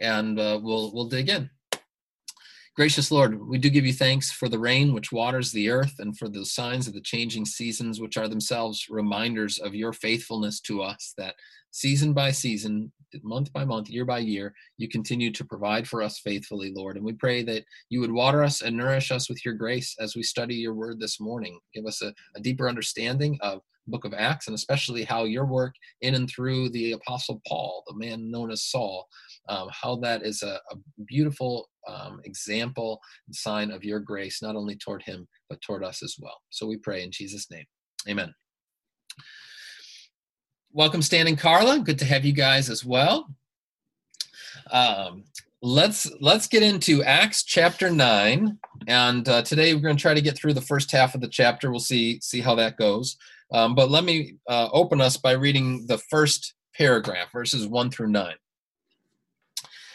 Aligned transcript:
and 0.00 0.38
uh, 0.38 0.58
we'll 0.62 0.92
we'll 0.92 1.08
dig 1.08 1.28
in. 1.28 1.50
Gracious 2.78 3.10
Lord, 3.10 3.44
we 3.44 3.58
do 3.58 3.70
give 3.70 3.84
you 3.84 3.92
thanks 3.92 4.30
for 4.30 4.48
the 4.48 4.58
rain 4.58 4.92
which 4.92 5.10
waters 5.10 5.50
the 5.50 5.68
earth 5.68 5.94
and 5.98 6.16
for 6.16 6.28
the 6.28 6.46
signs 6.46 6.86
of 6.86 6.94
the 6.94 7.00
changing 7.00 7.44
seasons, 7.44 8.00
which 8.00 8.16
are 8.16 8.28
themselves 8.28 8.86
reminders 8.88 9.58
of 9.58 9.74
your 9.74 9.92
faithfulness 9.92 10.60
to 10.60 10.80
us, 10.80 11.12
that 11.18 11.34
season 11.72 12.12
by 12.12 12.30
season, 12.30 12.92
month 13.24 13.52
by 13.52 13.64
month, 13.64 13.90
year 13.90 14.04
by 14.04 14.18
year, 14.18 14.54
you 14.76 14.88
continue 14.88 15.32
to 15.32 15.44
provide 15.44 15.88
for 15.88 16.02
us 16.02 16.20
faithfully, 16.20 16.72
Lord. 16.72 16.96
And 16.96 17.04
we 17.04 17.14
pray 17.14 17.42
that 17.42 17.64
you 17.88 18.00
would 18.00 18.12
water 18.12 18.44
us 18.44 18.62
and 18.62 18.76
nourish 18.76 19.10
us 19.10 19.28
with 19.28 19.44
your 19.44 19.54
grace 19.54 19.96
as 19.98 20.14
we 20.14 20.22
study 20.22 20.54
your 20.54 20.74
word 20.74 21.00
this 21.00 21.18
morning. 21.18 21.58
Give 21.74 21.84
us 21.84 22.00
a, 22.00 22.14
a 22.36 22.40
deeper 22.40 22.68
understanding 22.68 23.38
of 23.42 23.60
book 23.88 24.04
of 24.04 24.14
Acts, 24.14 24.46
and 24.46 24.54
especially 24.54 25.02
how 25.02 25.24
your 25.24 25.46
work 25.46 25.74
in 26.02 26.14
and 26.14 26.28
through 26.28 26.68
the 26.70 26.92
Apostle 26.92 27.40
Paul, 27.46 27.82
the 27.86 27.94
man 27.94 28.30
known 28.30 28.50
as 28.50 28.62
Saul, 28.62 29.08
um, 29.48 29.68
how 29.70 29.96
that 29.96 30.22
is 30.22 30.42
a, 30.42 30.60
a 30.70 30.76
beautiful 31.06 31.68
um, 31.86 32.20
example 32.24 33.00
and 33.26 33.34
sign 33.34 33.70
of 33.70 33.84
your 33.84 34.00
grace, 34.00 34.42
not 34.42 34.56
only 34.56 34.76
toward 34.76 35.02
him, 35.02 35.26
but 35.48 35.60
toward 35.62 35.84
us 35.84 36.02
as 36.02 36.16
well. 36.20 36.40
So 36.50 36.66
we 36.66 36.76
pray 36.76 37.02
in 37.02 37.10
Jesus' 37.10 37.50
name. 37.50 37.64
Amen. 38.08 38.32
Welcome, 40.72 41.02
Stan 41.02 41.26
and 41.26 41.38
Carla. 41.38 41.80
Good 41.80 41.98
to 42.00 42.04
have 42.04 42.24
you 42.24 42.32
guys 42.32 42.68
as 42.68 42.84
well. 42.84 43.34
Um, 44.70 45.24
let's 45.62 46.10
let's 46.20 46.46
get 46.46 46.62
into 46.62 47.02
Acts 47.02 47.42
chapter 47.42 47.90
nine, 47.90 48.58
and 48.86 49.28
uh, 49.28 49.42
today 49.42 49.74
we're 49.74 49.80
going 49.80 49.96
to 49.96 50.02
try 50.02 50.14
to 50.14 50.20
get 50.20 50.36
through 50.36 50.52
the 50.52 50.60
first 50.60 50.92
half 50.92 51.14
of 51.14 51.20
the 51.20 51.28
chapter. 51.28 51.70
We'll 51.70 51.80
see 51.80 52.20
see 52.20 52.40
how 52.40 52.54
that 52.56 52.76
goes. 52.76 53.16
Um, 53.52 53.74
but 53.74 53.90
let 53.90 54.04
me 54.04 54.36
uh, 54.48 54.68
open 54.72 55.00
us 55.00 55.16
by 55.16 55.32
reading 55.32 55.86
the 55.86 55.98
first 55.98 56.54
paragraph, 56.76 57.32
verses 57.32 57.66
1 57.66 57.90
through 57.90 58.08
9. 58.08 58.34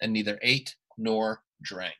and 0.00 0.12
neither 0.12 0.38
ate 0.42 0.74
nor 0.96 1.42
drank. 1.62 1.94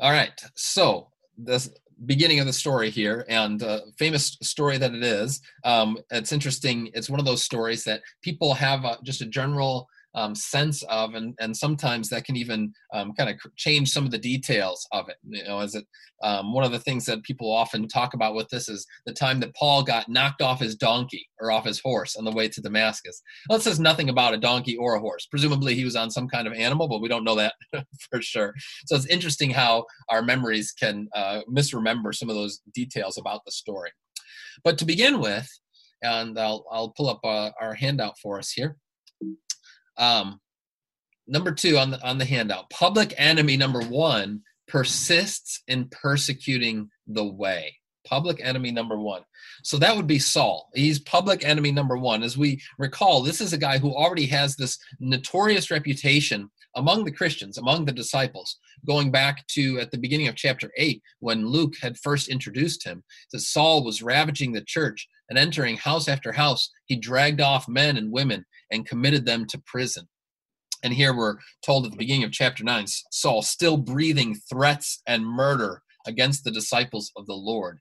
All 0.00 0.12
right, 0.12 0.40
so 0.54 1.08
the 1.36 1.68
beginning 2.06 2.40
of 2.40 2.46
the 2.46 2.52
story 2.52 2.90
here, 2.90 3.24
and 3.28 3.62
uh, 3.62 3.80
famous 3.98 4.36
story 4.42 4.78
that 4.78 4.94
it 4.94 5.02
is. 5.02 5.40
Um, 5.64 5.98
it's 6.10 6.32
interesting. 6.32 6.90
It's 6.94 7.10
one 7.10 7.20
of 7.20 7.26
those 7.26 7.42
stories 7.42 7.84
that 7.84 8.02
people 8.22 8.54
have 8.54 8.84
uh, 8.84 8.96
just 9.02 9.22
a 9.22 9.26
general 9.26 9.88
um, 10.18 10.34
sense 10.34 10.82
of, 10.84 11.14
and, 11.14 11.32
and 11.38 11.56
sometimes 11.56 12.08
that 12.08 12.24
can 12.24 12.34
even 12.34 12.72
um, 12.92 13.12
kind 13.14 13.30
of 13.30 13.36
change 13.56 13.90
some 13.90 14.04
of 14.04 14.10
the 14.10 14.18
details 14.18 14.84
of 14.90 15.08
it. 15.08 15.16
You 15.22 15.44
know, 15.44 15.60
as 15.60 15.76
it 15.76 15.86
um, 16.24 16.52
one 16.52 16.64
of 16.64 16.72
the 16.72 16.80
things 16.80 17.06
that 17.06 17.22
people 17.22 17.52
often 17.52 17.86
talk 17.86 18.14
about 18.14 18.34
with 18.34 18.48
this 18.48 18.68
is 18.68 18.84
the 19.06 19.12
time 19.12 19.38
that 19.38 19.54
Paul 19.54 19.84
got 19.84 20.08
knocked 20.08 20.42
off 20.42 20.58
his 20.58 20.74
donkey 20.74 21.28
or 21.40 21.52
off 21.52 21.64
his 21.64 21.78
horse 21.78 22.16
on 22.16 22.24
the 22.24 22.32
way 22.32 22.48
to 22.48 22.60
Damascus. 22.60 23.22
Well, 23.48 23.58
it 23.58 23.62
says 23.62 23.78
nothing 23.78 24.08
about 24.08 24.34
a 24.34 24.38
donkey 24.38 24.76
or 24.76 24.96
a 24.96 25.00
horse. 25.00 25.26
Presumably 25.26 25.76
he 25.76 25.84
was 25.84 25.94
on 25.94 26.10
some 26.10 26.26
kind 26.26 26.48
of 26.48 26.52
animal, 26.52 26.88
but 26.88 27.00
we 27.00 27.08
don't 27.08 27.22
know 27.22 27.36
that 27.36 27.54
for 28.10 28.20
sure. 28.20 28.54
So 28.86 28.96
it's 28.96 29.06
interesting 29.06 29.50
how 29.50 29.84
our 30.08 30.22
memories 30.22 30.72
can 30.72 31.08
uh, 31.14 31.42
misremember 31.48 32.12
some 32.12 32.28
of 32.28 32.34
those 32.34 32.60
details 32.74 33.18
about 33.18 33.44
the 33.44 33.52
story. 33.52 33.92
But 34.64 34.78
to 34.78 34.84
begin 34.84 35.20
with, 35.20 35.48
and 36.02 36.36
I'll, 36.36 36.64
I'll 36.72 36.90
pull 36.90 37.08
up 37.08 37.20
uh, 37.22 37.50
our 37.60 37.74
handout 37.74 38.18
for 38.18 38.38
us 38.40 38.50
here. 38.50 38.76
Um, 39.98 40.40
number 41.26 41.52
two 41.52 41.76
on 41.76 41.90
the 41.90 42.06
on 42.06 42.18
the 42.18 42.24
handout, 42.24 42.70
public 42.70 43.14
enemy 43.16 43.56
number 43.56 43.80
one 43.80 44.42
persists 44.66 45.62
in 45.68 45.88
persecuting 45.88 46.90
the 47.06 47.24
way. 47.24 47.74
Public 48.06 48.40
enemy 48.42 48.70
number 48.70 48.98
one. 48.98 49.22
So 49.62 49.76
that 49.78 49.94
would 49.94 50.06
be 50.06 50.18
Saul. 50.18 50.70
He's 50.74 50.98
public 50.98 51.44
enemy 51.44 51.72
number 51.72 51.98
one. 51.98 52.22
As 52.22 52.38
we 52.38 52.60
recall, 52.78 53.22
this 53.22 53.40
is 53.40 53.52
a 53.52 53.58
guy 53.58 53.78
who 53.78 53.94
already 53.94 54.26
has 54.26 54.56
this 54.56 54.78
notorious 55.00 55.70
reputation 55.70 56.50
among 56.76 57.04
the 57.04 57.12
Christians, 57.12 57.58
among 57.58 57.84
the 57.84 57.92
disciples, 57.92 58.58
going 58.86 59.10
back 59.10 59.46
to 59.48 59.80
at 59.80 59.90
the 59.90 59.98
beginning 59.98 60.28
of 60.28 60.36
chapter 60.36 60.70
8 60.76 61.02
when 61.20 61.46
Luke 61.46 61.74
had 61.82 61.98
first 61.98 62.28
introduced 62.28 62.84
him. 62.84 63.02
That 63.32 63.40
Saul 63.40 63.84
was 63.84 64.02
ravaging 64.02 64.52
the 64.52 64.62
church 64.62 65.08
and 65.28 65.38
entering 65.38 65.76
house 65.76 66.08
after 66.08 66.32
house. 66.32 66.70
He 66.86 66.96
dragged 66.96 67.40
off 67.40 67.68
men 67.68 67.96
and 67.96 68.12
women 68.12 68.44
and 68.70 68.86
committed 68.86 69.26
them 69.26 69.46
to 69.46 69.62
prison. 69.66 70.08
And 70.84 70.92
here 70.94 71.14
we're 71.14 71.36
told 71.64 71.84
at 71.84 71.90
the 71.90 71.98
beginning 71.98 72.24
of 72.24 72.32
chapter 72.32 72.62
9 72.62 72.84
Saul 73.10 73.42
still 73.42 73.76
breathing 73.76 74.36
threats 74.48 75.02
and 75.06 75.26
murder 75.26 75.82
against 76.06 76.42
the 76.42 76.50
disciples 76.50 77.12
of 77.16 77.26
the 77.26 77.34
Lord. 77.34 77.78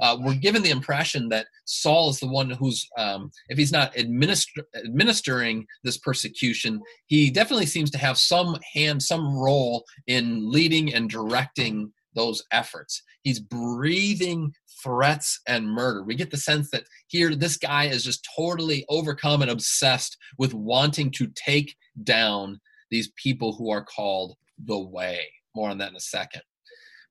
Uh, 0.00 0.16
we're 0.20 0.34
given 0.34 0.62
the 0.62 0.70
impression 0.70 1.28
that 1.30 1.46
Saul 1.64 2.10
is 2.10 2.20
the 2.20 2.28
one 2.28 2.50
who's, 2.50 2.86
um, 2.98 3.30
if 3.48 3.56
he's 3.56 3.72
not 3.72 3.96
administer- 3.96 4.66
administering 4.84 5.66
this 5.82 5.96
persecution, 5.96 6.80
he 7.06 7.30
definitely 7.30 7.66
seems 7.66 7.90
to 7.92 7.98
have 7.98 8.18
some 8.18 8.58
hand, 8.74 9.02
some 9.02 9.34
role 9.34 9.84
in 10.06 10.50
leading 10.50 10.92
and 10.92 11.08
directing 11.08 11.92
those 12.14 12.42
efforts. 12.52 13.02
He's 13.22 13.40
breathing 13.40 14.52
threats 14.82 15.40
and 15.46 15.68
murder. 15.68 16.02
We 16.02 16.14
get 16.14 16.30
the 16.30 16.36
sense 16.36 16.70
that 16.70 16.84
here 17.08 17.34
this 17.34 17.56
guy 17.56 17.84
is 17.86 18.04
just 18.04 18.26
totally 18.36 18.84
overcome 18.88 19.42
and 19.42 19.50
obsessed 19.50 20.16
with 20.38 20.54
wanting 20.54 21.10
to 21.12 21.28
take 21.34 21.76
down 22.02 22.60
these 22.90 23.12
people 23.16 23.54
who 23.54 23.70
are 23.70 23.84
called 23.84 24.36
the 24.64 24.78
way. 24.78 25.20
More 25.54 25.70
on 25.70 25.78
that 25.78 25.90
in 25.90 25.96
a 25.96 26.00
second. 26.00 26.42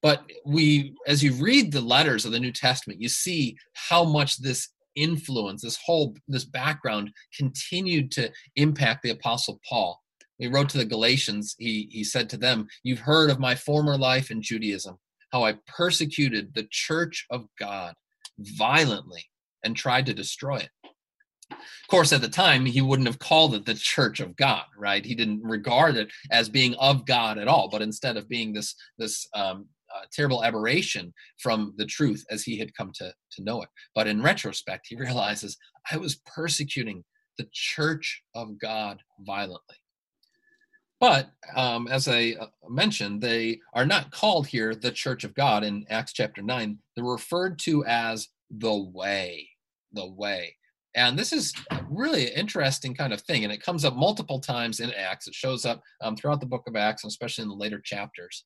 But 0.02 0.24
we, 0.46 0.96
as 1.08 1.24
you 1.24 1.34
read 1.34 1.72
the 1.72 1.82
letters 1.82 2.26
of 2.26 2.32
the 2.32 2.40
New 2.40 2.54
Testament, 2.54 3.02
you 3.02 3.10
see 3.10 3.58
how 3.74 4.04
much 4.06 4.38
this 4.38 4.70
influence, 4.96 5.62
this 5.62 5.78
whole, 5.84 6.16
this 6.28 6.46
background 6.46 7.12
continued 7.38 8.12
to 8.12 8.32
impact 8.56 9.04
the 9.04 9.12
Apostle 9.12 9.60
Paul. 9.68 10.02
He 10.40 10.48
wrote 10.48 10.70
to 10.70 10.78
the 10.78 10.86
Galatians, 10.86 11.56
he, 11.60 11.88
he 11.92 12.04
said 12.04 12.30
to 12.30 12.38
them, 12.38 12.68
You've 12.84 13.00
heard 13.00 13.30
of 13.30 13.40
my 13.40 13.56
former 13.56 13.98
life 13.98 14.32
in 14.32 14.42
Judaism 14.42 14.98
how 15.32 15.44
I 15.44 15.56
persecuted 15.68 16.54
the 16.54 16.68
church 16.72 17.26
of 17.30 17.46
God 17.60 17.94
violently 18.40 19.24
and 19.64 19.76
tried 19.76 20.06
to 20.08 20.14
destroy 20.14 20.58
it. 20.58 20.70
Of 21.52 21.88
course, 21.90 22.14
at 22.14 22.22
the 22.22 22.30
time, 22.30 22.66
he 22.66 22.82
wouldn't 22.82 23.08
have 23.08 23.20
called 23.20 23.56
it 23.56 23.66
the 23.66 23.74
church 23.74 24.20
of 24.20 24.36
God, 24.36 24.66
right? 24.78 25.06
He 25.06 25.16
didn't 25.16 25.44
regard 25.44 25.98
it 25.98 26.10
as 26.32 26.48
being 26.48 26.76
of 26.76 27.06
God 27.06 27.38
at 27.38 27.48
all, 27.48 27.70
but 27.70 27.82
instead 27.82 28.18
of 28.18 28.30
being 28.30 28.54
this 28.54 28.76
this 28.98 29.28
um, 29.34 29.68
uh, 29.96 30.06
terrible 30.12 30.44
aberration 30.44 31.12
from 31.40 31.74
the 31.78 31.86
truth 31.86 32.24
as 32.30 32.44
he 32.44 32.58
had 32.58 32.76
come 32.76 32.92
to 32.96 33.12
to 33.32 33.44
know 33.44 33.64
it. 33.64 33.70
But 33.96 34.08
in 34.08 34.22
retrospect, 34.22 34.86
he 34.88 34.96
realizes 34.96 35.58
I 35.92 35.98
was 35.98 36.22
persecuting 36.26 37.04
the 37.40 37.48
church 37.52 38.22
of 38.36 38.60
God 38.60 39.00
violently. 39.22 39.78
But 41.00 41.32
um, 41.56 41.88
as 41.88 42.08
I 42.08 42.36
uh, 42.40 42.48
mentioned, 42.68 43.22
they 43.22 43.60
are 43.74 43.86
not 43.86 44.12
called 44.12 44.48
here 44.48 44.76
the 44.76 44.92
Church 44.92 45.24
of 45.24 45.34
God 45.34 45.64
in 45.64 45.86
Acts 45.90 46.12
chapter 46.12 46.42
9. 46.42 46.78
They're 46.96 47.06
referred 47.06 47.58
to 47.60 47.86
as 47.86 48.28
the 48.52 48.76
way, 48.76 49.50
the 49.94 50.08
way. 50.08 50.56
And 50.96 51.18
this 51.18 51.32
is 51.32 51.54
really 51.90 52.28
an 52.28 52.34
interesting 52.34 52.94
kind 52.94 53.14
of 53.14 53.22
thing. 53.22 53.44
And 53.44 53.54
it 53.54 53.64
comes 53.64 53.86
up 53.86 53.96
multiple 53.96 54.42
times 54.42 54.82
in 54.82 54.92
Acts. 54.92 55.28
It 55.28 55.36
shows 55.36 55.66
up 55.66 55.82
um, 56.02 56.16
throughout 56.16 56.42
the 56.42 56.46
book 56.46 56.64
of 56.68 56.76
Acts, 56.76 57.04
and 57.04 57.10
especially 57.10 57.44
in 57.44 57.50
the 57.50 57.56
later 57.56 57.80
chapters. 57.84 58.44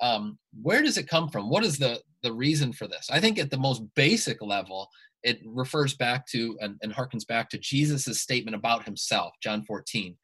Um, 0.00 0.38
where 0.62 0.82
does 0.82 0.96
it 0.96 1.08
come 1.08 1.28
from? 1.28 1.50
What 1.50 1.64
is 1.64 1.76
the, 1.76 2.00
the 2.22 2.32
reason 2.32 2.72
for 2.72 2.88
this? 2.88 3.08
I 3.10 3.20
think 3.20 3.38
at 3.38 3.50
the 3.50 3.58
most 3.58 3.82
basic 3.94 4.40
level, 4.40 4.88
it 5.22 5.40
refers 5.44 5.94
back 5.94 6.26
to 6.28 6.56
and, 6.62 6.78
and 6.82 6.94
harkens 6.94 7.26
back 7.26 7.50
to 7.50 7.58
Jesus' 7.58 8.22
statement 8.22 8.54
about 8.54 8.84
himself, 8.84 9.34
John 9.42 9.62
14 9.64 10.16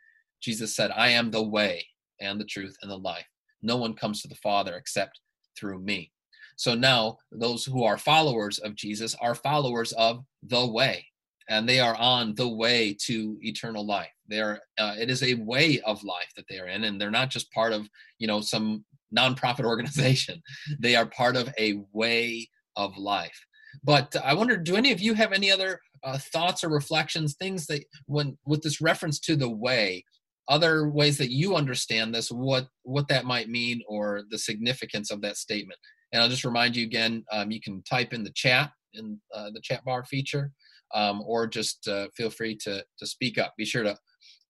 Jesus 0.46 0.76
said, 0.76 0.92
I 0.94 1.08
am 1.08 1.32
the 1.32 1.42
way 1.42 1.84
and 2.20 2.40
the 2.40 2.44
truth 2.44 2.76
and 2.80 2.90
the 2.90 2.96
life. 2.96 3.26
no 3.62 3.76
one 3.76 3.94
comes 3.94 4.22
to 4.22 4.28
the 4.28 4.36
Father 4.36 4.76
except 4.76 5.18
through 5.58 5.80
me. 5.80 6.12
So 6.56 6.76
now 6.76 7.18
those 7.32 7.64
who 7.64 7.82
are 7.82 7.98
followers 7.98 8.60
of 8.60 8.76
Jesus 8.76 9.16
are 9.20 9.34
followers 9.34 9.90
of 9.94 10.24
the 10.44 10.64
way, 10.64 11.04
and 11.48 11.68
they 11.68 11.80
are 11.80 11.96
on 11.96 12.36
the 12.36 12.48
way 12.48 12.96
to 13.06 13.36
eternal 13.42 13.84
life. 13.84 14.14
They 14.28 14.40
are. 14.40 14.60
Uh, 14.78 14.94
it 14.96 15.10
is 15.10 15.22
a 15.24 15.34
way 15.34 15.80
of 15.80 16.04
life 16.04 16.30
that 16.36 16.44
they 16.48 16.60
are 16.60 16.68
in, 16.68 16.84
and 16.84 17.00
they're 17.00 17.10
not 17.10 17.30
just 17.30 17.50
part 17.50 17.72
of 17.72 17.88
you 18.20 18.28
know 18.28 18.40
some 18.40 18.84
nonprofit 19.18 19.64
organization. 19.74 20.40
They 20.78 20.94
are 20.94 21.06
part 21.06 21.36
of 21.36 21.52
a 21.58 21.82
way 21.92 22.48
of 22.76 22.96
life. 22.96 23.38
But 23.82 24.14
I 24.24 24.32
wonder, 24.34 24.56
do 24.56 24.76
any 24.76 24.92
of 24.92 25.00
you 25.00 25.14
have 25.14 25.32
any 25.32 25.50
other 25.50 25.80
uh, 26.04 26.18
thoughts 26.18 26.62
or 26.62 26.68
reflections, 26.68 27.34
things 27.34 27.66
that 27.66 27.84
when 28.06 28.38
with 28.46 28.62
this 28.62 28.80
reference 28.80 29.18
to 29.20 29.36
the 29.36 29.50
way, 29.50 30.04
other 30.48 30.88
ways 30.88 31.18
that 31.18 31.30
you 31.30 31.56
understand 31.56 32.14
this, 32.14 32.30
what 32.30 32.68
what 32.82 33.08
that 33.08 33.24
might 33.24 33.48
mean, 33.48 33.82
or 33.88 34.22
the 34.30 34.38
significance 34.38 35.10
of 35.10 35.20
that 35.22 35.36
statement? 35.36 35.78
And 36.12 36.22
I'll 36.22 36.28
just 36.28 36.44
remind 36.44 36.76
you 36.76 36.84
again, 36.84 37.24
um, 37.32 37.50
you 37.50 37.60
can 37.60 37.82
type 37.82 38.12
in 38.12 38.24
the 38.24 38.32
chat 38.34 38.70
in 38.94 39.20
uh, 39.34 39.50
the 39.52 39.60
chat 39.60 39.84
bar 39.84 40.04
feature, 40.04 40.52
um, 40.94 41.22
or 41.26 41.46
just 41.46 41.88
uh, 41.88 42.08
feel 42.16 42.30
free 42.30 42.56
to 42.58 42.84
to 42.98 43.06
speak 43.06 43.38
up. 43.38 43.54
Be 43.56 43.64
sure 43.64 43.82
to 43.82 43.96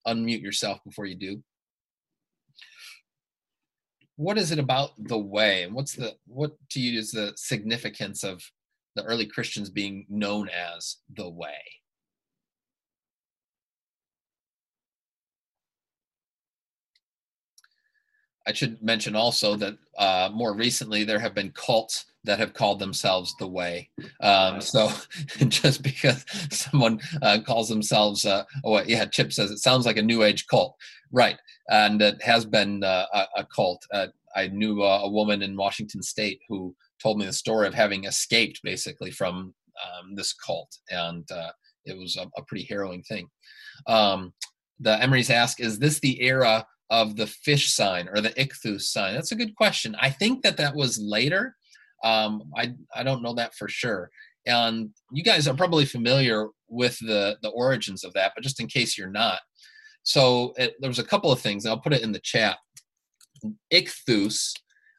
unmute 0.06 0.42
yourself 0.42 0.78
before 0.84 1.06
you 1.06 1.16
do. 1.16 1.42
What 4.16 4.38
is 4.38 4.50
it 4.50 4.58
about 4.58 4.90
the 4.98 5.18
way, 5.18 5.62
and 5.64 5.74
what's 5.74 5.94
the 5.94 6.14
what 6.26 6.52
to 6.70 6.80
you 6.80 6.98
is 6.98 7.10
the 7.10 7.32
significance 7.36 8.24
of 8.24 8.42
the 8.94 9.04
early 9.04 9.26
Christians 9.26 9.68
being 9.68 10.06
known 10.08 10.48
as 10.48 10.98
the 11.14 11.28
way? 11.28 11.58
I 18.46 18.52
should 18.52 18.80
mention 18.82 19.16
also 19.16 19.56
that 19.56 19.76
uh, 19.98 20.30
more 20.32 20.54
recently 20.54 21.04
there 21.04 21.18
have 21.18 21.34
been 21.34 21.50
cults 21.52 22.06
that 22.24 22.38
have 22.38 22.54
called 22.54 22.78
themselves 22.78 23.34
the 23.38 23.46
Way. 23.46 23.88
Um, 24.20 24.60
so 24.60 24.90
just 25.48 25.82
because 25.82 26.24
someone 26.50 27.00
uh, 27.22 27.38
calls 27.44 27.68
themselves, 27.68 28.24
uh, 28.24 28.44
oh 28.64 28.82
yeah, 28.82 29.04
Chip 29.06 29.32
says 29.32 29.50
it 29.50 29.58
sounds 29.58 29.86
like 29.86 29.96
a 29.96 30.02
New 30.02 30.22
Age 30.22 30.46
cult, 30.46 30.76
right? 31.12 31.38
And 31.70 32.02
it 32.02 32.22
has 32.22 32.44
been 32.44 32.84
uh, 32.84 33.06
a, 33.12 33.26
a, 33.38 33.46
cult. 33.46 33.84
Uh, 33.92 34.08
I 34.34 34.48
knew 34.48 34.82
a 34.82 35.08
woman 35.08 35.42
in 35.42 35.56
Washington 35.56 36.02
State 36.02 36.40
who 36.48 36.74
told 37.02 37.18
me 37.18 37.26
the 37.26 37.32
story 37.32 37.66
of 37.66 37.74
having 37.74 38.04
escaped 38.04 38.60
basically 38.62 39.10
from 39.10 39.54
um, 39.82 40.14
this 40.14 40.32
cult, 40.32 40.76
and 40.90 41.28
uh, 41.30 41.50
it 41.84 41.96
was 41.96 42.16
a, 42.16 42.26
a, 42.36 42.42
pretty 42.42 42.66
harrowing 42.68 43.02
thing. 43.02 43.28
Um, 43.86 44.32
the 44.80 45.00
Emery's 45.02 45.30
ask, 45.30 45.60
is 45.60 45.78
this 45.78 46.00
the 46.00 46.22
era 46.22 46.66
of 46.90 47.16
the 47.16 47.26
fish 47.26 47.72
sign 47.72 48.08
or 48.08 48.20
the 48.20 48.30
ichthus 48.30 48.82
sign? 48.82 49.14
That's 49.14 49.32
a 49.32 49.36
good 49.36 49.54
question. 49.54 49.96
I 50.00 50.10
think 50.10 50.42
that 50.42 50.56
that 50.58 50.74
was 50.74 50.98
later. 50.98 51.56
Um, 52.04 52.50
I 52.56 52.74
I 52.94 53.02
don't 53.02 53.22
know 53.22 53.34
that 53.34 53.54
for 53.54 53.68
sure. 53.68 54.10
And 54.46 54.90
you 55.10 55.24
guys 55.24 55.48
are 55.48 55.54
probably 55.54 55.86
familiar 55.86 56.48
with 56.68 56.98
the 57.00 57.36
the 57.42 57.50
origins 57.50 58.04
of 58.04 58.12
that, 58.14 58.32
but 58.34 58.44
just 58.44 58.60
in 58.60 58.66
case 58.66 58.96
you're 58.96 59.10
not, 59.10 59.40
so 60.02 60.52
it, 60.56 60.76
there 60.80 60.90
was 60.90 61.00
a 61.00 61.04
couple 61.04 61.32
of 61.32 61.40
things. 61.40 61.66
I'll 61.66 61.80
put 61.80 61.92
it 61.92 62.02
in 62.02 62.12
the 62.12 62.20
chat. 62.20 62.58
Ichthus 63.72 64.52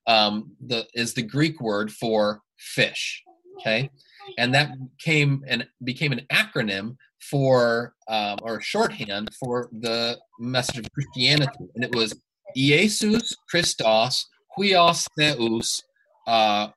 um, 0.08 0.52
the 0.66 0.88
is 0.94 1.14
the 1.14 1.22
Greek 1.22 1.62
word 1.62 1.92
for 1.92 2.42
fish. 2.58 3.24
Okay, 3.60 3.90
and 4.38 4.54
that 4.54 4.72
came 5.00 5.44
and 5.48 5.68
became 5.84 6.12
an 6.12 6.26
acronym 6.32 6.96
for 7.20 7.94
um, 8.08 8.38
or 8.42 8.62
shorthand 8.62 9.30
for 9.40 9.70
the 9.72 10.18
message 10.40 10.78
of 10.78 10.92
Christianity, 10.94 11.66
and 11.76 11.84
it 11.84 11.96
was 11.96 12.14
Iesus 12.56 13.34
Christos 13.50 14.26
Huios 14.58 15.08
Theus, 15.18 15.84
uh, 16.26 16.70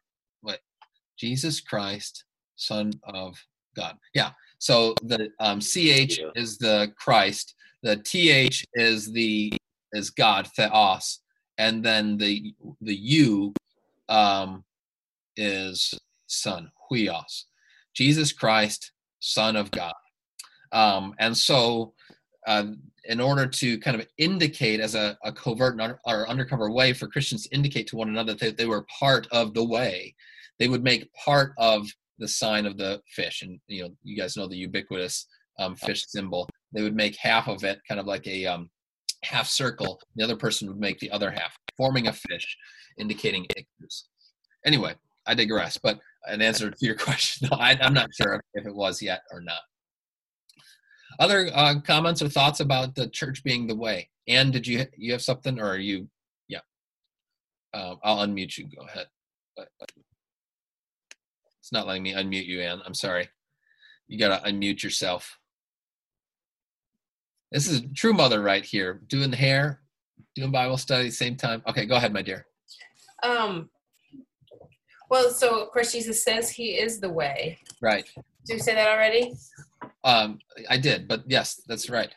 what? 0.43 0.61
Jesus 1.19 1.61
Christ, 1.61 2.25
Son 2.57 2.93
of 3.05 3.37
God. 3.75 3.97
Yeah. 4.15 4.31
So 4.59 4.95
the 5.03 5.31
um, 5.41 5.61
ch 5.61 6.21
is 6.35 6.59
the 6.59 6.93
Christ, 6.99 7.55
the 7.83 7.97
th 7.97 8.65
is 8.75 9.11
the 9.13 9.53
is 9.93 10.11
God 10.11 10.47
Theos, 10.57 11.21
and 11.57 11.83
then 11.83 12.19
the 12.19 12.55
the 12.83 12.95
u 12.95 13.55
um, 14.09 14.65
is 15.37 15.95
Son 16.31 16.71
Huios, 16.91 17.45
Jesus 17.95 18.33
Christ, 18.33 18.93
Son 19.21 19.57
of 19.57 19.71
God. 19.71 19.95
Um, 20.73 21.15
and 21.19 21.37
so, 21.37 21.95
uh, 22.47 22.67
in 23.05 23.21
order 23.21 23.47
to 23.47 23.79
kind 23.81 24.01
of 24.01 24.07
indicate 24.19 24.81
as 24.81 24.95
a, 24.95 25.19
a 25.25 25.33
covert 25.33 25.79
or 26.05 26.29
undercover 26.29 26.71
way 26.71 26.93
for 26.93 27.07
Christians 27.07 27.45
to 27.45 27.55
indicate 27.55 27.87
to 27.89 27.97
one 27.97 28.09
another 28.09 28.35
that 28.35 28.57
they 28.57 28.67
were 28.67 28.87
part 28.99 29.27
of 29.33 29.55
the 29.55 29.65
way, 29.65 30.15
they 30.59 30.69
would 30.69 30.85
make 30.85 31.13
part 31.15 31.53
of 31.59 31.89
the 32.19 32.29
sign 32.29 32.67
of 32.67 32.77
the 32.77 33.01
fish. 33.09 33.43
And 33.43 33.59
you 33.67 33.83
know, 33.83 33.91
you 34.03 34.17
guys 34.17 34.37
know 34.37 34.47
the 34.47 34.57
ubiquitous 34.57 35.27
um, 35.59 35.75
fish 35.75 36.07
symbol. 36.07 36.49
They 36.73 36.83
would 36.83 36.95
make 36.95 37.17
half 37.17 37.49
of 37.49 37.65
it 37.65 37.81
kind 37.89 38.01
of 38.01 38.07
like 38.07 38.27
a 38.27 38.47
um, 38.47 38.71
half 39.25 39.49
circle. 39.49 40.01
The 40.17 40.25
other 40.25 40.37
person 40.37 40.69
would 40.69 40.79
make 40.79 40.99
the 40.99 41.11
other 41.11 41.31
half, 41.31 41.59
forming 41.77 42.07
a 42.07 42.13
fish, 42.13 42.57
indicating 42.99 43.47
ichthus. 43.57 44.05
Anyway, 44.65 44.95
I 45.27 45.35
digress. 45.35 45.79
But 45.79 45.99
an 46.27 46.43
answer 46.43 46.71
to 46.71 46.87
your 46.87 46.95
question, 46.97 47.49
no, 47.51 47.57
I, 47.57 47.77
am 47.81 47.95
not 47.95 48.11
sure 48.15 48.43
if 48.55 48.67
it 48.67 48.75
was 48.75 49.03
yet 49.03 49.23
or 49.33 49.41
not. 49.41 49.61
Other 51.19 51.51
uh, 51.53 51.81
comments 51.81 52.23
or 52.23 52.29
thoughts 52.29 52.61
about 52.61 52.95
the 52.95 53.09
church 53.09 53.45
being 53.45 53.67
the 53.67 53.75
way? 53.75 54.09
And 54.27 54.53
did 54.53 54.67
you 54.67 54.87
you 54.97 55.13
have 55.13 55.23
something, 55.23 55.59
or 55.59 55.67
are 55.67 55.79
you? 55.79 56.09
Yeah, 56.49 56.61
um, 57.75 57.99
I'll 58.03 58.27
unmute 58.27 58.57
you. 58.57 58.69
Go 58.75 58.87
ahead. 58.87 59.07
It's 61.59 61.73
not 61.73 61.87
letting 61.87 62.03
me 62.03 62.15
unmute 62.15 62.47
you, 62.47 62.61
Anne. 62.63 62.81
I'm 62.87 62.95
sorry. 62.95 63.29
You 64.09 64.19
gotta 64.19 64.49
unmute 64.49 64.83
yourself. 64.83 65.39
This 67.53 67.69
is 67.69 67.83
true 67.95 68.13
mother 68.13 68.41
right 68.41 68.65
here, 68.65 69.03
doing 69.09 69.31
the 69.31 69.37
hair, 69.37 69.81
doing 70.37 70.53
Bible 70.53 70.79
study 70.79 71.11
same 71.11 71.37
time. 71.37 71.63
Okay, 71.69 71.85
go 71.85 71.97
ahead, 71.97 72.13
my 72.13 72.23
dear. 72.23 72.47
Um. 73.23 73.69
Well, 75.11 75.31
so 75.31 75.61
of 75.63 75.71
course 75.71 75.93
Jesus 75.93 76.23
says 76.23 76.51
He 76.51 76.79
is 76.79 77.01
the 77.01 77.11
way. 77.11 77.59
Right. 77.83 78.09
Did 78.47 78.55
you 78.55 78.59
say 78.61 78.75
that 78.75 78.89
already? 78.89 79.35
Um, 80.05 80.39
I 80.69 80.77
did, 80.77 81.09
but 81.09 81.25
yes, 81.27 81.61
that's 81.67 81.91
right. 81.91 82.11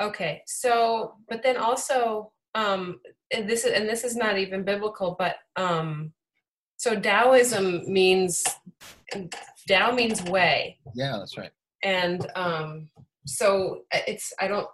Okay, 0.00 0.42
so 0.46 1.14
but 1.28 1.42
then 1.42 1.56
also, 1.56 2.32
um, 2.54 3.00
and 3.32 3.48
this 3.48 3.64
is 3.64 3.72
and 3.72 3.88
this 3.88 4.04
is 4.04 4.16
not 4.16 4.38
even 4.38 4.62
biblical, 4.64 5.16
but 5.18 5.36
um, 5.56 6.12
so 6.76 6.98
Taoism 6.98 7.90
means 7.90 8.44
Tao 9.68 9.92
means 9.92 10.22
way. 10.24 10.78
Yeah, 10.94 11.16
that's 11.18 11.38
right. 11.38 11.50
And 11.82 12.26
um, 12.36 12.90
so 13.24 13.82
it's 13.92 14.32
I 14.38 14.48
don't 14.48 14.68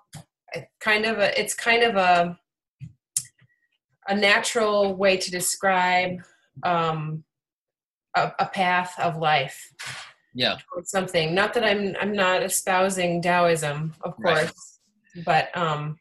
kind 0.81 1.07
of 1.07 1.19
a 1.19 1.39
it's 1.41 1.55
kind 1.55 1.85
of 1.85 1.97
a 1.97 2.39
a 4.09 4.15
natural 4.17 4.97
way 4.97 5.17
to 5.17 5.31
describe 5.31 6.19
um, 6.65 7.23
a, 8.15 8.33
a 8.39 8.47
path 8.47 8.99
of 8.99 9.17
life 9.17 9.73
yeah. 10.35 10.57
something. 10.85 11.35
Not 11.35 11.55
that 11.55 11.65
i'm 11.65 11.95
i'm 12.01 12.13
not 12.13 12.43
espousing 12.43 13.23
taoism 13.23 13.95
of 14.03 14.17
course 14.17 14.81
right. 15.17 15.25
but 15.25 15.57
um 15.57 15.97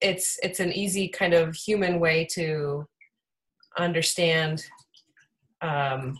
it's 0.00 0.38
it's 0.42 0.60
an 0.60 0.72
easy 0.72 1.08
kind 1.08 1.34
of 1.34 1.54
human 1.54 2.00
way 2.00 2.26
to 2.32 2.86
understand 3.78 4.64
um 5.60 6.18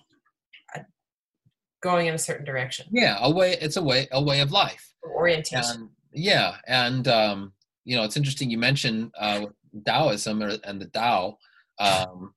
going 1.82 2.06
in 2.06 2.14
a 2.14 2.18
certain 2.18 2.44
direction. 2.44 2.86
Yeah 2.90 3.18
a 3.20 3.30
way 3.30 3.56
it's 3.60 3.76
a 3.76 3.82
way 3.82 4.08
a 4.12 4.22
way 4.22 4.40
of 4.40 4.52
life. 4.52 4.92
Orientation. 5.04 5.82
And, 5.82 5.90
yeah 6.12 6.56
and 6.66 7.08
um 7.08 7.52
you 7.84 7.96
know 7.96 8.04
it's 8.04 8.16
interesting 8.16 8.50
you 8.50 8.58
mentioned 8.58 9.10
uh 9.18 9.46
taoism 9.84 10.42
and 10.42 10.80
the 10.80 10.86
tao 10.86 11.36
um 11.78 12.32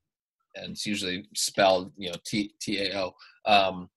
and 0.62 0.72
it's 0.72 0.86
usually 0.86 1.28
spelled 1.36 1.92
you 1.98 2.10
know 2.10 2.16
t 2.26 2.54
t 2.60 2.80
a 2.80 3.00
o 3.00 3.14
um 3.46 3.90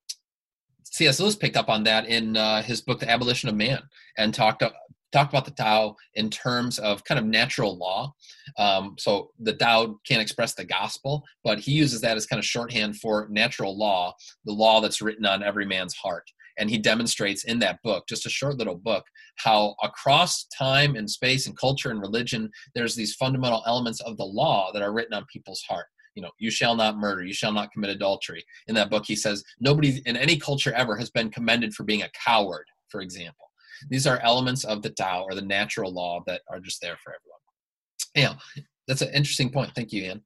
C.S. 0.92 1.20
Lewis 1.20 1.36
picked 1.36 1.56
up 1.56 1.68
on 1.68 1.84
that 1.84 2.08
in 2.08 2.36
uh, 2.36 2.62
his 2.62 2.80
book, 2.80 2.98
The 2.98 3.08
Abolition 3.08 3.48
of 3.48 3.54
Man, 3.54 3.80
and 4.18 4.34
talked 4.34 4.64
talked 5.12 5.32
about 5.32 5.44
the 5.44 5.50
Tao 5.50 5.96
in 6.14 6.30
terms 6.30 6.78
of 6.78 7.04
kind 7.04 7.18
of 7.18 7.24
natural 7.24 7.76
law. 7.76 8.14
Um, 8.58 8.94
so 8.98 9.30
the 9.38 9.52
Tao 9.52 9.98
can't 10.06 10.22
express 10.22 10.54
the 10.54 10.64
gospel, 10.64 11.24
but 11.42 11.58
he 11.58 11.72
uses 11.72 12.00
that 12.00 12.16
as 12.16 12.26
kind 12.26 12.38
of 12.38 12.44
shorthand 12.44 12.96
for 12.96 13.26
natural 13.30 13.76
law, 13.76 14.14
the 14.44 14.52
law 14.52 14.80
that's 14.80 15.02
written 15.02 15.26
on 15.26 15.42
every 15.42 15.66
man's 15.66 15.94
heart. 15.94 16.30
And 16.58 16.68
he 16.68 16.78
demonstrates 16.78 17.44
in 17.44 17.58
that 17.60 17.80
book, 17.82 18.04
just 18.08 18.26
a 18.26 18.30
short 18.30 18.56
little 18.58 18.76
book, 18.76 19.04
how 19.36 19.74
across 19.82 20.44
time 20.56 20.94
and 20.94 21.08
space 21.08 21.46
and 21.46 21.56
culture 21.56 21.90
and 21.90 22.00
religion, 22.00 22.50
there's 22.74 22.94
these 22.94 23.14
fundamental 23.14 23.62
elements 23.66 24.00
of 24.02 24.16
the 24.16 24.24
law 24.24 24.70
that 24.72 24.82
are 24.82 24.92
written 24.92 25.14
on 25.14 25.24
people's 25.32 25.62
heart 25.62 25.86
you 26.14 26.22
know, 26.22 26.30
you 26.38 26.50
shall 26.50 26.74
not 26.76 26.98
murder, 26.98 27.24
you 27.24 27.32
shall 27.32 27.52
not 27.52 27.70
commit 27.72 27.90
adultery. 27.90 28.44
In 28.66 28.74
that 28.74 28.90
book, 28.90 29.04
he 29.06 29.16
says 29.16 29.44
nobody 29.60 30.02
in 30.06 30.16
any 30.16 30.36
culture 30.38 30.72
ever 30.74 30.96
has 30.96 31.10
been 31.10 31.30
commended 31.30 31.74
for 31.74 31.84
being 31.84 32.02
a 32.02 32.10
coward, 32.24 32.66
for 32.88 33.00
example. 33.00 33.46
These 33.88 34.06
are 34.06 34.18
elements 34.20 34.64
of 34.64 34.82
the 34.82 34.90
Tao 34.90 35.24
or 35.24 35.34
the 35.34 35.42
natural 35.42 35.92
law 35.92 36.22
that 36.26 36.42
are 36.50 36.60
just 36.60 36.80
there 36.82 36.98
for 37.02 37.14
everyone. 37.14 38.38
Yeah, 38.56 38.66
that's 38.86 39.02
an 39.02 39.14
interesting 39.14 39.50
point. 39.50 39.72
Thank 39.74 39.92
you, 39.92 40.02
Ian. 40.02 40.22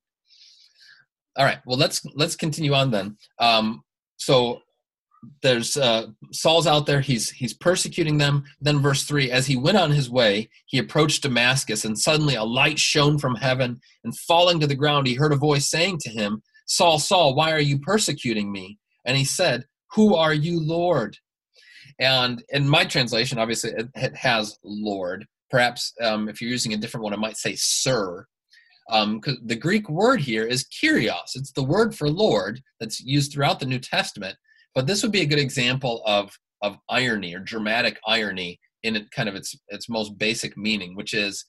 all 1.36 1.44
right. 1.44 1.58
Well, 1.66 1.78
let's 1.78 2.02
let's 2.14 2.36
continue 2.36 2.72
on 2.74 2.90
then. 2.90 3.16
Um, 3.38 3.82
so 4.16 4.60
there's 5.42 5.76
uh, 5.76 6.06
Saul's 6.32 6.66
out 6.66 6.86
there. 6.86 7.00
He's 7.00 7.30
he's 7.30 7.54
persecuting 7.54 8.18
them. 8.18 8.44
Then 8.60 8.80
verse 8.80 9.04
three: 9.04 9.30
As 9.30 9.46
he 9.46 9.56
went 9.56 9.76
on 9.76 9.90
his 9.90 10.10
way, 10.10 10.48
he 10.66 10.78
approached 10.78 11.22
Damascus, 11.22 11.84
and 11.84 11.98
suddenly 11.98 12.34
a 12.34 12.44
light 12.44 12.78
shone 12.78 13.18
from 13.18 13.36
heaven. 13.36 13.80
And 14.04 14.16
falling 14.16 14.60
to 14.60 14.66
the 14.66 14.74
ground, 14.74 15.06
he 15.06 15.14
heard 15.14 15.32
a 15.32 15.36
voice 15.36 15.68
saying 15.68 15.98
to 16.02 16.10
him, 16.10 16.42
"Saul, 16.66 16.98
Saul, 16.98 17.34
why 17.34 17.52
are 17.52 17.60
you 17.60 17.78
persecuting 17.78 18.50
me?" 18.50 18.78
And 19.04 19.16
he 19.16 19.24
said, 19.24 19.64
"Who 19.94 20.14
are 20.14 20.34
you, 20.34 20.60
Lord?" 20.60 21.16
And 21.98 22.42
in 22.48 22.68
my 22.68 22.84
translation, 22.84 23.38
obviously, 23.38 23.72
it, 23.94 24.16
has 24.16 24.58
Lord. 24.64 25.26
Perhaps 25.50 25.92
um, 26.02 26.28
if 26.28 26.40
you're 26.40 26.50
using 26.50 26.72
a 26.72 26.78
different 26.78 27.04
one, 27.04 27.12
it 27.12 27.18
might 27.18 27.36
say 27.36 27.54
Sir. 27.56 28.26
Um, 28.90 29.20
the 29.44 29.56
Greek 29.56 29.88
word 29.88 30.20
here 30.20 30.44
is 30.44 30.66
kyrios. 30.66 31.36
It's 31.36 31.52
the 31.52 31.62
word 31.62 31.94
for 31.94 32.08
Lord 32.10 32.60
that's 32.80 33.00
used 33.00 33.32
throughout 33.32 33.60
the 33.60 33.66
New 33.66 33.78
Testament 33.78 34.36
but 34.74 34.86
this 34.86 35.02
would 35.02 35.12
be 35.12 35.22
a 35.22 35.26
good 35.26 35.38
example 35.38 36.02
of 36.06 36.36
of 36.62 36.78
irony 36.88 37.34
or 37.34 37.40
dramatic 37.40 37.98
irony 38.06 38.58
in 38.82 38.96
it, 38.96 39.10
kind 39.10 39.28
of 39.28 39.34
its 39.34 39.56
its 39.68 39.88
most 39.88 40.16
basic 40.18 40.56
meaning, 40.56 40.94
which 40.96 41.14
is 41.14 41.44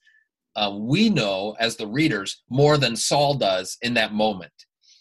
uh, 0.55 0.73
we 0.77 1.09
know 1.09 1.55
as 1.59 1.75
the 1.75 1.87
readers 1.87 2.43
more 2.49 2.77
than 2.77 2.95
Saul 2.95 3.35
does 3.35 3.77
in 3.81 3.93
that 3.95 4.13
moment. 4.13 4.51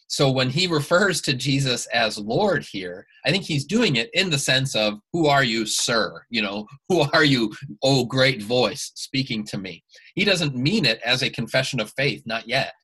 So 0.07 0.31
when 0.31 0.51
he 0.51 0.67
refers 0.67 1.21
to 1.23 1.33
Jesus 1.33 1.87
as 1.87 2.19
Lord 2.19 2.65
here, 2.71 3.07
I 3.25 3.31
think 3.31 3.45
he's 3.45 3.65
doing 3.65 3.97
it 3.97 4.11
in 4.13 4.31
the 4.31 4.39
sense 4.39 4.77
of, 4.77 5.01
Who 5.13 5.27
are 5.27 5.43
you, 5.43 5.67
sir? 5.67 6.23
You 6.31 6.43
know, 6.43 6.67
who 6.89 7.01
are 7.13 7.25
you, 7.25 7.53
oh 7.83 8.05
great 8.05 8.43
voice, 8.43 8.93
speaking 8.95 9.45
to 9.47 9.59
me? 9.59 9.83
He 10.15 10.25
doesn't 10.25 10.57
mean 10.57 10.85
it 10.85 11.01
as 11.05 11.23
a 11.23 11.31
confession 11.31 11.81
of 11.81 11.93
faith, 11.97 12.23
not 12.27 12.47
yet. 12.47 12.75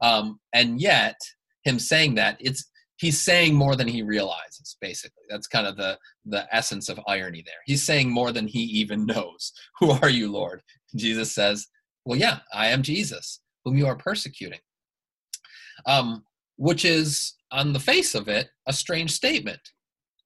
Um, 0.00 0.40
and 0.52 0.80
yet, 0.80 1.16
him 1.64 1.78
saying 1.78 2.14
that, 2.16 2.36
it's 2.40 2.70
he's 3.02 3.20
saying 3.20 3.52
more 3.52 3.74
than 3.74 3.88
he 3.88 4.00
realizes 4.00 4.76
basically. 4.80 5.24
That's 5.28 5.48
kind 5.48 5.66
of 5.66 5.76
the 5.76 5.98
the 6.24 6.46
essence 6.54 6.88
of 6.88 7.00
irony 7.08 7.42
there. 7.44 7.62
He's 7.66 7.82
saying 7.82 8.08
more 8.08 8.30
than 8.30 8.46
he 8.46 8.60
even 8.60 9.04
knows. 9.12 9.52
Who 9.80 9.90
are 9.90 10.08
you 10.08 10.30
lord? 10.30 10.62
Jesus 10.94 11.34
says 11.34 11.66
well 12.04 12.18
yeah 12.18 12.38
i 12.52 12.66
am 12.66 12.82
jesus 12.82 13.40
whom 13.64 13.76
you 13.76 13.86
are 13.86 13.96
persecuting. 13.96 14.60
Um, 15.86 16.24
which 16.56 16.84
is 16.84 17.34
on 17.50 17.72
the 17.72 17.80
face 17.80 18.14
of 18.14 18.28
it 18.28 18.48
a 18.66 18.72
strange 18.72 19.10
statement. 19.10 19.60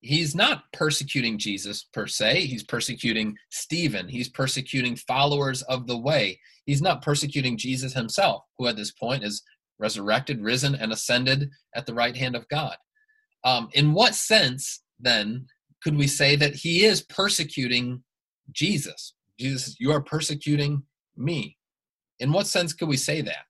He's 0.01 0.35
not 0.35 0.65
persecuting 0.73 1.39
jesus 1.39 1.89
per 1.95 2.07
se. 2.07 2.47
He's 2.47 2.63
persecuting 2.63 3.37
stephen. 3.51 4.07
He's 4.09 4.29
persecuting 4.29 4.97
followers 4.97 5.63
of 5.63 5.87
the 5.87 5.97
way. 5.97 6.39
He's 6.67 6.83
not 6.83 7.03
persecuting 7.03 7.57
jesus 7.57 7.95
himself 7.95 8.43
who 8.59 8.67
at 8.67 8.77
this 8.77 8.93
point 8.93 9.25
is 9.25 9.43
resurrected, 9.79 10.41
risen, 10.41 10.75
and 10.75 10.93
ascended 10.93 11.51
at 11.75 11.87
the 11.87 11.95
right 11.95 12.17
hand 12.17 12.35
of 12.35 12.49
God. 12.49 12.77
Um, 13.45 13.69
in 13.73 13.93
what 13.93 14.15
sense, 14.15 14.83
then, 14.99 15.47
could 15.83 15.97
we 15.97 16.07
say 16.07 16.37
that 16.37 16.55
he 16.55 16.85
is 16.85 17.03
persecuting 17.03 18.03
Jesus? 18.53 19.15
Jesus, 19.39 19.77
you 19.79 19.93
are 19.93 20.01
persecuting 20.01 20.83
me. 21.17 21.57
In 22.19 22.33
what 22.33 22.47
sense 22.47 22.73
could 22.73 22.89
we 22.89 22.97
say 22.97 23.21
that? 23.21 23.45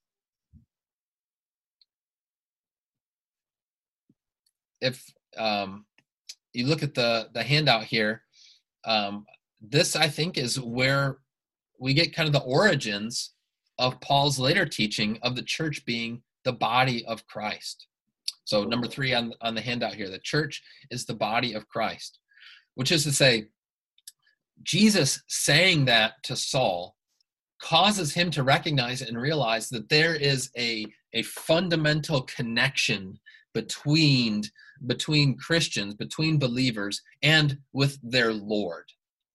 If 4.80 5.04
um, 5.38 5.87
you 6.52 6.66
look 6.66 6.83
at 6.83 6.95
the, 6.95 7.28
the 7.33 7.42
handout 7.42 7.85
here, 7.85 8.23
um, 8.85 9.25
this 9.61 9.97
I 9.97 10.09
think 10.09 10.37
is 10.37 10.61
where 10.61 11.18
we 11.78 11.95
get 11.95 12.14
kind 12.14 12.26
of 12.26 12.33
the 12.33 12.40
origins 12.40 13.33
of 13.78 14.00
Paul's 14.00 14.38
later 14.38 14.66
teaching 14.66 15.18
of 15.23 15.37
the 15.37 15.42
church 15.42 15.85
being 15.85 16.23
the 16.45 16.52
body 16.52 17.04
of 17.06 17.26
Christ. 17.26 17.87
So 18.45 18.64
number 18.64 18.87
three 18.87 19.12
on, 19.12 19.33
on 19.40 19.54
the 19.54 19.61
handout 19.61 19.95
here, 19.95 20.09
the 20.09 20.18
church 20.18 20.62
is 20.90 21.04
the 21.04 21.14
body 21.14 21.54
of 21.54 21.68
Christ, 21.68 22.21
which 22.75 22.92
is 22.92 23.02
to 23.04 23.12
say, 23.12 23.49
Jesus 24.62 25.23
saying 25.26 25.85
that 25.87 26.14
to 26.23 26.37
Saul 26.37 26.97
causes 27.61 28.14
him 28.14 28.30
to 28.30 28.42
recognize 28.42 29.02
and 29.02 29.21
realize 29.21 29.68
that 29.71 29.88
there 29.88 30.14
is 30.14 30.50
a, 30.56 30.87
a 31.12 31.23
fundamental 31.23 32.23
connection 32.23 33.18
between 33.52 34.42
between 34.87 35.38
Christians, 35.38 35.95
between 35.95 36.38
believers, 36.38 37.00
and 37.23 37.59
with 37.73 37.99
their 38.02 38.33
Lord. 38.33 38.85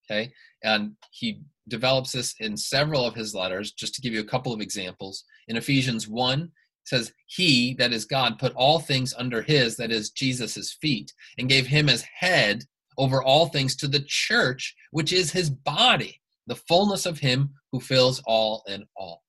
Okay, 0.06 0.32
and 0.64 0.92
he 1.12 1.42
develops 1.68 2.12
this 2.12 2.36
in 2.40 2.58
several 2.58 3.06
of 3.06 3.16
his 3.16 3.34
letters. 3.34 3.72
Just 3.72 3.96
to 3.96 4.02
give 4.02 4.14
you 4.14 4.20
a 4.20 4.26
couple 4.26 4.54
of 4.54 4.62
examples, 4.62 5.24
in 5.48 5.58
Ephesians 5.58 6.08
1, 6.08 6.50
says, 6.86 7.14
He, 7.28 7.76
that 7.76 7.94
is 7.94 8.06
God, 8.06 8.40
put 8.40 8.54
all 8.56 8.80
things 8.80 9.14
under 9.18 9.42
his, 9.42 9.78
that 9.78 9.92
is 9.92 10.12
Jesus' 10.12 10.78
feet, 10.82 11.14
and 11.38 11.50
gave 11.50 11.68
him 11.68 11.90
as 11.90 12.06
head 12.20 12.64
over 12.98 13.24
all 13.24 13.48
things 13.48 13.76
to 13.78 13.88
the 13.88 14.04
church, 14.08 14.76
which 14.92 15.14
is 15.14 15.32
his 15.32 15.50
body, 15.50 16.22
the 16.48 16.56
fullness 16.56 17.06
of 17.06 17.20
him 17.20 17.52
who 17.72 17.80
fills 17.80 18.22
all 18.26 18.64
in 18.68 18.86
all. 18.96 19.24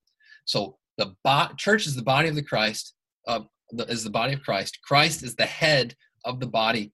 So 0.45 0.79
the 0.99 1.15
bo- 1.25 1.49
church 1.57 1.87
is 1.87 1.95
the 1.95 2.03
body 2.03 2.29
of 2.29 2.35
the 2.35 2.43
Christ, 2.43 2.95
uh, 3.27 3.41
the, 3.71 3.85
is 3.85 4.05
the 4.05 4.11
body 4.11 4.33
of 4.33 4.43
Christ. 4.43 4.79
Christ 4.85 5.23
is 5.23 5.35
the 5.35 5.47
head 5.47 5.95
of 6.25 6.41
the 6.41 6.47
body. 6.47 6.93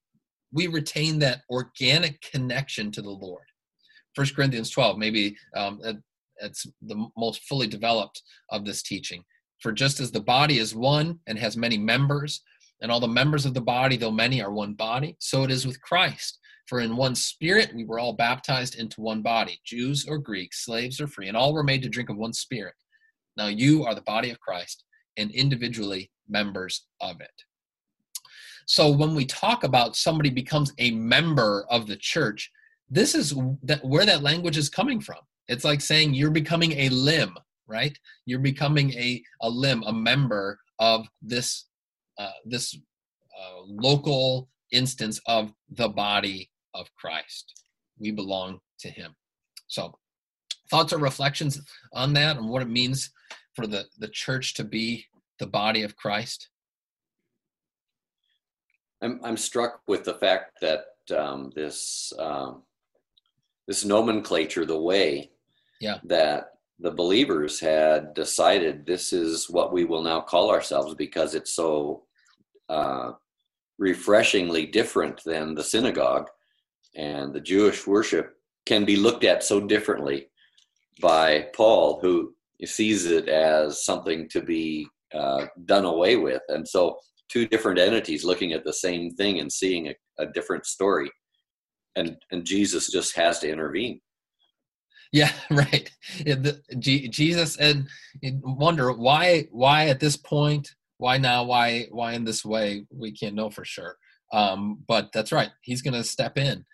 We 0.53 0.67
retain 0.67 1.19
that 1.21 1.43
organic 1.51 2.21
connection 2.21 2.91
to 2.93 3.03
the 3.03 3.11
Lord. 3.11 3.45
First 4.15 4.35
Corinthians 4.35 4.71
12, 4.71 4.99
maybe 4.99 5.37
um, 5.55 5.81
it's 6.41 6.67
the 6.83 7.09
most 7.17 7.43
fully 7.45 7.67
developed 7.67 8.23
of 8.51 8.65
this 8.65 8.83
teaching. 8.83 9.25
For 9.61 9.73
just 9.73 10.01
as 10.01 10.11
the 10.11 10.21
body 10.21 10.59
is 10.59 10.75
one 10.75 11.19
and 11.27 11.39
has 11.39 11.57
many 11.57 11.79
members, 11.79 12.43
and 12.81 12.93
all 12.93 13.01
the 13.01 13.09
members 13.09 13.45
of 13.45 13.55
the 13.55 13.61
body, 13.61 13.97
though 13.97 14.13
many, 14.13 14.41
are 14.41 14.53
one 14.53 14.75
body, 14.75 15.17
so 15.19 15.43
it 15.43 15.51
is 15.51 15.67
with 15.67 15.81
Christ. 15.83 16.39
For 16.67 16.81
in 16.81 16.97
one 16.97 17.15
spirit 17.15 17.75
we 17.75 17.85
were 17.85 17.99
all 17.99 18.13
baptized 18.13 18.77
into 18.77 19.01
one 19.01 19.23
body, 19.23 19.59
Jews 19.65 20.07
or 20.07 20.19
Greeks, 20.19 20.65
slaves 20.65 21.01
or 21.01 21.07
free, 21.07 21.29
and 21.29 21.37
all 21.37 21.55
were 21.55 21.65
made 21.65 21.83
to 21.83 21.89
drink 21.89 22.11
of 22.11 22.17
one 22.17 22.33
spirit. 22.33 22.75
Now 23.37 23.47
you 23.47 23.85
are 23.85 23.95
the 23.95 24.03
body 24.03 24.31
of 24.31 24.41
Christ 24.41 24.85
and 25.17 25.31
individually 25.31 26.11
members 26.29 26.87
of 27.01 27.21
it. 27.21 27.33
So 28.67 28.91
when 28.91 29.15
we 29.15 29.25
talk 29.25 29.65
about 29.65 29.97
somebody 29.97 30.29
becomes 30.29 30.75
a 30.79 30.91
member 30.91 31.65
of 31.71 31.87
the 31.87 31.97
church, 31.97 32.51
this 32.91 33.15
is 33.15 33.35
that 33.63 33.85
where 33.85 34.07
that 34.07 34.23
language 34.23 34.57
is 34.57 34.69
coming 34.69 35.01
from. 35.01 35.19
It's 35.49 35.65
like 35.65 35.81
saying 35.81 36.15
you're 36.15 36.31
becoming 36.31 36.73
a 36.73 36.89
limb 36.91 37.39
right? 37.69 37.97
You're 38.27 38.41
becoming 38.41 38.93
a, 38.95 39.23
a 39.43 39.49
limb 39.49 39.85
a 39.87 39.93
member 39.93 40.59
of 40.81 41.07
this 41.23 41.67
uh, 42.19 42.31
this 42.45 42.75
uh, 42.75 43.61
local 43.67 44.49
instance 44.73 45.21
of 45.27 45.53
the 45.71 45.89
body 45.89 46.51
of 46.75 46.93
christ. 46.97 47.63
We 47.99 48.11
belong 48.11 48.59
to 48.81 48.89
him. 48.89 49.15
So 49.69 49.97
thoughts 50.71 50.93
or 50.93 50.99
reflections 50.99 51.61
on 51.93 52.13
that 52.15 52.37
and 52.37 52.49
what 52.49 52.63
it 52.63 52.71
means 52.71 53.11
for 53.55 53.67
the 53.67 53.85
the 53.99 54.09
church 54.09 54.55
to 54.55 54.65
be 54.65 55.05
the 55.39 55.47
body 55.47 55.83
of 55.83 55.95
christ? 55.95 56.49
I'm, 59.01 59.21
I'm 59.23 59.37
struck 59.37 59.83
with 59.87 60.03
the 60.03 60.15
fact 60.15 60.59
that 60.61 60.87
um, 61.17 61.53
this 61.55 62.13
um, 62.19 62.63
this 63.69 63.85
nomenclature 63.85 64.65
the 64.65 64.81
way 64.81 65.31
yeah. 65.81 65.99
that 66.05 66.55
the 66.81 66.91
believers 66.91 67.61
had 67.61 68.15
decided 68.15 68.87
this 68.87 69.13
is 69.13 69.51
what 69.51 69.73
we 69.73 69.85
will 69.85 70.03
now 70.03 70.21
call 70.21 70.51
ourselves 70.51 70.95
because 70.95 71.35
it's 71.35 71.53
so 71.53 72.03
uh, 72.71 73.13
refreshingly 73.79 74.65
different 74.67 75.23
than 75.25 75.55
the 75.55 75.63
synagogue 75.63 76.29
and 76.97 77.33
the 77.33 77.41
Jewish 77.41 77.87
worship 77.87 78.37
can 78.65 78.85
be 78.85 78.97
looked 78.97 79.25
at 79.25 79.45
so 79.45 79.61
differently 79.61 80.29
by 81.01 81.47
Paul, 81.55 82.01
who 82.01 82.35
sees 82.65 83.07
it 83.07 83.29
as 83.29 83.85
something 83.85 84.29
to 84.31 84.41
be 84.41 84.89
uh, 85.15 85.47
done 85.67 85.85
away 85.85 86.17
with. 86.17 86.43
And 86.49 86.67
so, 86.67 86.99
two 87.29 87.47
different 87.47 87.79
entities 87.79 88.25
looking 88.25 88.53
at 88.53 88.65
the 88.65 88.73
same 88.73 89.11
thing 89.11 89.39
and 89.39 89.53
seeing 89.53 89.89
a, 89.89 89.95
a 90.19 90.27
different 90.33 90.65
story 90.65 91.11
and 91.99 92.17
and 92.31 92.45
Jesus 92.45 92.91
just 92.91 93.17
has 93.17 93.41
to 93.41 93.51
intervene. 93.51 94.01
Yeah, 95.13 95.33
right. 95.51 95.91
Yeah, 96.25 96.37
the, 96.37 96.61
G, 96.79 97.09
Jesus 97.09 97.57
and 97.57 97.89
wonder 98.23 98.93
why 98.93 99.47
why 99.51 99.89
at 99.89 100.01
this 100.01 100.17
point, 100.17 100.75
why 100.99 101.19
now, 101.19 101.45
why 101.45 101.87
why 101.91 102.13
in 102.13 102.25
this 102.25 102.45
way? 102.45 102.87
We 102.91 103.13
can't 103.13 103.35
know 103.35 103.51
for 103.51 103.65
sure. 103.65 103.97
Um, 104.33 104.83
but 104.87 105.11
that's 105.13 105.33
right. 105.33 105.51
He's 105.63 105.83
going 105.83 105.95
to 105.95 106.05
step 106.05 106.37
in, 106.37 106.65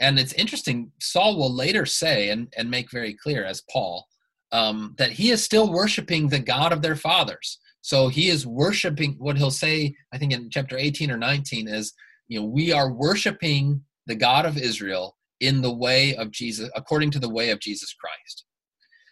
and 0.00 0.18
it's 0.18 0.34
interesting. 0.34 0.92
Saul 1.00 1.36
will 1.36 1.52
later 1.52 1.86
say 1.86 2.30
and 2.30 2.52
and 2.56 2.70
make 2.70 2.90
very 2.90 3.14
clear 3.14 3.44
as 3.44 3.62
Paul 3.70 4.06
um, 4.52 4.94
that 4.98 5.12
he 5.12 5.30
is 5.30 5.42
still 5.42 5.72
worshiping 5.72 6.28
the 6.28 6.40
God 6.40 6.72
of 6.72 6.82
their 6.82 6.96
fathers. 6.96 7.58
So 7.82 8.08
he 8.08 8.28
is 8.28 8.46
worshiping 8.46 9.16
what 9.18 9.38
he'll 9.38 9.50
say. 9.50 9.94
I 10.12 10.18
think 10.18 10.32
in 10.32 10.50
chapter 10.50 10.76
eighteen 10.76 11.10
or 11.10 11.16
nineteen 11.16 11.66
is 11.66 11.94
you 12.28 12.40
know 12.40 12.46
we 12.46 12.72
are 12.72 12.92
worshiping 12.92 13.82
the 14.10 14.16
God 14.16 14.44
of 14.44 14.58
Israel 14.58 15.16
in 15.40 15.62
the 15.62 15.72
way 15.72 16.14
of 16.16 16.30
Jesus, 16.30 16.68
according 16.74 17.10
to 17.12 17.18
the 17.18 17.28
way 17.28 17.50
of 17.50 17.60
Jesus 17.60 17.94
Christ. 17.94 18.44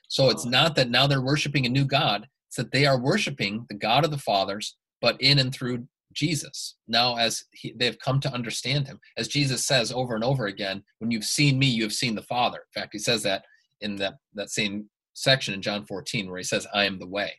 So 0.09 0.29
it's 0.31 0.45
not 0.45 0.75
that 0.75 0.91
now 0.91 1.07
they're 1.07 1.23
worshiping 1.23 1.67
a 1.67 1.71
new 1.71 1.85
God, 1.85 2.27
it's 2.49 2.57
that 2.57 2.73
they 2.73 2.87
are 2.87 3.01
worshiping 3.01 3.67
the 3.69 3.77
God 3.77 4.05
of 4.05 4.11
the 4.11 4.19
fathers 4.19 4.77
but 5.01 5.21
in 5.21 5.39
and 5.39 5.55
through 5.55 5.87
Jesus. 6.13 6.75
Now, 6.89 7.17
as 7.17 7.45
he, 7.53 7.73
they've 7.77 7.99
come 7.99 8.19
to 8.21 8.33
understand 8.33 8.87
him, 8.87 8.99
as 9.17 9.29
Jesus 9.29 9.67
says 9.67 9.93
over 9.93 10.15
and 10.15 10.25
over 10.25 10.47
again, 10.47 10.83
when 10.99 11.11
you've 11.11 11.25
seen 11.25 11.59
me, 11.59 11.67
you 11.67 11.85
have 11.85 11.93
seen 11.93 12.15
the 12.15 12.23
Father. 12.23 12.59
In 12.59 12.81
fact, 12.81 12.93
he 12.93 12.99
says 12.99 13.23
that 13.23 13.45
in 13.81 13.97
that, 13.97 14.15
that 14.35 14.51
same 14.51 14.89
section 15.15 15.55
in 15.55 15.63
John 15.63 15.85
14 15.87 16.29
where 16.29 16.39
he 16.39 16.45
says, 16.45 16.67
I 16.75 16.85
am 16.85 16.99
the 16.99 17.07
way. 17.07 17.33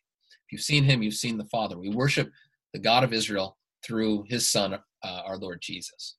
If 0.47 0.53
you've 0.53 0.61
seen 0.61 0.83
him, 0.83 1.03
you've 1.03 1.15
seen 1.15 1.37
the 1.37 1.45
Father. 1.45 1.77
We 1.77 1.89
worship 1.89 2.31
the 2.73 2.79
God 2.79 3.03
of 3.03 3.13
Israel 3.13 3.57
through 3.83 4.25
his 4.29 4.49
Son, 4.49 4.73
uh, 4.73 5.21
our 5.25 5.37
Lord 5.37 5.59
Jesus. 5.61 6.15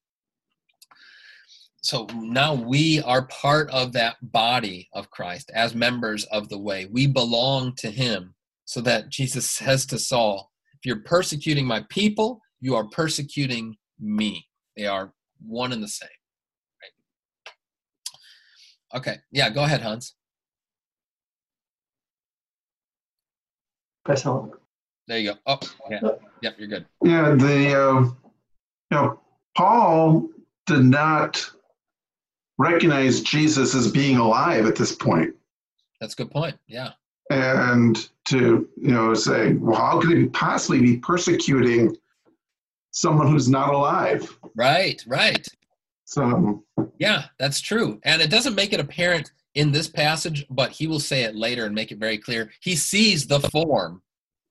So 1.82 2.06
now 2.14 2.54
we 2.54 3.00
are 3.02 3.26
part 3.26 3.70
of 3.70 3.92
that 3.92 4.16
body 4.22 4.88
of 4.92 5.10
Christ 5.10 5.50
as 5.54 5.74
members 5.74 6.24
of 6.26 6.48
the 6.48 6.58
way. 6.58 6.86
We 6.90 7.06
belong 7.06 7.74
to 7.76 7.90
him 7.90 8.34
so 8.66 8.80
that 8.82 9.08
Jesus 9.08 9.50
says 9.50 9.86
to 9.86 9.98
Saul, 9.98 10.50
If 10.74 10.80
you're 10.84 11.00
persecuting 11.00 11.66
my 11.66 11.84
people, 11.88 12.40
you 12.60 12.76
are 12.76 12.84
persecuting 12.84 13.76
me. 13.98 14.46
They 14.76 14.86
are 14.86 15.14
one 15.44 15.72
and 15.72 15.82
the 15.82 15.88
same. 15.88 16.08
Right? 18.92 18.98
Okay. 18.98 19.16
Yeah, 19.32 19.48
go 19.48 19.64
ahead, 19.64 19.80
Hans. 19.80 20.14
There 25.08 25.18
you 25.18 25.32
go. 25.32 25.38
Oh, 25.46 25.58
yeah. 25.90 26.00
Yep, 26.42 26.54
you're 26.58 26.68
good. 26.68 26.86
Yeah, 27.02 27.34
the 27.34 27.80
uh, 27.80 28.00
you 28.00 28.16
know 28.92 29.20
Paul 29.56 30.28
did 30.66 30.84
not 30.84 31.50
recognize 32.60 33.22
Jesus 33.22 33.74
as 33.74 33.90
being 33.90 34.18
alive 34.18 34.66
at 34.66 34.76
this 34.76 34.94
point. 34.94 35.34
That's 36.00 36.12
a 36.12 36.16
good 36.16 36.30
point. 36.30 36.56
Yeah. 36.68 36.92
And 37.30 38.08
to 38.26 38.68
you 38.76 38.90
know 38.90 39.14
say, 39.14 39.54
well, 39.54 39.76
how 39.76 40.00
could 40.00 40.16
he 40.16 40.26
possibly 40.26 40.80
be 40.80 40.96
persecuting 40.98 41.96
someone 42.90 43.28
who's 43.28 43.48
not 43.48 43.72
alive? 43.72 44.38
Right. 44.54 45.02
Right. 45.06 45.46
So. 46.04 46.64
Yeah, 46.98 47.26
that's 47.38 47.60
true, 47.60 48.00
and 48.02 48.20
it 48.20 48.30
doesn't 48.30 48.56
make 48.56 48.72
it 48.72 48.80
apparent 48.80 49.30
in 49.54 49.72
this 49.72 49.88
passage, 49.88 50.44
but 50.50 50.70
he 50.70 50.86
will 50.86 51.00
say 51.00 51.22
it 51.22 51.34
later 51.36 51.64
and 51.64 51.74
make 51.74 51.92
it 51.92 51.98
very 51.98 52.18
clear. 52.18 52.50
He 52.60 52.76
sees 52.76 53.26
the 53.26 53.40
form 53.40 54.02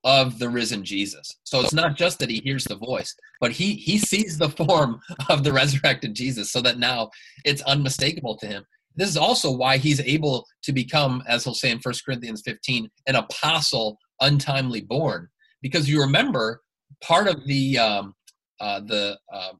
of 0.04 0.38
the 0.38 0.48
risen 0.48 0.84
Jesus. 0.84 1.36
So 1.44 1.60
it's 1.60 1.74
not 1.74 1.96
just 1.96 2.18
that 2.18 2.30
he 2.30 2.40
hears 2.40 2.64
the 2.64 2.76
voice, 2.76 3.14
but 3.40 3.52
he 3.52 3.74
he 3.74 3.98
sees 3.98 4.38
the 4.38 4.48
form 4.48 5.00
of 5.28 5.44
the 5.44 5.52
resurrected 5.52 6.14
Jesus 6.14 6.52
so 6.52 6.60
that 6.62 6.78
now 6.78 7.10
it's 7.44 7.62
unmistakable 7.62 8.36
to 8.38 8.46
him. 8.46 8.64
This 8.96 9.08
is 9.08 9.16
also 9.16 9.50
why 9.52 9.76
he's 9.76 10.00
able 10.00 10.46
to 10.62 10.72
become, 10.72 11.22
as 11.26 11.44
he'll 11.44 11.54
say 11.54 11.70
in 11.70 11.78
1 11.78 11.94
Corinthians 12.04 12.42
15, 12.44 12.90
an 13.06 13.14
apostle 13.14 13.98
untimely 14.20 14.80
born. 14.80 15.28
Because 15.62 15.88
you 15.88 16.00
remember, 16.00 16.60
part 17.02 17.28
of 17.28 17.46
the 17.46 17.78
um, 17.78 18.14
uh, 18.60 18.80
the 18.80 19.18
uh, 19.32 19.52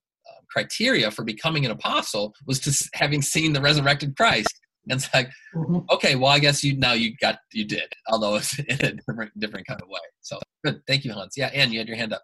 criteria 0.51 1.11
for 1.11 1.25
becoming 1.25 1.65
an 1.65 1.71
apostle 1.71 2.35
was 2.47 2.61
to 2.61 2.91
having 2.95 3.23
seen 3.23 3.53
the 3.53 3.61
resurrected 3.61 4.17
Christ. 4.17 4.60
And 4.89 4.93
it's 5.01 5.13
like, 5.13 5.31
mm-hmm. 5.55 5.79
okay, 5.91 6.17
well, 6.17 6.31
I 6.31 6.39
guess 6.39 6.65
you 6.65 6.77
now 6.77 6.93
you 6.93 7.15
got 7.21 7.39
you 7.53 7.65
did, 7.65 7.93
although 8.09 8.37
it's 8.37 8.59
in 8.59 8.85
a 8.85 8.93
different 8.93 9.39
different 9.39 9.67
kind 9.67 9.81
of 9.81 9.89
way. 9.89 10.01
So 10.21 10.39
good, 10.65 10.83
thank 10.87 11.05
you, 11.05 11.13
Hans. 11.13 11.35
Yeah, 11.37 11.49
Anne, 11.49 11.73
you 11.73 11.79
had 11.79 11.89
your 11.89 11.97
hand 11.97 12.13
up. 12.13 12.23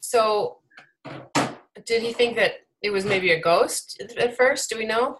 So, 0.00 0.58
did 1.86 2.02
he 2.02 2.12
think 2.12 2.36
that 2.36 2.52
it 2.82 2.90
was 2.90 3.04
maybe 3.04 3.32
a 3.32 3.40
ghost 3.40 4.02
at 4.18 4.36
first? 4.36 4.70
Do 4.70 4.78
we 4.78 4.86
know? 4.86 5.18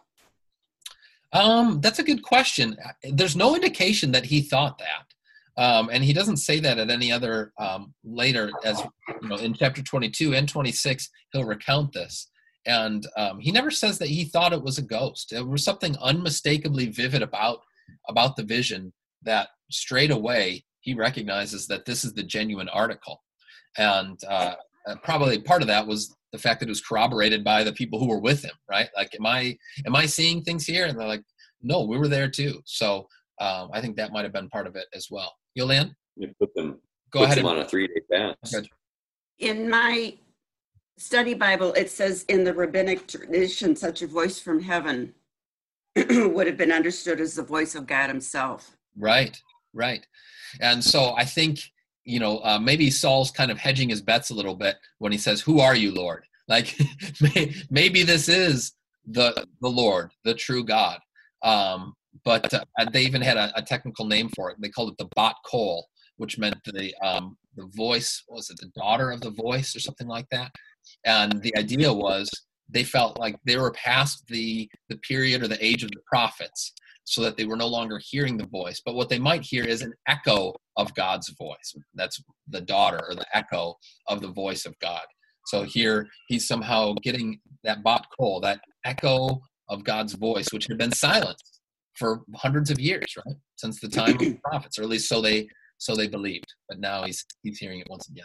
Um, 1.33 1.81
that's 1.81 1.99
a 1.99 2.03
good 2.03 2.23
question. 2.23 2.77
There's 3.05 3.37
no 3.37 3.55
indication 3.55 4.13
that 4.13 4.27
he 4.27 4.43
thought 4.43 4.79
that. 4.79 5.13
Um, 5.57 5.91
and 5.93 6.03
he 6.03 6.13
doesn't 6.13 6.39
say 6.39 6.61
that 6.61 6.79
at 6.79 6.91
any 6.91 7.13
other 7.13 7.53
um, 7.59 7.95
later 8.05 8.51
as 8.65 8.83
you 9.21 9.29
know 9.29 9.37
in 9.37 9.53
chapter 9.53 9.83
22 9.83 10.35
and 10.35 10.49
26 10.49 11.11
he'll 11.33 11.45
recount 11.45 11.93
this 11.93 12.31
and 12.67 13.07
um, 13.17 13.41
he 13.41 13.51
never 13.51 13.71
says 13.71 13.99
that 13.99 14.09
he 14.09 14.25
thought 14.25 14.53
it 14.53 14.63
was 14.63 14.79
a 14.79 14.83
ghost. 14.83 15.31
There 15.31 15.45
was 15.45 15.65
something 15.65 15.97
unmistakably 16.01 16.87
vivid 16.87 17.23
about 17.23 17.61
about 18.09 18.37
the 18.37 18.45
vision 18.45 18.93
that 19.23 19.49
straight 19.71 20.11
away 20.11 20.65
he 20.81 20.95
recognizes 20.95 21.67
that 21.69 21.85
this 21.85 22.05
is 22.05 22.13
the 22.13 22.23
genuine 22.23 22.69
article. 22.69 23.23
And 23.79 24.19
uh, 24.29 24.55
probably 25.03 25.41
part 25.41 25.63
of 25.63 25.69
that 25.69 25.87
was 25.87 26.15
the 26.33 26.39
fact 26.39 26.61
that 26.61 26.67
it 26.67 26.71
was 26.71 26.81
corroborated 26.81 27.45
by 27.45 27.63
the 27.63 27.73
people 27.73 27.99
who 27.99 28.09
were 28.09 28.21
with 28.21 28.43
him 28.43 28.55
right? 28.69 28.89
Like 28.97 29.15
am 29.19 29.27
i 29.27 29.57
am 29.87 29.97
i 29.97 30.07
seeing 30.07 30.43
things 30.43 30.67
here? 30.67 30.87
And 30.87 30.99
they're 30.99 31.09
like 31.09 31.25
no 31.63 31.85
we 31.85 31.99
were 31.99 32.09
there 32.09 32.29
too. 32.29 32.61
So 32.65 33.09
um, 33.41 33.71
i 33.73 33.81
think 33.81 33.97
that 33.97 34.13
might 34.13 34.25
have 34.25 34.33
been 34.33 34.49
part 34.49 34.67
of 34.67 34.77
it 34.77 34.87
as 34.95 35.09
well. 35.11 35.33
Yolanda 35.55 35.95
you 36.17 36.33
put 36.39 36.55
them 36.55 36.79
go 37.11 37.25
ahead 37.25 37.39
them 37.39 37.47
on 37.47 37.59
a 37.59 37.69
three-day 37.69 38.01
fast. 38.11 38.69
In 39.39 39.69
my 39.69 40.15
study 40.99 41.35
Bible, 41.35 41.73
it 41.75 41.91
says 41.91 42.25
in 42.29 42.45
the 42.45 42.55
rabbinic 42.55 43.07
tradition, 43.07 43.77
such 43.77 44.03
a 44.03 44.07
voice 44.07 44.39
from 44.39 44.61
heaven 44.61 45.15
would 45.97 46.47
have 46.47 46.57
been 46.57 46.73
understood 46.73 47.21
as 47.21 47.35
the 47.35 47.43
voice 47.43 47.75
of 47.75 47.87
God 47.87 48.09
Himself. 48.09 48.77
Right, 48.97 49.41
right. 49.73 50.07
And 50.61 50.83
so 50.83 51.15
I 51.17 51.25
think, 51.25 51.61
you 52.05 52.21
know, 52.21 52.39
uh, 52.39 52.59
maybe 52.59 52.91
Saul's 52.91 53.31
kind 53.31 53.51
of 53.51 53.59
hedging 53.59 53.89
his 53.89 54.03
bets 54.03 54.31
a 54.31 54.35
little 54.35 54.55
bit 54.55 54.77
when 54.99 55.13
he 55.13 55.19
says, 55.19 55.41
Who 55.41 55.61
are 55.61 55.75
you, 55.75 55.93
Lord? 55.93 56.25
Like 56.49 56.77
maybe 57.71 58.03
this 58.03 58.29
is 58.29 58.73
the 59.07 59.47
the 59.61 59.69
Lord, 59.69 60.11
the 60.25 60.35
true 60.35 60.65
God. 60.65 60.99
Um, 61.43 61.95
but 62.25 62.53
uh, 62.53 62.65
they 62.93 63.05
even 63.05 63.23
had 63.23 63.37
a, 63.37 63.53
a, 63.57 63.63
technical 63.63 64.07
name 64.07 64.29
for 64.35 64.51
it. 64.51 64.57
They 64.61 64.69
called 64.69 64.91
it 64.91 64.99
the 64.99 65.09
bat 65.17 65.37
kol, 65.47 65.89
which 66.23 66.39
meant 66.39 66.57
the 66.65 66.95
um, 67.09 67.37
the 67.57 67.69
voice. 67.75 68.23
was 68.29 68.49
it 68.51 68.59
the 68.61 68.71
daughter 68.81 69.11
of 69.11 69.21
the 69.21 69.31
voice 69.47 69.77
or 69.77 69.81
something 69.81 70.09
like 70.17 70.29
that? 70.31 70.51
and 71.05 71.41
the 71.43 71.57
idea 71.57 71.93
was 71.93 72.31
they 72.69 72.85
felt 72.85 73.19
like 73.19 73.37
they 73.45 73.57
were 73.57 73.73
past 73.73 74.25
the 74.29 74.69
the 74.89 74.97
period 74.99 75.43
or 75.43 75.49
the 75.49 75.65
age 75.65 75.83
of 75.83 75.91
the 75.91 76.01
prophets 76.07 76.73
so 77.05 77.21
that 77.21 77.37
they 77.37 77.45
were 77.45 77.57
no 77.57 77.67
longer 77.67 78.01
hearing 78.11 78.37
the 78.37 78.47
voice 78.47 78.81
but 78.85 78.95
what 78.95 79.09
they 79.09 79.19
might 79.19 79.43
hear 79.43 79.65
is 79.65 79.83
an 79.83 79.93
echo 80.09 80.53
of 80.77 80.95
god's 80.95 81.29
voice 81.39 81.75
that's 81.95 82.23
the 82.49 82.61
daughter 82.61 83.01
or 83.09 83.15
the 83.15 83.27
echo 83.35 83.75
of 84.09 84.21
the 84.21 84.33
voice 84.33 84.65
of 84.65 84.79
god 84.79 85.05
so 85.47 85.65
here 85.65 86.07
he's 86.29 86.47
somehow 86.47 86.95
getting 87.03 87.39
that 87.65 87.83
bat 87.83 88.05
kol 88.19 88.41
that 88.41 88.61
echo 88.85 89.41
of 89.69 89.85
god's 89.85 90.15
voice 90.15 90.49
which 90.53 90.67
had 90.67 90.79
been 90.79 90.93
silenced 90.93 91.61
for 91.95 92.23
hundreds 92.37 92.71
of 92.71 92.81
years 92.81 93.15
right 93.27 93.37
since 93.57 93.81
the 93.81 93.89
time 93.89 94.13
of 94.13 94.19
the 94.19 94.39
prophets 94.45 94.79
or 94.79 94.83
at 94.83 94.89
least 94.89 95.09
so 95.09 95.21
they 95.21 95.47
so 95.83 95.95
they 95.95 96.07
believed 96.07 96.53
but 96.69 96.79
now 96.79 97.05
he's 97.05 97.25
he's 97.43 97.59
hearing 97.59 97.81
it 97.81 97.91
once 97.91 98.09
again 98.09 98.25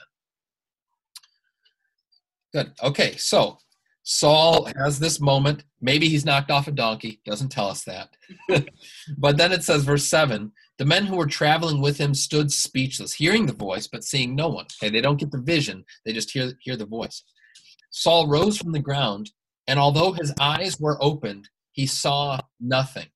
Good. 2.54 2.72
Okay, 2.82 3.15
so 3.17 3.58
Saul 4.04 4.70
has 4.78 5.00
this 5.00 5.20
moment. 5.20 5.63
Maybe 5.82 6.08
he's 6.08 6.26
knocked 6.26 6.50
off 6.50 6.67
a 6.67 6.72
donkey. 6.72 7.22
Doesn't 7.26 7.50
tell 7.50 7.67
us 7.67 7.84
that. 7.84 8.10
but 9.17 9.38
then 9.38 9.52
it 9.52 9.63
says, 9.63 9.84
verse 9.84 10.06
7 10.06 10.52
the 10.80 10.86
men 10.86 11.08
who 11.08 11.15
were 11.15 11.26
traveling 11.26 11.82
with 11.82 11.98
him 11.98 12.13
stood 12.13 12.52
speechless, 12.52 13.12
hearing 13.12 13.48
the 13.48 13.54
voice, 13.54 13.88
but 13.88 14.04
seeing 14.04 14.36
no 14.36 14.48
one. 14.48 14.67
Okay, 14.82 14.91
they 14.91 15.02
don't 15.02 15.20
get 15.20 15.32
the 15.32 15.41
vision, 15.41 15.84
they 16.06 16.13
just 16.13 16.30
hear, 16.30 16.52
hear 16.62 16.76
the 16.78 16.86
voice. 16.86 17.24
Saul 17.89 18.28
rose 18.28 18.60
from 18.60 18.72
the 18.74 18.80
ground, 18.80 19.32
and 19.67 19.80
although 19.80 20.12
his 20.12 20.32
eyes 20.39 20.80
were 20.80 21.04
opened, 21.04 21.50
he 21.72 21.88
saw 21.88 22.39
nothing. 22.60 23.08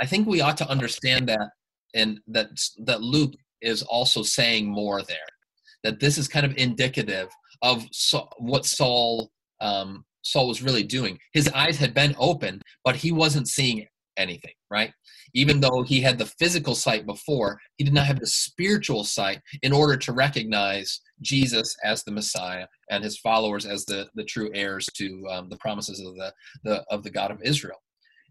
I 0.00 0.06
think 0.06 0.28
we 0.28 0.40
ought 0.40 0.56
to 0.58 0.70
understand 0.70 1.28
that, 1.30 1.48
and 1.94 2.20
that, 2.28 2.50
that 2.84 3.02
Luke 3.02 3.34
is 3.62 3.82
also 3.82 4.22
saying 4.22 4.68
more 4.68 5.02
there. 5.02 5.18
That 5.82 6.00
this 6.00 6.18
is 6.18 6.28
kind 6.28 6.44
of 6.44 6.56
indicative 6.56 7.28
of 7.62 7.86
what 8.38 8.66
Saul 8.66 9.30
um, 9.60 10.04
Saul 10.22 10.48
was 10.48 10.62
really 10.62 10.82
doing. 10.82 11.18
His 11.32 11.48
eyes 11.48 11.78
had 11.78 11.94
been 11.94 12.14
open, 12.18 12.60
but 12.84 12.96
he 12.96 13.12
wasn't 13.12 13.48
seeing 13.48 13.86
anything, 14.16 14.52
right? 14.70 14.92
Even 15.34 15.60
though 15.60 15.82
he 15.82 16.00
had 16.00 16.18
the 16.18 16.26
physical 16.38 16.74
sight 16.74 17.06
before, 17.06 17.58
he 17.78 17.84
did 17.84 17.94
not 17.94 18.06
have 18.06 18.20
the 18.20 18.26
spiritual 18.26 19.04
sight 19.04 19.40
in 19.62 19.72
order 19.72 19.96
to 19.96 20.12
recognize 20.12 21.00
Jesus 21.22 21.74
as 21.84 22.02
the 22.02 22.10
Messiah 22.10 22.66
and 22.90 23.02
his 23.02 23.18
followers 23.18 23.64
as 23.64 23.84
the, 23.86 24.08
the 24.14 24.24
true 24.24 24.50
heirs 24.54 24.86
to 24.94 25.26
um, 25.30 25.48
the 25.48 25.56
promises 25.56 26.00
of 26.00 26.14
the, 26.16 26.32
the 26.64 26.84
of 26.90 27.02
the 27.02 27.10
God 27.10 27.30
of 27.30 27.42
Israel. 27.42 27.78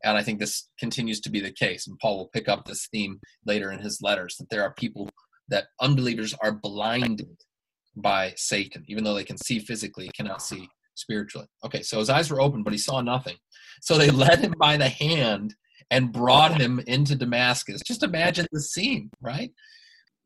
And 0.03 0.17
I 0.17 0.23
think 0.23 0.39
this 0.39 0.69
continues 0.79 1.19
to 1.21 1.29
be 1.29 1.39
the 1.39 1.51
case. 1.51 1.88
And 1.88 1.97
Paul 1.99 2.17
will 2.17 2.29
pick 2.29 2.47
up 2.47 2.65
this 2.65 2.88
theme 2.91 3.19
later 3.45 3.71
in 3.71 3.79
his 3.79 3.99
letters 4.01 4.35
that 4.38 4.49
there 4.49 4.63
are 4.63 4.73
people 4.73 5.09
that 5.49 5.65
unbelievers 5.81 6.33
are 6.41 6.51
blinded 6.51 7.27
by 7.95 8.33
Satan, 8.38 8.83
even 8.88 9.03
though 9.03 9.13
they 9.13 9.23
can 9.23 9.38
see 9.38 9.59
physically, 9.59 10.09
cannot 10.15 10.41
see 10.41 10.69
spiritually. 10.95 11.47
Okay, 11.65 11.81
so 11.81 11.99
his 11.99 12.09
eyes 12.09 12.29
were 12.29 12.41
open, 12.41 12.63
but 12.63 12.73
he 12.73 12.79
saw 12.79 13.01
nothing. 13.01 13.35
So 13.81 13.97
they 13.97 14.09
led 14.12 14.39
him 14.39 14.53
by 14.59 14.77
the 14.77 14.89
hand 14.89 15.55
and 15.91 16.13
brought 16.13 16.59
him 16.59 16.79
into 16.88 17.15
Damascus. 17.15 17.81
Just 17.85 18.03
imagine 18.03 18.45
the 18.51 18.62
scene, 18.62 19.09
right? 19.21 19.51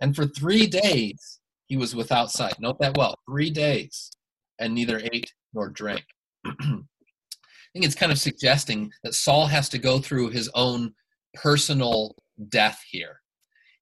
And 0.01 0.15
for 0.15 0.25
three 0.25 0.67
days 0.67 1.39
he 1.67 1.77
was 1.77 1.95
without 1.95 2.31
sight. 2.31 2.59
Note 2.59 2.77
that 2.79 2.97
well. 2.97 3.15
Three 3.29 3.49
days, 3.49 4.11
and 4.59 4.73
neither 4.73 5.01
ate 5.11 5.31
nor 5.53 5.69
drank. 5.69 6.03
Think 7.73 7.85
it's 7.85 7.95
kind 7.95 8.11
of 8.11 8.19
suggesting 8.19 8.91
that 9.03 9.15
Saul 9.15 9.47
has 9.47 9.67
to 9.69 9.79
go 9.79 9.99
through 9.99 10.29
his 10.29 10.49
own 10.53 10.93
personal 11.33 12.15
death 12.49 12.79
here. 12.89 13.19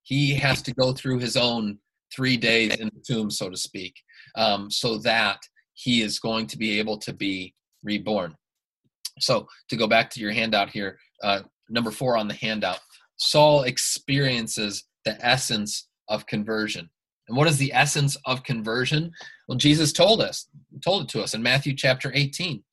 He 0.03 0.33
has 0.35 0.61
to 0.63 0.73
go 0.73 0.93
through 0.93 1.19
his 1.19 1.35
own 1.35 1.77
three 2.13 2.37
days 2.37 2.75
in 2.75 2.89
the 2.93 3.03
tomb, 3.05 3.29
so 3.29 3.49
to 3.49 3.57
speak, 3.57 3.95
um, 4.35 4.71
so 4.71 4.97
that 4.99 5.39
he 5.73 6.01
is 6.01 6.19
going 6.19 6.47
to 6.47 6.57
be 6.57 6.79
able 6.79 6.97
to 6.99 7.13
be 7.13 7.53
reborn. 7.83 8.35
So 9.19 9.47
to 9.69 9.75
go 9.75 9.87
back 9.87 10.09
to 10.11 10.19
your 10.19 10.31
handout 10.31 10.69
here, 10.69 10.97
uh, 11.23 11.41
number 11.69 11.91
four 11.91 12.17
on 12.17 12.27
the 12.27 12.33
handout, 12.33 12.79
Saul 13.17 13.63
experiences 13.63 14.85
the 15.05 15.23
essence 15.25 15.87
of 16.07 16.25
conversion. 16.25 16.89
And 17.27 17.37
what 17.37 17.47
is 17.47 17.57
the 17.57 17.71
essence 17.73 18.17
of 18.25 18.43
conversion? 18.43 19.11
Well, 19.47 19.57
Jesus 19.57 19.93
told 19.93 20.21
us, 20.21 20.47
told 20.83 21.03
it 21.03 21.09
to 21.09 21.21
us 21.21 21.33
in 21.33 21.43
Matthew 21.43 21.73
chapter 21.75 22.11
18. 22.13 22.63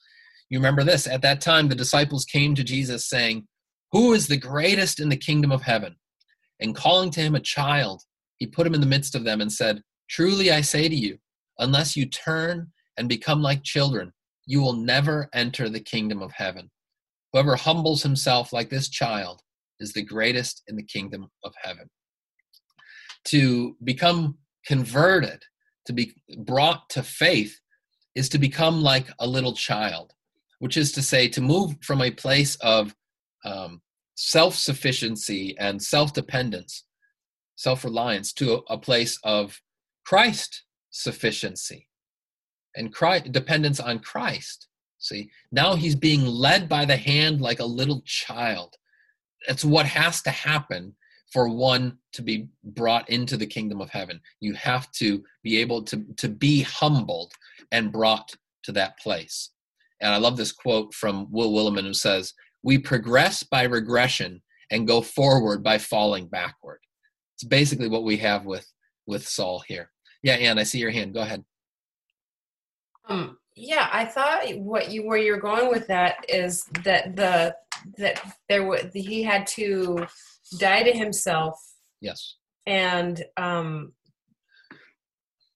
You 0.51 0.59
remember 0.59 0.85
this. 0.85 1.07
At 1.07 1.23
that 1.23 1.41
time, 1.41 1.69
the 1.69 1.75
disciples 1.75 2.25
came 2.25 2.55
to 2.55 2.65
Jesus 2.65 3.09
saying, 3.09 3.47
Who 3.93 4.13
is 4.13 4.27
the 4.27 4.37
greatest 4.37 5.01
in 5.01 5.09
the 5.09 5.17
kingdom 5.17 5.53
of 5.53 5.63
heaven? 5.63 5.97
And 6.61 6.75
calling 6.75 7.11
to 7.13 7.21
him 7.21 7.35
a 7.35 7.41
child, 7.41 8.03
he 8.39 8.47
put 8.47 8.67
him 8.67 8.75
in 8.75 8.81
the 8.81 8.87
midst 8.87 9.15
of 9.15 9.25
them 9.25 9.41
and 9.41 9.53
said, 9.53 9.83
Truly 10.09 10.51
I 10.51 10.63
say 10.63 10.89
to 10.89 10.95
you, 10.95 11.19
unless 11.59 11.97
you 11.97 12.07
turn 12.07 12.73
and 12.97 13.09
become 13.09 13.43
like 13.43 13.63
children, 13.63 14.13
you 14.47 14.61
will 14.61 14.73
never 14.73 15.29
enter 15.35 15.69
the 15.69 15.81
kingdom 15.81 16.23
of 16.23 16.33
heaven. 16.33 16.71
Whoever 17.33 17.57
humbles 17.57 18.03
himself 18.03 18.53
like 18.53 18.71
this 18.71 18.89
child 18.89 19.43
is 19.81 19.93
the 19.93 20.03
greatest 20.03 20.63
in 20.67 20.77
the 20.77 20.83
kingdom 20.83 21.29
of 21.45 21.53
heaven. 21.63 21.89
To 23.27 23.77
become 23.85 24.39
converted, 24.67 25.43
to 25.87 25.93
be 25.93 26.15
brought 26.39 26.89
to 26.91 27.03
faith, 27.03 27.59
is 28.15 28.29
to 28.31 28.39
become 28.39 28.83
like 28.83 29.09
a 29.19 29.27
little 29.27 29.53
child, 29.53 30.15
which 30.59 30.77
is 30.77 30.93
to 30.93 31.03
say, 31.03 31.29
to 31.29 31.41
move 31.41 31.77
from 31.83 32.03
a 32.03 32.11
place 32.11 32.57
of 32.57 32.95
um, 33.45 33.81
self 34.15 34.55
sufficiency 34.55 35.57
and 35.59 35.83
self 35.83 36.13
dependence, 36.13 36.85
self 37.57 37.85
reliance, 37.85 38.33
to 38.35 38.55
a, 38.55 38.75
a, 38.75 38.79
place 38.79 39.19
of 39.23 39.61
Christ 40.05 40.65
sufficiency 40.91 41.89
and 42.75 42.93
Christ, 42.93 43.33
dependence 43.33 43.81
on 43.81 44.01
Christ. 44.01 44.69
See, 44.99 45.31
now 45.53 45.77
he's 45.77 45.95
being 45.95 46.27
led 46.27 46.69
by 46.69 46.85
the 46.85 46.97
hand 46.97 47.41
like 47.41 47.61
a 47.61 47.65
little 47.65 48.03
child. 48.05 48.75
That's 49.47 49.65
what 49.65 49.87
has 49.87 50.23
to 50.23 50.31
happen 50.31 50.97
for 51.33 51.49
one 51.49 51.99
to 52.13 52.23
be 52.23 52.49
brought 52.65 53.09
into 53.09 53.37
the 53.37 53.47
kingdom 53.47 53.81
of 53.81 53.91
heaven. 53.91 54.21
You 54.41 54.55
have 54.55 54.91
to 54.93 55.23
be 55.43 55.59
able 55.59 55.83
to, 55.85 56.05
to 56.17 56.29
be 56.29 56.63
humbled 56.63 57.33
and 57.71 57.93
brought 57.93 58.35
to 58.65 58.73
that 58.73 58.99
place. 58.99 59.51
And 60.01 60.15
I 60.15 60.19
love 60.19 60.37
this 60.37 60.53
quote 60.53 60.95
from 60.95 61.27
Will 61.31 61.53
Willimon 61.53 61.85
who 61.85 61.95
says, 61.95 62.33
We 62.63 62.79
progress 62.79 63.43
by 63.43 63.65
regression 63.65 64.43
and 64.71 64.87
go 64.87 65.01
forward 65.01 65.63
by 65.63 65.79
falling 65.79 66.29
backward. 66.29 66.81
It's 67.37 67.45
basically 67.45 67.89
what 67.89 68.05
we 68.05 68.17
have 68.19 68.45
with, 68.45 68.67
with 69.07 69.27
Saul 69.27 69.63
here. 69.67 69.91
Yeah, 70.23 70.35
Anne, 70.35 70.59
I 70.59 70.65
see 70.65 70.79
your 70.79 70.91
hand. 70.91 71.15
Go 71.15 71.21
ahead. 71.21 71.45
Um, 73.09 73.39
yeah, 73.59 73.89
I 73.93 74.05
thought 74.05 74.57
what 74.59 74.91
you 74.91 75.05
where 75.05 75.19
you're 75.19 75.41
going 75.41 75.69
with 75.69 75.87
that 75.89 76.25
is 76.29 76.65
that 76.85 77.17
the 77.17 77.55
that 77.97 78.21
there 78.49 78.65
was 78.65 78.87
he 78.95 79.23
had 79.23 79.47
to 79.49 80.07
die 80.59 80.83
to 80.85 80.93
himself. 80.93 81.59
Yes. 82.01 82.37
And 82.67 83.23
um 83.37 83.93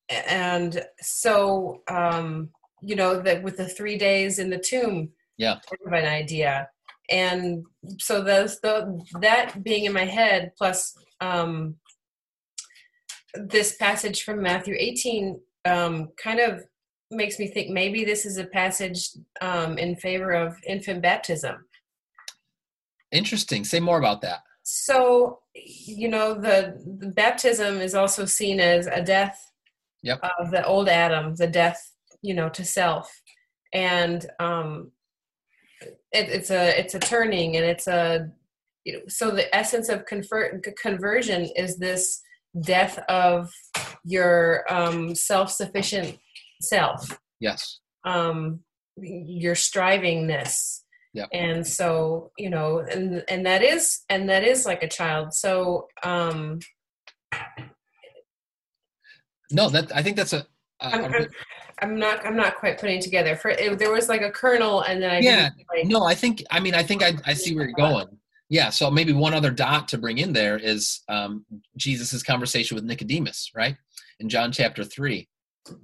and 0.08 0.84
so 1.00 1.82
um 1.88 2.50
you 2.82 2.96
know 2.96 3.20
that 3.22 3.42
with 3.42 3.56
the 3.56 3.68
three 3.68 3.96
days 3.96 4.38
in 4.38 4.50
the 4.50 4.58
tomb 4.58 5.10
yeah. 5.38 5.58
of 5.86 5.92
an 5.92 6.04
idea. 6.04 6.68
And 7.10 7.64
so 7.98 8.22
those 8.22 8.60
the 8.60 9.00
that 9.20 9.62
being 9.62 9.84
in 9.84 9.92
my 9.92 10.04
head 10.04 10.52
plus 10.56 10.96
um 11.20 11.76
this 13.34 13.76
passage 13.76 14.24
from 14.24 14.42
matthew 14.42 14.74
18 14.78 15.40
um 15.64 16.08
kind 16.22 16.38
of 16.38 16.62
makes 17.10 17.38
me 17.38 17.48
think 17.48 17.70
maybe 17.70 18.04
this 18.04 18.26
is 18.26 18.36
a 18.38 18.44
passage 18.44 19.10
um 19.40 19.78
in 19.78 19.96
favor 19.96 20.32
of 20.32 20.56
infant 20.66 21.02
baptism. 21.02 21.64
Interesting. 23.10 23.64
Say 23.64 23.80
more 23.80 23.98
about 23.98 24.22
that. 24.22 24.40
So 24.62 25.40
you 25.54 26.08
know 26.08 26.34
the, 26.34 26.80
the 26.98 27.08
baptism 27.08 27.78
is 27.80 27.94
also 27.94 28.24
seen 28.24 28.58
as 28.58 28.86
a 28.86 29.02
death 29.02 29.50
yep. 30.02 30.20
of 30.38 30.50
the 30.50 30.64
old 30.64 30.88
adam 30.88 31.34
the 31.36 31.46
death 31.46 31.91
you 32.22 32.34
know 32.34 32.48
to 32.50 32.64
self. 32.64 33.12
And 33.72 34.24
um 34.40 34.92
it, 36.12 36.28
it's 36.28 36.50
a 36.50 36.78
it's 36.78 36.94
a 36.94 37.00
turning 37.00 37.56
and 37.56 37.64
it's 37.64 37.86
a 37.86 38.30
you 38.84 38.94
know, 38.94 39.00
so 39.08 39.30
the 39.30 39.54
essence 39.54 39.88
of 39.88 40.06
convert, 40.06 40.64
conversion 40.76 41.48
is 41.56 41.78
this 41.78 42.20
death 42.62 42.98
of 43.08 43.50
your 44.04 44.64
um 44.72 45.14
self-sufficient 45.14 46.18
self. 46.60 47.18
Yes. 47.40 47.80
Um 48.04 48.60
your 48.96 49.54
strivingness 49.54 50.80
yeah 51.14 51.26
and 51.32 51.66
so 51.66 52.30
you 52.38 52.50
know 52.50 52.80
and 52.90 53.24
and 53.28 53.44
that 53.46 53.62
is 53.62 54.00
and 54.10 54.28
that 54.28 54.44
is 54.44 54.66
like 54.66 54.82
a 54.82 54.88
child. 54.88 55.32
So 55.32 55.88
um 56.02 56.58
no 59.52 59.68
that 59.68 59.94
i 59.94 60.02
think 60.02 60.16
that's 60.16 60.32
a, 60.32 60.46
I'm, 60.80 61.12
I'm, 61.82 61.98
not 61.98 62.24
i'm 62.24 62.36
not 62.36 62.56
quite 62.56 62.80
putting 62.80 63.00
together. 63.00 63.36
For 63.36 63.50
it, 63.50 63.78
there 63.78 63.92
was 63.92 64.08
like 64.08 64.22
a 64.22 64.30
kernel 64.30 64.82
and 64.82 65.02
then 65.02 65.10
i 65.10 65.18
yeah. 65.20 65.50
like, 65.74 65.86
no 65.86 66.04
i 66.04 66.14
think 66.14 66.42
i 66.50 66.60
mean 66.60 66.74
i 66.74 66.82
think 66.82 67.02
I, 67.02 67.14
I 67.26 67.34
see 67.34 67.54
where 67.54 67.64
you're 67.64 67.74
going. 67.74 68.06
Yeah 68.48 68.70
so 68.70 68.90
maybe 68.90 69.12
one 69.12 69.34
other 69.34 69.50
dot 69.50 69.88
to 69.88 69.98
bring 69.98 70.18
in 70.18 70.32
there 70.32 70.58
is 70.58 71.00
um 71.08 71.44
jesus's 71.76 72.22
conversation 72.22 72.74
with 72.74 72.84
nicodemus 72.84 73.50
right? 73.54 73.76
In 74.20 74.28
john 74.28 74.52
chapter 74.52 74.84
3 74.84 75.28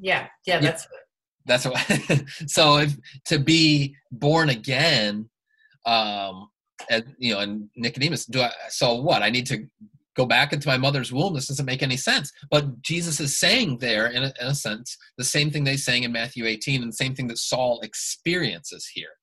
yeah 0.00 0.26
yeah 0.46 0.60
that's 0.60 0.86
yeah 0.90 0.98
that's 1.48 1.64
what 1.64 2.24
so 2.46 2.76
if 2.76 2.96
to 3.24 3.40
be 3.40 3.96
born 4.12 4.50
again 4.50 5.28
um 5.86 6.48
and 6.90 7.04
you 7.18 7.34
know 7.34 7.40
and 7.40 7.68
nicodemus 7.74 8.26
do 8.26 8.40
i 8.42 8.50
so 8.68 8.94
what 8.94 9.22
i 9.22 9.30
need 9.30 9.46
to 9.46 9.66
go 10.18 10.26
back 10.26 10.52
into 10.52 10.68
my 10.68 10.76
mother's 10.76 11.12
womb 11.12 11.32
this 11.32 11.48
doesn't 11.48 11.72
make 11.72 11.82
any 11.82 11.96
sense. 11.96 12.32
But 12.50 12.82
jesus 12.82 13.20
is 13.20 13.38
saying 13.38 13.78
there 13.78 14.06
in 14.08 14.22
a, 14.24 14.32
in 14.40 14.48
a 14.48 14.54
sense 14.54 14.98
the 15.16 15.24
same 15.36 15.50
thing 15.50 15.64
they 15.64 15.76
saying 15.76 16.02
in 16.02 16.12
matthew 16.12 16.44
18 16.44 16.82
and 16.82 16.92
the 16.92 17.02
same 17.04 17.14
thing 17.14 17.28
that 17.28 17.38
saul 17.38 17.80
experiences 17.80 18.84
here 18.86 19.14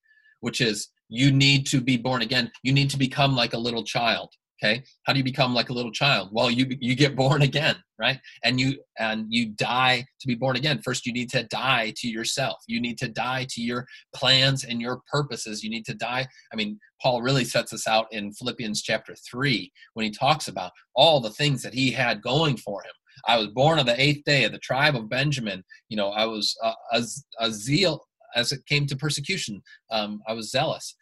which 0.45 0.61
is 0.61 0.89
you 1.09 1.31
need 1.31 1.65
to 1.67 1.81
be 1.81 1.97
born 1.97 2.21
again. 2.21 2.51
You 2.63 2.73
need 2.73 2.89
to 2.91 2.97
become 2.97 3.35
like 3.35 3.53
a 3.53 3.57
little 3.57 3.83
child 3.83 4.33
okay? 4.63 4.83
How 5.03 5.13
do 5.13 5.19
you 5.19 5.23
become 5.23 5.53
like 5.53 5.69
a 5.69 5.73
little 5.73 5.91
child? 5.91 6.29
Well 6.31 6.49
you 6.49 6.67
you 6.79 6.95
get 6.95 7.15
born 7.15 7.41
again 7.41 7.77
right? 7.97 8.19
And 8.43 8.59
you 8.59 8.77
and 8.99 9.25
you 9.29 9.47
die 9.47 10.05
to 10.19 10.27
be 10.27 10.35
born 10.35 10.55
again. 10.55 10.81
First 10.83 11.05
you 11.05 11.13
need 11.13 11.29
to 11.31 11.43
die 11.43 11.93
to 11.97 12.07
yourself. 12.07 12.57
You 12.67 12.81
need 12.81 12.97
to 12.99 13.07
die 13.07 13.47
to 13.51 13.61
your 13.61 13.85
plans 14.13 14.63
and 14.63 14.81
your 14.81 15.01
purposes. 15.11 15.63
You 15.63 15.69
need 15.69 15.85
to 15.85 15.93
die 15.93 16.27
i 16.51 16.55
mean 16.55 16.79
paul 17.01 17.21
really 17.21 17.45
sets 17.45 17.73
us 17.73 17.87
out 17.87 18.07
in 18.11 18.31
philippians 18.33 18.81
chapter 18.81 19.15
3 19.29 19.71
when 19.93 20.05
he 20.05 20.11
talks 20.11 20.47
about 20.47 20.71
all 20.95 21.19
the 21.19 21.29
things 21.31 21.61
that 21.61 21.73
he 21.73 21.91
had 21.91 22.21
going 22.21 22.57
for 22.57 22.81
him. 22.83 22.91
I 23.27 23.37
was 23.37 23.47
born 23.47 23.79
on 23.79 23.85
the 23.85 23.99
eighth 23.99 24.23
day 24.25 24.43
of 24.43 24.51
the 24.51 24.59
tribe 24.59 24.95
of 24.95 25.09
benjamin. 25.09 25.63
You 25.89 25.97
know 25.97 26.09
i 26.09 26.25
was 26.25 26.55
a, 26.63 26.73
a, 26.93 27.03
a 27.39 27.51
zeal 27.51 28.05
as 28.35 28.51
it 28.51 28.65
came 28.65 28.85
to 28.87 28.95
persecution. 28.95 29.61
Um, 29.91 30.21
i 30.27 30.33
was 30.33 30.51
zealous. 30.51 30.95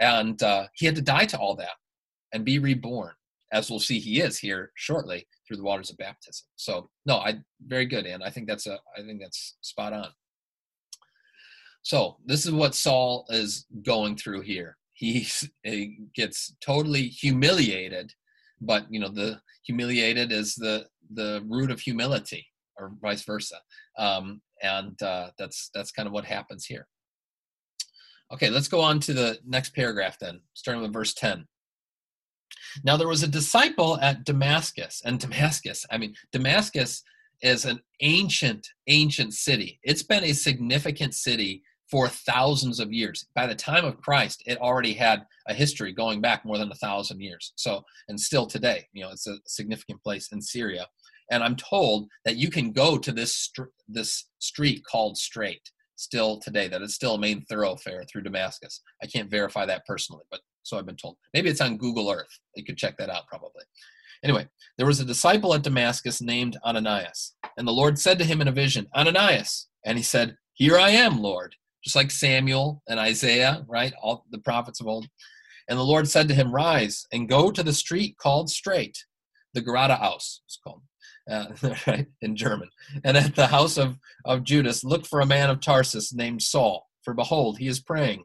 And 0.00 0.42
uh, 0.42 0.66
he 0.74 0.86
had 0.86 0.96
to 0.96 1.02
die 1.02 1.24
to 1.26 1.38
all 1.38 1.56
that 1.56 1.76
and 2.32 2.44
be 2.44 2.58
reborn, 2.58 3.12
as 3.52 3.70
we'll 3.70 3.80
see 3.80 3.98
he 3.98 4.20
is 4.20 4.38
here 4.38 4.72
shortly 4.74 5.26
through 5.46 5.56
the 5.56 5.62
waters 5.62 5.90
of 5.90 5.96
baptism. 5.96 6.46
So 6.56 6.90
no, 7.06 7.16
I 7.16 7.40
very 7.66 7.86
good, 7.86 8.06
and 8.06 8.22
I 8.22 8.30
think 8.30 8.48
that's 8.48 8.66
a 8.66 8.78
I 8.96 9.02
think 9.02 9.20
that's 9.20 9.56
spot 9.60 9.92
on. 9.92 10.08
So 11.82 12.18
this 12.24 12.44
is 12.44 12.52
what 12.52 12.74
Saul 12.74 13.24
is 13.30 13.66
going 13.84 14.16
through 14.16 14.42
here. 14.42 14.76
He, 14.92 15.26
he 15.62 15.98
gets 16.14 16.54
totally 16.60 17.04
humiliated, 17.04 18.12
but 18.60 18.84
you 18.90 19.00
know 19.00 19.08
the 19.08 19.40
humiliated 19.64 20.30
is 20.32 20.54
the 20.54 20.86
the 21.14 21.42
root 21.48 21.70
of 21.70 21.80
humility, 21.80 22.46
or 22.78 22.92
vice 23.00 23.24
versa, 23.24 23.56
um, 23.98 24.42
and 24.62 25.00
uh, 25.02 25.30
that's 25.38 25.70
that's 25.74 25.90
kind 25.90 26.06
of 26.06 26.12
what 26.12 26.24
happens 26.24 26.66
here. 26.66 26.86
Okay, 28.32 28.48
let's 28.48 28.68
go 28.68 28.80
on 28.80 29.00
to 29.00 29.12
the 29.12 29.38
next 29.44 29.74
paragraph 29.74 30.16
then, 30.20 30.40
starting 30.54 30.82
with 30.82 30.92
verse 30.92 31.14
10. 31.14 31.46
Now 32.84 32.96
there 32.96 33.08
was 33.08 33.22
a 33.22 33.28
disciple 33.28 33.98
at 34.00 34.24
Damascus, 34.24 35.02
and 35.04 35.18
Damascus, 35.18 35.86
I 35.90 35.98
mean, 35.98 36.14
Damascus 36.32 37.02
is 37.42 37.64
an 37.64 37.80
ancient, 38.00 38.66
ancient 38.86 39.34
city. 39.34 39.80
It's 39.82 40.02
been 40.02 40.24
a 40.24 40.32
significant 40.32 41.14
city 41.14 41.62
for 41.90 42.08
thousands 42.08 42.78
of 42.78 42.92
years. 42.92 43.26
By 43.34 43.46
the 43.46 43.54
time 43.54 43.84
of 43.84 44.00
Christ, 44.00 44.42
it 44.46 44.58
already 44.58 44.92
had 44.92 45.26
a 45.48 45.54
history 45.54 45.92
going 45.92 46.20
back 46.20 46.44
more 46.44 46.56
than 46.56 46.70
a 46.70 46.76
thousand 46.76 47.20
years. 47.20 47.52
So, 47.56 47.82
and 48.08 48.20
still 48.20 48.46
today, 48.46 48.86
you 48.92 49.02
know, 49.02 49.10
it's 49.10 49.26
a 49.26 49.38
significant 49.46 50.02
place 50.02 50.30
in 50.32 50.40
Syria. 50.40 50.86
And 51.32 51.42
I'm 51.42 51.56
told 51.56 52.08
that 52.24 52.36
you 52.36 52.50
can 52.50 52.72
go 52.72 52.96
to 52.98 53.12
this 53.12 53.34
str- 53.34 53.74
this 53.88 54.26
street 54.38 54.82
called 54.84 55.16
Straight 55.16 55.70
still 55.96 56.38
today. 56.38 56.68
That 56.68 56.82
it's 56.82 56.94
still 56.94 57.14
a 57.14 57.20
main 57.20 57.42
thoroughfare 57.42 58.04
through 58.04 58.22
Damascus. 58.22 58.82
I 59.02 59.06
can't 59.06 59.30
verify 59.30 59.66
that 59.66 59.86
personally, 59.86 60.24
but 60.30 60.40
so 60.62 60.78
I've 60.78 60.86
been 60.86 60.96
told. 60.96 61.16
Maybe 61.34 61.48
it's 61.48 61.60
on 61.60 61.78
Google 61.78 62.10
Earth. 62.10 62.38
You 62.56 62.64
could 62.64 62.76
check 62.76 62.96
that 62.98 63.10
out 63.10 63.26
probably. 63.28 63.64
Anyway, 64.22 64.46
there 64.76 64.86
was 64.86 65.00
a 65.00 65.04
disciple 65.04 65.54
at 65.54 65.62
Damascus 65.62 66.20
named 66.20 66.58
Ananias, 66.64 67.34
and 67.56 67.66
the 67.66 67.72
Lord 67.72 67.98
said 67.98 68.18
to 68.18 68.24
him 68.24 68.40
in 68.40 68.48
a 68.48 68.52
vision, 68.52 68.86
Ananias. 68.94 69.68
And 69.84 69.96
he 69.96 70.04
said, 70.04 70.36
Here 70.54 70.78
I 70.78 70.90
am, 70.90 71.20
Lord. 71.20 71.54
Just 71.82 71.96
like 71.96 72.10
Samuel 72.10 72.82
and 72.88 73.00
Isaiah, 73.00 73.64
right? 73.66 73.94
All 74.02 74.26
the 74.30 74.38
prophets 74.38 74.80
of 74.80 74.86
old. 74.86 75.06
And 75.68 75.78
the 75.78 75.84
Lord 75.84 76.08
said 76.08 76.28
to 76.28 76.34
him, 76.34 76.52
Rise 76.52 77.06
and 77.12 77.28
go 77.28 77.50
to 77.50 77.62
the 77.62 77.72
street 77.72 78.16
called 78.18 78.50
Straight, 78.50 79.04
the 79.54 79.62
Gerada 79.62 79.98
Gerateaus, 79.98 80.40
it's 80.44 80.58
called, 80.62 80.82
uh, 81.30 81.46
right, 81.86 82.06
in 82.20 82.36
German. 82.36 82.68
And 83.04 83.16
at 83.16 83.34
the 83.34 83.46
house 83.46 83.78
of, 83.78 83.96
of 84.24 84.44
Judas, 84.44 84.84
look 84.84 85.06
for 85.06 85.20
a 85.20 85.26
man 85.26 85.48
of 85.48 85.60
Tarsus 85.60 86.12
named 86.12 86.42
Saul, 86.42 86.86
for 87.02 87.14
behold, 87.14 87.58
he 87.58 87.68
is 87.68 87.80
praying. 87.80 88.24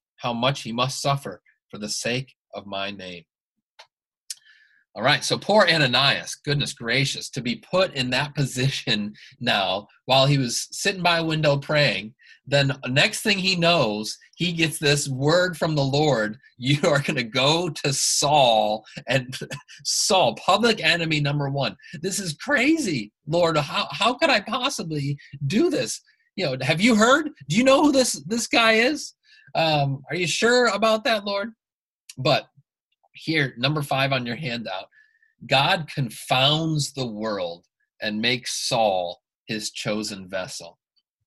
how 0.21 0.33
much 0.33 0.61
he 0.61 0.71
must 0.71 1.01
suffer 1.01 1.41
for 1.69 1.77
the 1.77 1.89
sake 1.89 2.33
of 2.53 2.65
my 2.65 2.91
name. 2.91 3.23
All 4.93 5.03
right, 5.03 5.23
so 5.23 5.37
poor 5.37 5.65
Ananias, 5.69 6.35
goodness 6.43 6.73
gracious, 6.73 7.29
to 7.29 7.41
be 7.41 7.63
put 7.71 7.93
in 7.93 8.09
that 8.09 8.35
position 8.35 9.13
now 9.39 9.87
while 10.05 10.25
he 10.25 10.37
was 10.37 10.67
sitting 10.71 11.01
by 11.01 11.19
a 11.19 11.25
window 11.25 11.57
praying. 11.57 12.13
Then, 12.45 12.73
next 12.87 13.21
thing 13.21 13.37
he 13.37 13.55
knows, 13.55 14.17
he 14.35 14.51
gets 14.51 14.79
this 14.79 15.07
word 15.07 15.55
from 15.55 15.75
the 15.75 15.83
Lord 15.83 16.37
you 16.57 16.77
are 16.83 17.01
going 17.01 17.15
to 17.15 17.23
go 17.23 17.69
to 17.69 17.93
Saul 17.93 18.85
and 19.07 19.37
Saul, 19.85 20.35
public 20.35 20.83
enemy 20.83 21.21
number 21.21 21.49
one. 21.49 21.75
This 22.01 22.19
is 22.19 22.33
crazy, 22.33 23.11
Lord. 23.25 23.57
How, 23.57 23.87
how 23.91 24.13
could 24.15 24.29
I 24.29 24.41
possibly 24.41 25.17
do 25.47 25.69
this? 25.69 26.01
You 26.35 26.45
know, 26.45 26.57
have 26.61 26.81
you 26.81 26.95
heard? 26.95 27.29
Do 27.49 27.55
you 27.57 27.63
know 27.63 27.81
who 27.81 27.91
this, 27.91 28.13
this 28.25 28.47
guy 28.47 28.73
is? 28.73 29.13
Um, 29.55 30.03
are 30.09 30.15
you 30.15 30.27
sure 30.27 30.67
about 30.67 31.03
that, 31.03 31.25
Lord? 31.25 31.51
But 32.17 32.47
here, 33.13 33.53
number 33.57 33.81
five 33.81 34.11
on 34.11 34.25
your 34.25 34.35
handout 34.35 34.87
God 35.47 35.89
confounds 35.93 36.93
the 36.93 37.07
world 37.07 37.65
and 38.01 38.21
makes 38.21 38.67
Saul 38.67 39.21
his 39.47 39.71
chosen 39.71 40.29
vessel. 40.29 40.77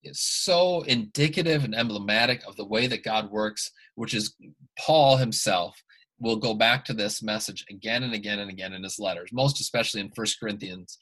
It's 0.03 0.21
so 0.21 0.83
indicative 0.83 1.65
and 1.65 1.75
emblematic 1.75 2.43
of 2.47 2.57
the 2.57 2.67
way 2.67 2.87
that 2.87 3.05
God 3.05 3.31
works, 3.31 3.71
which 3.95 4.15
is 4.15 4.35
Paul 4.79 5.17
himself 5.17 5.83
will 6.21 6.37
go 6.37 6.55
back 6.55 6.85
to 6.85 6.95
this 6.95 7.23
message 7.23 7.65
again 7.71 8.03
and 8.03 8.15
again 8.15 8.39
and 8.39 8.51
again 8.51 8.73
in 8.73 8.83
his 8.83 8.99
letters, 8.99 9.31
most 9.33 9.61
especially 9.61 10.01
in 10.01 10.11
First 10.15 10.39
Corinthians, 10.39 10.99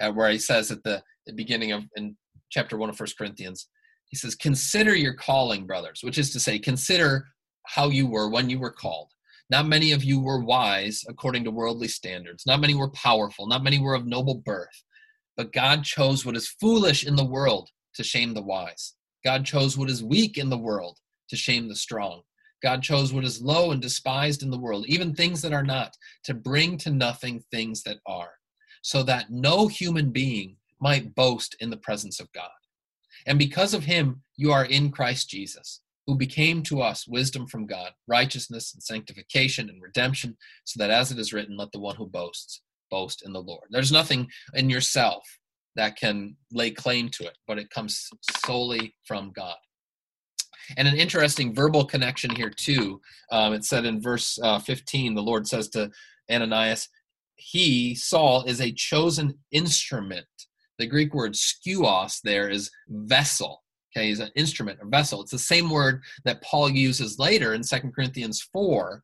uh, 0.00 0.10
where 0.10 0.30
he 0.30 0.38
says 0.38 0.70
at 0.70 0.82
the, 0.82 1.02
the 1.26 1.32
beginning 1.32 1.72
of 1.72 1.84
in 1.96 2.16
chapter 2.50 2.76
one 2.76 2.90
of 2.90 2.96
First 2.96 3.16
Corinthians, 3.18 3.68
he 4.08 4.16
says, 4.16 4.34
"Consider 4.34 4.94
your 4.94 5.14
calling, 5.14 5.66
brothers," 5.66 6.02
which 6.02 6.18
is 6.18 6.32
to 6.32 6.40
say, 6.40 6.58
consider 6.58 7.28
how 7.64 7.88
you 7.88 8.06
were 8.06 8.28
when 8.28 8.48
you 8.48 8.58
were 8.58 8.70
called. 8.70 9.12
Not 9.50 9.66
many 9.66 9.92
of 9.92 10.02
you 10.02 10.20
were 10.20 10.44
wise 10.44 11.04
according 11.08 11.44
to 11.44 11.50
worldly 11.50 11.88
standards. 11.88 12.46
Not 12.46 12.60
many 12.60 12.74
were 12.74 12.90
powerful. 12.90 13.46
Not 13.46 13.62
many 13.62 13.78
were 13.78 13.94
of 13.94 14.06
noble 14.06 14.36
birth. 14.36 14.82
But 15.36 15.52
God 15.52 15.84
chose 15.84 16.24
what 16.24 16.36
is 16.36 16.48
foolish 16.60 17.06
in 17.06 17.16
the 17.16 17.24
world 17.24 17.68
to 17.94 18.02
shame 18.02 18.34
the 18.34 18.42
wise. 18.42 18.94
God 19.24 19.44
chose 19.44 19.76
what 19.76 19.90
is 19.90 20.02
weak 20.02 20.38
in 20.38 20.50
the 20.50 20.58
world 20.58 20.98
to 21.28 21.36
shame 21.36 21.68
the 21.68 21.76
strong. 21.76 22.22
God 22.62 22.82
chose 22.82 23.12
what 23.12 23.24
is 23.24 23.42
low 23.42 23.70
and 23.70 23.82
despised 23.82 24.42
in 24.42 24.50
the 24.50 24.58
world, 24.58 24.86
even 24.86 25.14
things 25.14 25.42
that 25.42 25.52
are 25.52 25.62
not, 25.62 25.94
to 26.24 26.34
bring 26.34 26.78
to 26.78 26.90
nothing 26.90 27.44
things 27.50 27.82
that 27.82 27.98
are, 28.06 28.32
so 28.82 29.02
that 29.02 29.30
no 29.30 29.68
human 29.68 30.10
being 30.10 30.56
might 30.80 31.14
boast 31.14 31.54
in 31.60 31.70
the 31.70 31.76
presence 31.76 32.18
of 32.18 32.32
God. 32.32 32.50
And 33.26 33.38
because 33.38 33.74
of 33.74 33.84
him, 33.84 34.22
you 34.36 34.52
are 34.52 34.64
in 34.64 34.90
Christ 34.90 35.28
Jesus 35.28 35.80
who 36.06 36.14
became 36.14 36.62
to 36.62 36.80
us 36.80 37.06
wisdom 37.08 37.46
from 37.46 37.66
God, 37.66 37.90
righteousness 38.06 38.72
and 38.74 38.82
sanctification 38.82 39.68
and 39.68 39.82
redemption, 39.82 40.36
so 40.64 40.78
that 40.78 40.90
as 40.90 41.10
it 41.10 41.18
is 41.18 41.32
written, 41.32 41.56
let 41.56 41.72
the 41.72 41.80
one 41.80 41.96
who 41.96 42.06
boasts 42.06 42.62
boast 42.90 43.24
in 43.26 43.32
the 43.32 43.42
Lord. 43.42 43.64
There's 43.70 43.92
nothing 43.92 44.28
in 44.54 44.70
yourself 44.70 45.24
that 45.74 45.96
can 45.96 46.36
lay 46.52 46.70
claim 46.70 47.08
to 47.10 47.24
it, 47.24 47.36
but 47.46 47.58
it 47.58 47.70
comes 47.70 48.08
solely 48.44 48.94
from 49.04 49.32
God. 49.34 49.56
And 50.76 50.88
an 50.88 50.96
interesting 50.96 51.54
verbal 51.54 51.84
connection 51.84 52.34
here, 52.34 52.50
too. 52.50 53.00
Um, 53.30 53.52
it 53.52 53.64
said 53.64 53.84
in 53.84 54.00
verse 54.00 54.38
uh, 54.42 54.58
15, 54.58 55.14
the 55.14 55.22
Lord 55.22 55.46
says 55.46 55.68
to 55.70 55.90
Ananias, 56.30 56.88
He, 57.36 57.94
Saul, 57.94 58.44
is 58.44 58.60
a 58.60 58.72
chosen 58.72 59.38
instrument. 59.52 60.26
The 60.78 60.86
Greek 60.86 61.14
word 61.14 61.32
skeuos 61.32 62.20
there 62.22 62.48
is 62.48 62.70
vessel. 62.88 63.62
Okay, 63.96 64.08
he's 64.08 64.20
an 64.20 64.30
instrument, 64.36 64.78
a 64.82 64.86
vessel. 64.86 65.22
It's 65.22 65.30
the 65.30 65.38
same 65.38 65.70
word 65.70 66.02
that 66.24 66.42
Paul 66.42 66.68
uses 66.68 67.18
later 67.18 67.54
in 67.54 67.62
Second 67.62 67.94
Corinthians 67.94 68.46
4 68.52 69.02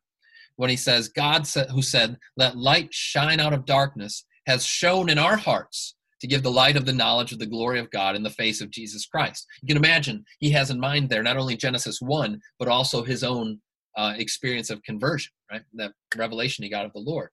when 0.57 0.69
he 0.69 0.75
says, 0.75 1.07
God 1.07 1.47
who 1.71 1.81
said, 1.81 2.17
Let 2.37 2.57
light 2.57 2.93
shine 2.93 3.39
out 3.39 3.53
of 3.53 3.65
darkness, 3.65 4.25
has 4.45 4.65
shone 4.65 5.09
in 5.09 5.17
our 5.17 5.37
hearts 5.37 5.95
to 6.21 6.27
give 6.27 6.43
the 6.43 6.51
light 6.51 6.77
of 6.77 6.85
the 6.85 6.93
knowledge 6.93 7.33
of 7.33 7.39
the 7.39 7.45
glory 7.45 7.79
of 7.79 7.91
God 7.91 8.15
in 8.15 8.23
the 8.23 8.29
face 8.29 8.61
of 8.61 8.69
Jesus 8.69 9.05
Christ. 9.05 9.45
You 9.61 9.67
can 9.67 9.83
imagine 9.83 10.23
he 10.39 10.51
has 10.51 10.69
in 10.69 10.79
mind 10.79 11.09
there 11.09 11.23
not 11.23 11.37
only 11.37 11.57
Genesis 11.57 11.99
1, 12.01 12.39
but 12.59 12.67
also 12.67 13.03
his 13.03 13.23
own 13.23 13.59
uh, 13.97 14.13
experience 14.17 14.69
of 14.69 14.81
conversion, 14.83 15.31
right? 15.51 15.63
That 15.73 15.91
revelation 16.15 16.63
he 16.63 16.69
got 16.69 16.85
of 16.85 16.93
the 16.93 16.99
Lord. 16.99 17.29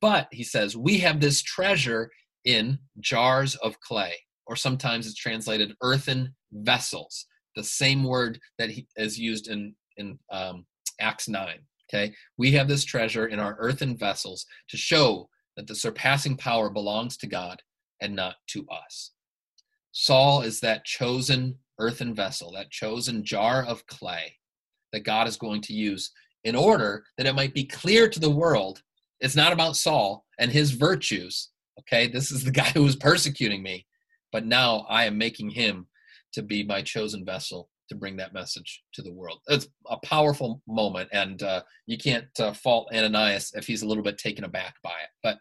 But 0.00 0.28
he 0.32 0.42
says, 0.42 0.76
We 0.76 0.98
have 0.98 1.20
this 1.20 1.42
treasure 1.42 2.10
in 2.44 2.78
jars 3.00 3.54
of 3.56 3.78
clay, 3.80 4.14
or 4.46 4.56
sometimes 4.56 5.06
it's 5.06 5.14
translated 5.14 5.74
earthen 5.82 6.34
vessels, 6.52 7.26
the 7.56 7.64
same 7.64 8.04
word 8.04 8.38
that 8.58 8.70
he, 8.70 8.86
is 8.96 9.18
used 9.18 9.48
in, 9.48 9.74
in 9.96 10.18
um, 10.30 10.66
Acts 11.00 11.28
9. 11.28 11.58
Okay, 11.92 12.14
we 12.38 12.50
have 12.52 12.66
this 12.66 12.84
treasure 12.84 13.26
in 13.26 13.38
our 13.38 13.56
earthen 13.58 13.96
vessels 13.96 14.46
to 14.68 14.76
show 14.76 15.28
that 15.56 15.66
the 15.66 15.74
surpassing 15.74 16.36
power 16.36 16.70
belongs 16.70 17.16
to 17.18 17.26
God 17.26 17.62
and 18.00 18.16
not 18.16 18.36
to 18.48 18.66
us. 18.68 19.12
Saul 19.92 20.42
is 20.42 20.60
that 20.60 20.84
chosen 20.84 21.56
earthen 21.78 22.14
vessel, 22.14 22.50
that 22.52 22.70
chosen 22.70 23.24
jar 23.24 23.64
of 23.64 23.86
clay 23.86 24.34
that 24.92 25.04
God 25.04 25.28
is 25.28 25.36
going 25.36 25.60
to 25.62 25.72
use 25.72 26.10
in 26.44 26.56
order 26.56 27.04
that 27.16 27.26
it 27.26 27.34
might 27.34 27.54
be 27.54 27.64
clear 27.64 28.08
to 28.08 28.20
the 28.20 28.30
world 28.30 28.82
it's 29.20 29.36
not 29.36 29.52
about 29.52 29.76
Saul 29.76 30.24
and 30.38 30.50
his 30.50 30.72
virtues. 30.72 31.50
Okay, 31.80 32.06
this 32.06 32.30
is 32.30 32.44
the 32.44 32.50
guy 32.50 32.70
who 32.70 32.82
was 32.82 32.96
persecuting 32.96 33.62
me, 33.62 33.86
but 34.32 34.46
now 34.46 34.86
I 34.88 35.04
am 35.04 35.18
making 35.18 35.50
him 35.50 35.86
to 36.32 36.42
be 36.42 36.64
my 36.64 36.82
chosen 36.82 37.24
vessel 37.24 37.68
to 37.88 37.94
bring 37.94 38.16
that 38.16 38.32
message 38.32 38.82
to 38.94 39.02
the 39.02 39.12
world. 39.12 39.40
It's 39.48 39.68
a 39.88 39.98
powerful 40.04 40.62
moment, 40.66 41.08
and 41.12 41.42
uh, 41.42 41.62
you 41.86 41.98
can't 41.98 42.28
uh, 42.38 42.52
fault 42.52 42.88
Ananias 42.94 43.52
if 43.54 43.66
he's 43.66 43.82
a 43.82 43.86
little 43.86 44.02
bit 44.02 44.18
taken 44.18 44.44
aback 44.44 44.76
by 44.82 44.90
it. 44.90 45.10
But 45.22 45.38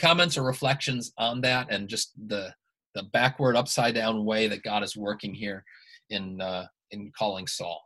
comments 0.00 0.36
or 0.36 0.42
reflections 0.42 1.12
on 1.18 1.40
that, 1.42 1.68
and 1.70 1.88
just 1.88 2.12
the 2.28 2.54
the 2.94 3.04
backward, 3.04 3.56
upside 3.56 3.94
down 3.94 4.24
way 4.24 4.48
that 4.48 4.62
God 4.62 4.82
is 4.82 4.96
working 4.96 5.34
here 5.34 5.64
in 6.10 6.40
uh, 6.40 6.66
in 6.90 7.12
calling 7.16 7.46
Saul. 7.46 7.82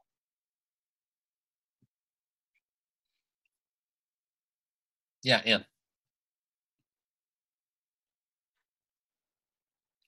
Yeah, 5.22 5.40
Ann. 5.44 5.64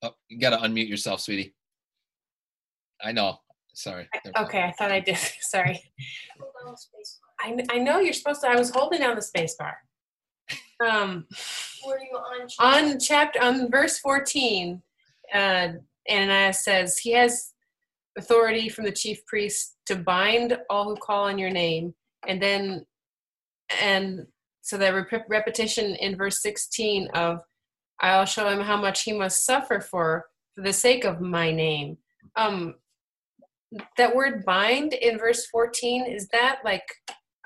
Oh, 0.04 0.14
you 0.28 0.38
got 0.38 0.50
to 0.50 0.58
unmute 0.58 0.88
yourself, 0.88 1.20
sweetie. 1.20 1.54
I 3.02 3.12
know. 3.12 3.38
Sorry. 3.72 4.06
Okay, 4.38 4.62
I 4.62 4.72
thought 4.72 4.92
I 4.92 5.00
did. 5.00 5.16
Sorry. 5.40 5.82
I, 7.40 7.56
I 7.70 7.78
know 7.78 8.00
you're 8.00 8.12
supposed 8.12 8.42
to. 8.42 8.48
I 8.48 8.56
was 8.56 8.70
holding 8.70 9.00
down 9.00 9.16
the 9.16 9.22
space 9.22 9.56
bar. 9.56 9.76
Um, 10.84 11.26
Were 11.86 11.98
you 11.98 12.18
on? 12.60 12.92
on 12.92 13.00
chapter 13.00 13.42
on 13.42 13.70
verse 13.70 13.98
14, 13.98 14.82
uh, 15.32 15.68
Ananias 16.10 16.64
says 16.64 16.98
he 16.98 17.12
has 17.12 17.52
authority 18.18 18.68
from 18.68 18.84
the 18.84 18.92
chief 18.92 19.24
priest 19.26 19.76
to 19.86 19.96
bind 19.96 20.58
all 20.68 20.84
who 20.84 20.96
call 20.96 21.24
on 21.24 21.38
your 21.38 21.50
name, 21.50 21.94
and 22.28 22.42
then 22.42 22.84
and 23.80 24.26
so 24.60 24.76
the 24.76 25.06
rep- 25.10 25.26
repetition 25.28 25.94
in 25.96 26.16
verse 26.16 26.42
16 26.42 27.08
of 27.14 27.40
I'll 28.10 28.26
show 28.26 28.48
him 28.48 28.60
how 28.60 28.76
much 28.76 29.02
he 29.02 29.12
must 29.12 29.44
suffer 29.44 29.80
for 29.80 30.26
for 30.54 30.62
the 30.62 30.72
sake 30.72 31.04
of 31.04 31.20
my 31.20 31.50
name. 31.50 31.98
Um, 32.36 32.76
that 33.96 34.14
word 34.14 34.44
bind 34.44 34.92
in 34.92 35.18
verse 35.18 35.46
14 35.46 36.06
is 36.06 36.28
that 36.28 36.60
like 36.64 36.84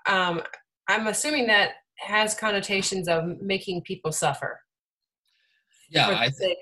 um 0.07 0.43
i'm 0.89 1.07
assuming 1.07 1.47
that 1.47 1.71
has 1.99 2.35
connotations 2.35 3.09
of 3.09 3.41
making 3.41 3.83
people 3.83 4.13
suffer 4.13 4.61
Yeah, 5.91 6.09
I, 6.09 6.31
think. 6.31 6.59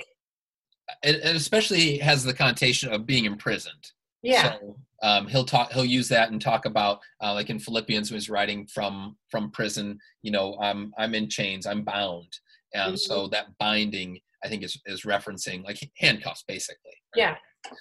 it, 1.02 1.16
it 1.16 1.36
especially 1.36 1.98
has 1.98 2.24
the 2.24 2.32
connotation 2.32 2.92
of 2.92 3.06
being 3.06 3.24
imprisoned. 3.24 3.92
Yeah. 4.22 4.54
So 4.60 4.76
um, 5.02 5.26
he'll 5.26 5.44
talk. 5.44 5.72
He'll 5.72 5.84
use 5.84 6.08
that 6.08 6.30
and 6.30 6.40
talk 6.40 6.64
about 6.64 7.00
uh, 7.22 7.34
like 7.34 7.50
in 7.50 7.58
Philippians, 7.58 8.10
when 8.10 8.16
he's 8.16 8.30
writing 8.30 8.66
from 8.66 9.16
from 9.30 9.50
prison. 9.50 9.98
You 10.22 10.30
know, 10.30 10.56
I'm 10.60 10.92
I'm 10.96 11.14
in 11.14 11.28
chains. 11.28 11.66
I'm 11.66 11.82
bound, 11.82 12.28
and 12.76 12.94
Mhm. 12.94 12.98
so 12.98 13.26
that 13.28 13.46
binding, 13.58 14.20
I 14.44 14.48
think, 14.48 14.62
is 14.62 14.76
is 14.86 15.02
referencing 15.02 15.64
like 15.64 15.78
handcuffs, 15.98 16.44
basically. 16.46 16.92
right? 17.16 17.36
Yeah. 17.64 17.72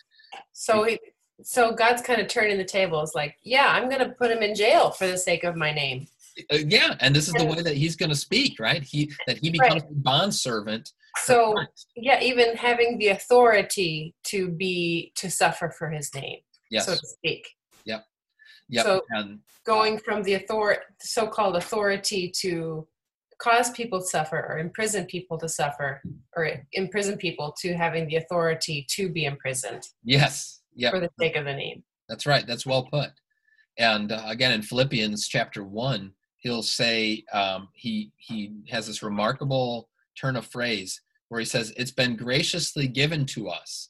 So 0.54 0.84
he, 0.84 1.00
so 1.44 1.74
God's 1.74 2.02
kind 2.02 2.22
of 2.22 2.28
turning 2.28 2.58
the 2.58 2.64
tables. 2.66 3.14
Like, 3.14 3.36
yeah, 3.44 3.68
I'm 3.68 3.90
going 3.90 4.00
to 4.00 4.10
put 4.16 4.32
him 4.32 4.42
in 4.42 4.56
jail 4.56 4.92
for 4.92 5.06
the 5.08 5.18
sake 5.18 5.44
of 5.44 5.56
my 5.56 5.72
name. 5.72 6.08
Uh, 6.52 6.58
yeah, 6.68 6.96
and 7.00 7.16
this 7.16 7.28
is 7.28 7.34
the 7.34 7.46
way 7.46 7.62
that 7.62 7.76
he's 7.76 7.96
going 7.96 8.10
to 8.10 8.16
speak, 8.16 8.60
right? 8.60 8.84
He 8.84 9.12
that 9.28 9.38
he 9.38 9.50
becomes 9.50 9.84
a 9.84 9.94
bond 9.94 10.34
servant. 10.36 10.92
So 11.24 11.56
yeah, 11.96 12.22
even 12.22 12.56
having 12.58 12.98
the 12.98 13.10
authority 13.10 14.14
to 14.26 14.50
be 14.50 15.12
to 15.16 15.30
suffer 15.32 15.70
for 15.78 15.90
his 15.90 16.14
name, 16.14 16.40
yes, 16.70 16.86
so 16.88 16.94
to 16.94 17.08
speak. 17.08 17.48
yep, 17.86 18.06
Yeah. 18.70 18.84
so- 18.84 19.02
and 19.12 19.40
Going 19.66 19.98
from 19.98 20.22
the 20.24 20.36
author 20.38 20.84
so-called 21.02 21.56
authority 21.56 22.30
to 22.42 22.88
cause 23.42 23.70
people 23.72 24.00
to 24.00 24.06
suffer 24.06 24.38
or 24.38 24.60
imprison 24.60 25.06
people 25.06 25.38
to 25.38 25.50
suffer 25.50 26.02
or 26.36 26.50
imprison 26.74 27.18
people 27.18 27.54
to 27.60 27.74
having 27.74 28.08
the 28.08 28.16
authority 28.16 28.86
to 28.90 29.10
be 29.10 29.26
imprisoned 29.26 29.84
yes, 30.04 30.62
yep. 30.74 30.94
for 30.94 31.00
the 31.00 31.10
sake 31.20 31.36
of 31.36 31.46
the 31.46 31.54
name. 31.54 31.84
That's 32.08 32.26
right. 32.26 32.46
That's 32.46 32.66
well 32.66 32.84
put. 32.84 33.10
And 33.78 34.12
uh, 34.12 34.24
again, 34.28 34.52
in 34.52 34.62
Philippians 34.62 35.28
chapter 35.28 35.64
one, 35.64 36.14
he'll 36.38 36.64
say 36.64 37.24
um, 37.34 37.70
he 37.74 38.12
he 38.18 38.54
has 38.70 38.88
this 38.88 39.04
remarkable 39.04 39.90
turn 40.20 40.36
of 40.36 40.46
phrase 40.46 41.02
where 41.30 41.40
he 41.40 41.46
says, 41.46 41.74
"It's 41.76 41.92
been 41.92 42.16
graciously 42.16 42.88
given 42.88 43.26
to 43.28 43.50
us, 43.50 43.90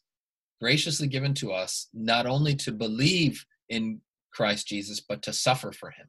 graciously 0.60 1.08
given 1.08 1.34
to 1.36 1.52
us, 1.52 1.88
not 1.94 2.26
only 2.26 2.56
to 2.56 2.72
believe 2.72 3.46
in 3.70 4.02
Christ 4.34 4.68
Jesus, 4.68 5.00
but 5.00 5.22
to 5.24 5.34
suffer 5.34 5.72
for 5.72 5.92
Him." 5.92 6.08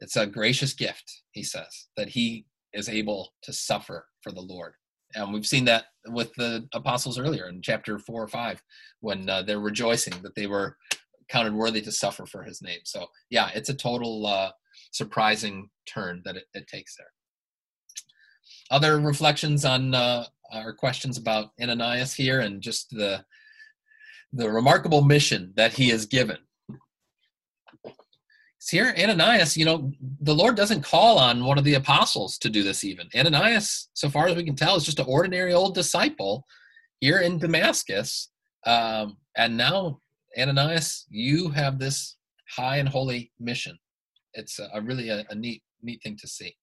It's 0.00 0.16
a 0.16 0.26
gracious 0.26 0.74
gift, 0.74 1.22
he 1.32 1.42
says, 1.42 1.88
that 1.96 2.10
he 2.10 2.46
is 2.72 2.88
able 2.88 3.32
to 3.42 3.52
suffer 3.52 4.06
for 4.22 4.32
the 4.32 4.40
Lord. 4.40 4.74
And 5.14 5.32
we've 5.32 5.46
seen 5.46 5.64
that 5.66 5.84
with 6.08 6.34
the 6.34 6.68
apostles 6.74 7.18
earlier 7.18 7.48
in 7.48 7.62
chapter 7.62 7.98
four 7.98 8.22
or 8.22 8.28
five, 8.28 8.62
when 9.00 9.28
uh, 9.30 9.42
they're 9.42 9.60
rejoicing 9.60 10.14
that 10.22 10.34
they 10.34 10.46
were 10.46 10.76
counted 11.28 11.54
worthy 11.54 11.80
to 11.82 11.92
suffer 11.92 12.26
for 12.26 12.42
his 12.42 12.60
name. 12.60 12.80
So, 12.84 13.06
yeah, 13.30 13.50
it's 13.54 13.68
a 13.68 13.74
total 13.74 14.26
uh, 14.26 14.50
surprising 14.90 15.70
turn 15.86 16.22
that 16.24 16.36
it, 16.36 16.44
it 16.54 16.66
takes 16.66 16.96
there. 16.96 17.12
Other 18.70 19.00
reflections 19.00 19.64
on 19.64 19.94
uh, 19.94 20.26
or 20.52 20.74
questions 20.74 21.18
about 21.18 21.50
Ananias 21.60 22.14
here 22.14 22.40
and 22.40 22.60
just 22.60 22.90
the 22.90 23.24
the 24.32 24.50
remarkable 24.50 25.02
mission 25.02 25.52
that 25.56 25.72
he 25.72 25.90
is 25.90 26.04
given. 26.04 26.38
Here, 28.68 28.94
Ananias, 28.98 29.56
you 29.56 29.64
know, 29.64 29.92
the 30.20 30.34
Lord 30.34 30.56
doesn't 30.56 30.82
call 30.82 31.18
on 31.18 31.44
one 31.44 31.58
of 31.58 31.64
the 31.64 31.74
apostles 31.74 32.36
to 32.38 32.50
do 32.50 32.62
this 32.62 32.82
even. 32.84 33.08
Ananias, 33.14 33.88
so 33.94 34.10
far 34.10 34.26
as 34.26 34.36
we 34.36 34.44
can 34.44 34.56
tell, 34.56 34.76
is 34.76 34.84
just 34.84 34.98
an 34.98 35.06
ordinary 35.08 35.52
old 35.52 35.74
disciple 35.74 36.44
here 37.00 37.20
in 37.20 37.38
Damascus. 37.38 38.30
Um, 38.66 39.16
and 39.36 39.56
now, 39.56 40.00
Ananias, 40.36 41.06
you 41.08 41.50
have 41.50 41.78
this 41.78 42.16
high 42.48 42.78
and 42.78 42.88
holy 42.88 43.32
mission. 43.38 43.78
It's 44.34 44.58
a, 44.58 44.68
a 44.74 44.80
really 44.80 45.08
a, 45.10 45.24
a 45.30 45.34
neat, 45.34 45.62
neat 45.82 46.02
thing 46.02 46.16
to 46.20 46.26
see. 46.26 46.56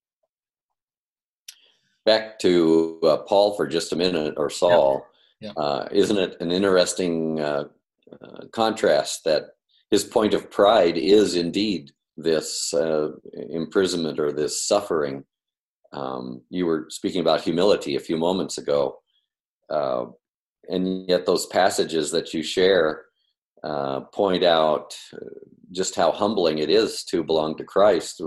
Back 2.06 2.38
to 2.40 3.00
uh, 3.04 3.18
Paul 3.18 3.56
for 3.56 3.66
just 3.66 3.94
a 3.94 3.96
minute, 3.96 4.34
or 4.36 4.50
Saul. 4.50 5.08
Yeah. 5.40 5.52
Uh, 5.56 5.88
isn't 5.92 6.18
it 6.18 6.38
an 6.42 6.52
interesting 6.52 7.40
uh, 7.40 7.66
uh, 8.22 8.46
contrast 8.52 9.24
that 9.24 9.52
his 9.94 10.04
point 10.04 10.34
of 10.34 10.50
pride 10.50 10.98
is 10.98 11.36
indeed 11.36 11.92
this 12.18 12.74
uh, 12.74 13.10
imprisonment 13.52 14.20
or 14.20 14.32
this 14.32 14.66
suffering? 14.68 15.24
Um, 15.92 16.42
you 16.50 16.66
were 16.66 16.88
speaking 16.90 17.22
about 17.22 17.42
humility 17.42 17.96
a 17.96 18.00
few 18.08 18.18
moments 18.18 18.58
ago, 18.58 18.98
uh, 19.70 20.06
and 20.68 21.08
yet 21.08 21.28
those 21.28 21.46
passages 21.46 22.10
that 22.10 22.34
you 22.34 22.42
share 22.42 23.06
uh, 23.64 24.00
point 24.22 24.44
out 24.44 24.98
just 25.72 25.96
how 25.96 26.12
humbling 26.12 26.58
it 26.58 26.72
is 26.72 27.04
to 27.04 27.24
belong 27.24 27.56
to 27.58 27.64
Christ. 27.64 28.20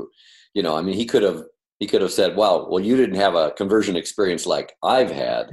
You 0.55 0.63
know, 0.63 0.77
I 0.77 0.83
mean, 0.83 0.95
he 0.95 1.05
could 1.05 1.25
have 1.25 1.43
he 1.81 1.89
could 1.89 2.01
have 2.01 2.13
said, 2.13 2.37
"Well, 2.37 2.71
well, 2.71 2.83
you 2.89 2.97
didn't 2.97 3.17
have 3.17 3.35
a 3.35 3.51
conversion 3.51 3.97
experience 3.97 4.47
like 4.47 4.73
I've 4.85 5.11
had." 5.11 5.51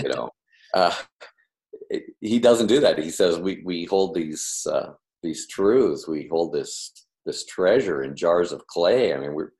You 0.00 0.08
know, 0.14 0.30
uh, 0.74 0.94
he 2.20 2.38
doesn't 2.38 2.68
do 2.68 2.78
that. 2.78 3.00
He 3.00 3.10
says, 3.10 3.36
"We 3.36 3.62
we 3.64 3.84
hold 3.86 4.14
these 4.14 4.64
uh, 4.70 4.90
these 5.22 5.46
truths. 5.48 6.06
We 6.08 6.28
hold 6.30 6.52
this 6.52 6.92
this 7.26 7.44
treasure 7.44 8.02
in 8.02 8.16
jars 8.16 8.52
of 8.52 8.66
clay. 8.66 9.14
I 9.14 9.18
mean, 9.18 9.34
we're 9.34 9.52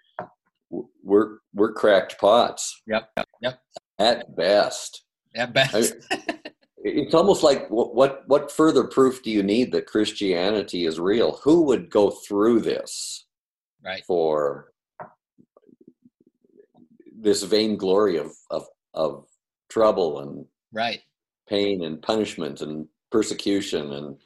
we're 1.03 1.39
we're 1.55 1.73
cracked 1.73 2.19
pots. 2.19 2.83
Yep, 2.87 3.11
yep. 3.43 3.61
At 3.99 4.35
best, 4.37 5.05
At 5.35 5.53
best. 5.53 5.95
I- 6.11 6.37
it's 6.83 7.13
almost 7.15 7.43
like 7.43 7.69
what, 7.69 7.95
what 7.95 8.23
what 8.27 8.51
further 8.51 8.85
proof 8.85 9.23
do 9.23 9.31
you 9.31 9.43
need 9.43 9.71
that 9.73 9.85
Christianity 9.87 10.87
is 10.87 10.99
real? 10.99 11.39
Who 11.45 11.61
would 11.65 11.91
go 11.91 12.09
through 12.11 12.61
this 12.61 13.27
right. 13.85 14.03
for 14.07 14.73
this 17.15 17.43
vainglory 17.43 18.17
of 18.17 18.33
of 18.51 18.67
of 18.95 19.27
trouble 19.69 20.21
and 20.21 20.47
Right. 20.73 21.03
pain 21.49 21.85
and 21.85 22.01
punishment 22.01 22.63
and 22.63 22.87
persecution 23.13 23.93
and 23.93 24.17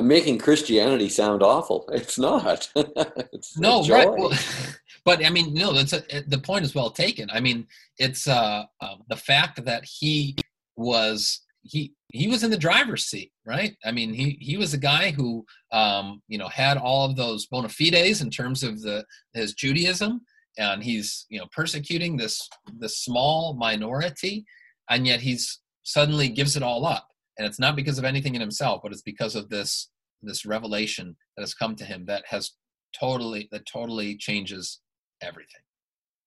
I'm 0.00 0.08
making 0.08 0.38
Christianity 0.38 1.10
sound 1.10 1.42
awful. 1.42 1.86
It's 1.92 2.18
not. 2.18 2.70
it's 2.74 3.58
No, 3.58 3.84
right. 3.84 4.08
Well, 4.08 4.32
but 5.04 5.22
I 5.22 5.28
mean, 5.28 5.52
no, 5.52 5.74
that's 5.74 5.92
a, 5.92 6.22
the 6.26 6.38
point 6.38 6.64
is 6.64 6.74
well 6.74 6.88
taken. 6.88 7.28
I 7.30 7.40
mean, 7.40 7.66
it's 7.98 8.26
uh, 8.26 8.64
uh, 8.80 8.94
the 9.10 9.16
fact 9.16 9.62
that 9.62 9.84
he 9.84 10.36
was 10.76 11.42
he 11.64 11.92
he 12.08 12.28
was 12.28 12.42
in 12.42 12.50
the 12.50 12.56
driver's 12.56 13.04
seat, 13.04 13.30
right? 13.44 13.76
I 13.84 13.92
mean, 13.92 14.14
he 14.14 14.38
he 14.40 14.56
was 14.56 14.72
a 14.72 14.78
guy 14.78 15.10
who 15.10 15.44
um, 15.70 16.22
you 16.28 16.38
know 16.38 16.48
had 16.48 16.78
all 16.78 17.04
of 17.04 17.14
those 17.14 17.44
bona 17.44 17.68
fides 17.68 18.22
in 18.22 18.30
terms 18.30 18.62
of 18.62 18.80
the 18.80 19.04
his 19.34 19.52
Judaism, 19.52 20.22
and 20.56 20.82
he's 20.82 21.26
you 21.28 21.38
know 21.38 21.46
persecuting 21.52 22.16
this 22.16 22.48
this 22.78 23.00
small 23.00 23.52
minority, 23.52 24.46
and 24.88 25.06
yet 25.06 25.20
he's 25.20 25.60
suddenly 25.82 26.30
gives 26.30 26.56
it 26.56 26.62
all 26.62 26.86
up, 26.86 27.06
and 27.36 27.46
it's 27.46 27.60
not 27.60 27.76
because 27.76 27.98
of 27.98 28.06
anything 28.06 28.34
in 28.34 28.40
himself, 28.40 28.80
but 28.82 28.92
it's 28.92 29.02
because 29.02 29.36
of 29.36 29.50
this 29.50 29.89
this 30.22 30.44
revelation 30.46 31.16
that 31.36 31.42
has 31.42 31.54
come 31.54 31.74
to 31.76 31.84
him 31.84 32.04
that 32.06 32.24
has 32.28 32.52
totally 32.98 33.48
that 33.52 33.66
totally 33.66 34.16
changes 34.16 34.80
everything. 35.22 35.62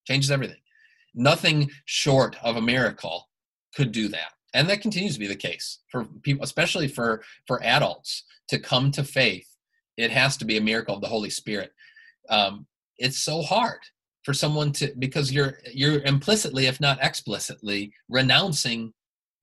Changes 0.07 0.31
everything. 0.31 0.61
Nothing 1.13 1.69
short 1.85 2.35
of 2.43 2.55
a 2.55 2.61
miracle 2.61 3.29
could 3.75 3.91
do 3.91 4.07
that. 4.09 4.33
And 4.53 4.69
that 4.69 4.81
continues 4.81 5.13
to 5.13 5.19
be 5.19 5.27
the 5.27 5.35
case 5.35 5.79
for 5.89 6.05
people 6.21 6.43
especially 6.43 6.87
for 6.87 7.23
for 7.47 7.63
adults 7.63 8.23
to 8.49 8.59
come 8.59 8.91
to 8.91 9.03
faith. 9.03 9.47
It 9.97 10.11
has 10.11 10.37
to 10.37 10.45
be 10.45 10.57
a 10.57 10.61
miracle 10.61 10.95
of 10.95 11.01
the 11.01 11.07
holy 11.07 11.29
spirit. 11.29 11.71
Um, 12.29 12.67
it's 12.97 13.19
so 13.19 13.41
hard 13.41 13.79
for 14.23 14.33
someone 14.33 14.71
to 14.73 14.93
because 14.99 15.31
you're 15.31 15.59
you're 15.71 16.01
implicitly 16.03 16.67
if 16.67 16.79
not 16.79 16.99
explicitly 17.01 17.93
renouncing 18.09 18.93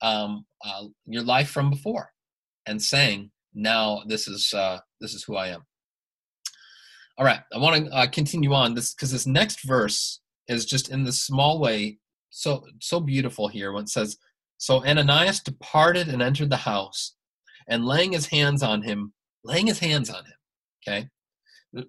um, 0.01 0.45
uh, 0.65 0.85
your 1.05 1.23
life 1.23 1.49
from 1.49 1.69
before 1.69 2.11
and 2.65 2.81
saying 2.81 3.31
now 3.53 4.01
this 4.07 4.27
is 4.27 4.53
uh, 4.53 4.79
this 4.99 5.13
is 5.13 5.23
who 5.23 5.35
i 5.35 5.47
am 5.47 5.65
all 7.21 7.27
right, 7.27 7.41
I 7.53 7.59
want 7.59 7.85
to 7.85 7.91
uh, 7.93 8.07
continue 8.07 8.51
on 8.51 8.73
this 8.73 8.95
because 8.95 9.11
this 9.11 9.27
next 9.27 9.63
verse 9.63 10.21
is 10.47 10.65
just 10.65 10.89
in 10.89 11.03
this 11.03 11.21
small 11.21 11.59
way 11.59 11.99
so 12.31 12.65
so 12.79 12.99
beautiful 12.99 13.47
here 13.47 13.71
when 13.71 13.83
it 13.83 13.89
says, 13.89 14.17
"So 14.57 14.83
Ananias 14.83 15.39
departed 15.39 16.07
and 16.07 16.19
entered 16.19 16.49
the 16.49 16.57
house, 16.57 17.13
and 17.67 17.85
laying 17.85 18.13
his 18.13 18.25
hands 18.25 18.63
on 18.63 18.81
him, 18.81 19.13
laying 19.43 19.67
his 19.67 19.77
hands 19.77 20.09
on 20.09 20.25
him." 20.25 20.33
Okay, 20.87 21.85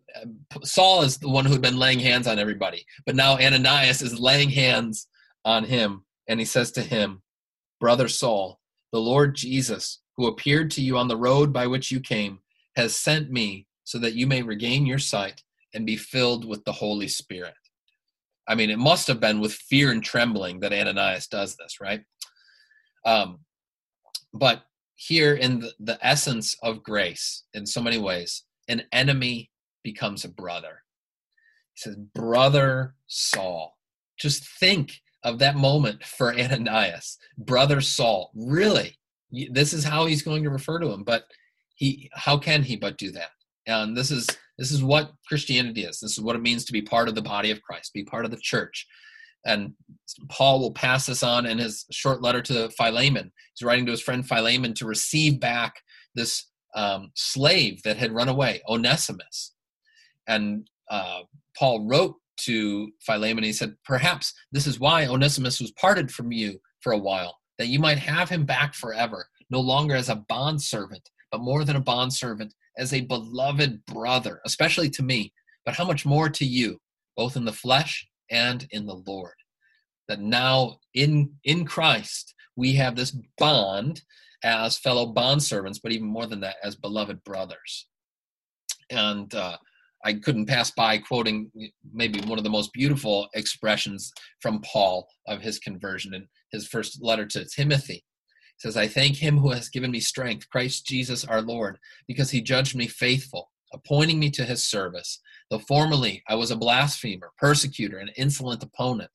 Saul 0.64 1.00
is 1.00 1.16
the 1.16 1.30
one 1.30 1.46
who 1.46 1.52
had 1.52 1.62
been 1.62 1.78
laying 1.78 2.00
hands 2.00 2.26
on 2.26 2.38
everybody, 2.38 2.84
but 3.06 3.16
now 3.16 3.38
Ananias 3.38 4.02
is 4.02 4.20
laying 4.20 4.50
hands 4.50 5.08
on 5.46 5.64
him, 5.64 6.04
and 6.28 6.40
he 6.40 6.44
says 6.44 6.72
to 6.72 6.82
him, 6.82 7.22
"Brother 7.80 8.08
Saul, 8.08 8.60
the 8.92 9.00
Lord 9.00 9.34
Jesus, 9.34 10.01
who 10.16 10.26
appeared 10.26 10.70
to 10.72 10.82
you 10.82 10.96
on 10.98 11.08
the 11.08 11.16
road 11.16 11.52
by 11.52 11.66
which 11.66 11.90
you 11.90 12.00
came, 12.00 12.40
has 12.76 12.96
sent 12.96 13.30
me." 13.30 13.66
so 13.84 13.98
that 13.98 14.14
you 14.14 14.26
may 14.26 14.42
regain 14.42 14.86
your 14.86 14.98
sight 14.98 15.42
and 15.74 15.86
be 15.86 15.96
filled 15.96 16.44
with 16.44 16.64
the 16.64 16.72
Holy 16.72 17.08
Spirit. 17.08 17.54
I 18.48 18.54
mean, 18.54 18.70
it 18.70 18.78
must 18.78 19.06
have 19.06 19.20
been 19.20 19.40
with 19.40 19.52
fear 19.52 19.90
and 19.90 20.02
trembling 20.02 20.60
that 20.60 20.72
Ananias 20.72 21.26
does 21.26 21.56
this, 21.56 21.80
right? 21.80 22.02
Um, 23.04 23.40
but 24.32 24.64
here, 24.94 25.34
in 25.34 25.60
the, 25.60 25.72
the 25.80 25.98
essence 26.06 26.56
of 26.62 26.82
grace, 26.82 27.44
in 27.54 27.66
so 27.66 27.82
many 27.82 27.98
ways, 27.98 28.44
an 28.68 28.82
enemy 28.92 29.50
becomes 29.82 30.24
a 30.24 30.28
brother. 30.28 30.82
He 31.74 31.80
says, 31.80 31.96
Brother 31.96 32.94
Saul. 33.06 33.76
Just 34.18 34.46
think 34.58 35.00
of 35.24 35.38
that 35.40 35.56
moment 35.56 36.04
for 36.04 36.34
Ananias, 36.34 37.18
brother 37.36 37.80
Saul. 37.80 38.30
Really, 38.34 38.98
this 39.50 39.72
is 39.72 39.84
how 39.84 40.06
he's 40.06 40.22
going 40.22 40.42
to 40.44 40.50
refer 40.50 40.78
to 40.78 40.90
him. 40.90 41.04
But 41.04 41.24
he, 41.74 42.10
how 42.12 42.38
can 42.38 42.62
he 42.62 42.76
but 42.76 42.98
do 42.98 43.10
that? 43.12 43.30
And 43.66 43.96
this 43.96 44.10
is 44.10 44.26
this 44.58 44.70
is 44.70 44.82
what 44.82 45.12
Christianity 45.26 45.84
is. 45.84 45.98
This 46.00 46.12
is 46.12 46.20
what 46.20 46.36
it 46.36 46.42
means 46.42 46.64
to 46.64 46.72
be 46.72 46.82
part 46.82 47.08
of 47.08 47.14
the 47.14 47.22
body 47.22 47.50
of 47.50 47.62
Christ, 47.62 47.92
be 47.92 48.04
part 48.04 48.24
of 48.24 48.30
the 48.30 48.36
church. 48.36 48.86
And 49.44 49.72
Paul 50.28 50.60
will 50.60 50.72
pass 50.72 51.06
this 51.06 51.22
on 51.22 51.46
in 51.46 51.58
his 51.58 51.84
short 51.90 52.22
letter 52.22 52.42
to 52.42 52.70
Philemon. 52.70 53.32
He's 53.54 53.66
writing 53.66 53.86
to 53.86 53.92
his 53.92 54.02
friend 54.02 54.26
Philemon 54.26 54.74
to 54.74 54.86
receive 54.86 55.40
back 55.40 55.74
this 56.14 56.46
um, 56.74 57.10
slave 57.14 57.82
that 57.82 57.96
had 57.96 58.14
run 58.14 58.28
away, 58.28 58.62
Onesimus. 58.68 59.54
And 60.28 60.68
uh, 60.90 61.22
Paul 61.58 61.86
wrote 61.86 62.16
to 62.42 62.90
Philemon, 63.00 63.44
he 63.44 63.52
said, 63.52 63.74
Perhaps 63.84 64.32
this 64.52 64.66
is 64.66 64.78
why 64.78 65.06
Onesimus 65.06 65.60
was 65.60 65.72
parted 65.72 66.10
from 66.10 66.30
you 66.32 66.58
for 66.80 66.92
a 66.92 66.98
while, 66.98 67.36
that 67.62 67.68
you 67.68 67.78
might 67.78 67.98
have 67.98 68.28
him 68.28 68.44
back 68.44 68.74
forever, 68.74 69.24
no 69.48 69.60
longer 69.60 69.94
as 69.94 70.08
a 70.08 70.16
bondservant, 70.16 71.08
but 71.30 71.40
more 71.40 71.64
than 71.64 71.76
a 71.76 71.80
bondservant, 71.80 72.52
as 72.76 72.92
a 72.92 73.02
beloved 73.02 73.86
brother, 73.86 74.40
especially 74.44 74.90
to 74.90 75.04
me, 75.04 75.32
but 75.64 75.76
how 75.76 75.84
much 75.84 76.04
more 76.04 76.28
to 76.28 76.44
you, 76.44 76.80
both 77.16 77.36
in 77.36 77.44
the 77.44 77.52
flesh 77.52 78.08
and 78.32 78.66
in 78.72 78.84
the 78.84 79.00
Lord. 79.06 79.34
That 80.08 80.18
now 80.18 80.80
in 80.92 81.34
in 81.44 81.64
Christ 81.64 82.34
we 82.56 82.72
have 82.72 82.96
this 82.96 83.16
bond 83.38 84.02
as 84.42 84.76
fellow 84.78 85.14
bondservants, 85.14 85.78
but 85.80 85.92
even 85.92 86.08
more 86.08 86.26
than 86.26 86.40
that, 86.40 86.56
as 86.64 86.74
beloved 86.74 87.22
brothers. 87.22 87.86
And 88.90 89.32
uh, 89.32 89.56
I 90.04 90.14
couldn't 90.14 90.46
pass 90.46 90.70
by 90.70 90.98
quoting 90.98 91.50
maybe 91.92 92.20
one 92.20 92.38
of 92.38 92.44
the 92.44 92.50
most 92.50 92.72
beautiful 92.72 93.28
expressions 93.34 94.12
from 94.40 94.60
Paul 94.62 95.08
of 95.28 95.40
his 95.40 95.58
conversion 95.58 96.14
in 96.14 96.26
his 96.50 96.66
first 96.66 97.02
letter 97.02 97.26
to 97.26 97.44
Timothy. 97.44 98.04
He 98.56 98.68
says, 98.68 98.76
I 98.76 98.88
thank 98.88 99.16
him 99.16 99.38
who 99.38 99.50
has 99.52 99.68
given 99.68 99.90
me 99.90 100.00
strength, 100.00 100.48
Christ 100.50 100.86
Jesus 100.86 101.24
our 101.24 101.40
Lord, 101.40 101.78
because 102.06 102.30
he 102.30 102.40
judged 102.40 102.74
me 102.74 102.88
faithful, 102.88 103.50
appointing 103.72 104.18
me 104.18 104.30
to 104.30 104.44
his 104.44 104.64
service. 104.64 105.20
Though 105.50 105.60
formerly 105.60 106.22
I 106.28 106.34
was 106.34 106.50
a 106.50 106.56
blasphemer, 106.56 107.30
persecutor, 107.38 107.98
and 107.98 108.10
insolent 108.16 108.62
opponent, 108.62 109.10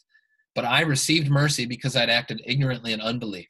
but 0.56 0.66
I 0.66 0.82
received 0.82 1.30
mercy 1.30 1.66
because 1.66 1.96
I'd 1.96 2.10
acted 2.10 2.42
ignorantly 2.46 2.94
in 2.94 3.02
unbelief 3.02 3.48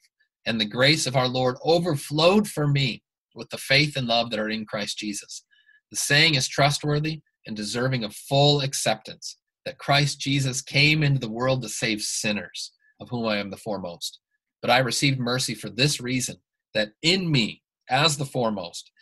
and 0.48 0.58
the 0.58 0.64
grace 0.64 1.06
of 1.06 1.14
our 1.14 1.28
Lord 1.28 1.56
overflowed 1.62 2.48
for 2.48 2.66
me 2.66 3.02
with 3.34 3.50
the 3.50 3.58
faith 3.58 3.96
and 3.96 4.06
love 4.06 4.30
that 4.30 4.40
are 4.40 4.48
in 4.48 4.64
Christ 4.64 4.96
Jesus. 4.98 5.44
The 5.90 5.96
saying 5.96 6.36
is 6.36 6.48
trustworthy 6.48 7.20
and 7.48 7.56
deserving 7.56 8.04
of 8.04 8.14
full 8.14 8.60
acceptance 8.60 9.36
that 9.64 9.78
Christ 9.78 10.20
Jesus 10.20 10.62
came 10.62 11.02
into 11.02 11.18
the 11.18 11.28
world 11.28 11.62
to 11.62 11.68
save 11.68 12.00
sinners, 12.02 12.72
of 13.00 13.08
whom 13.08 13.26
I 13.26 13.38
am 13.38 13.50
the 13.50 13.56
foremost. 13.56 14.20
But 14.62 14.70
I 14.70 14.78
received 14.78 15.18
mercy 15.18 15.54
for 15.54 15.68
this 15.68 16.00
reason 16.00 16.36
that 16.74 16.92
in 17.02 17.30
me, 17.30 17.62
as 17.90 18.16
the 18.16 18.24
foremost, 18.24 18.92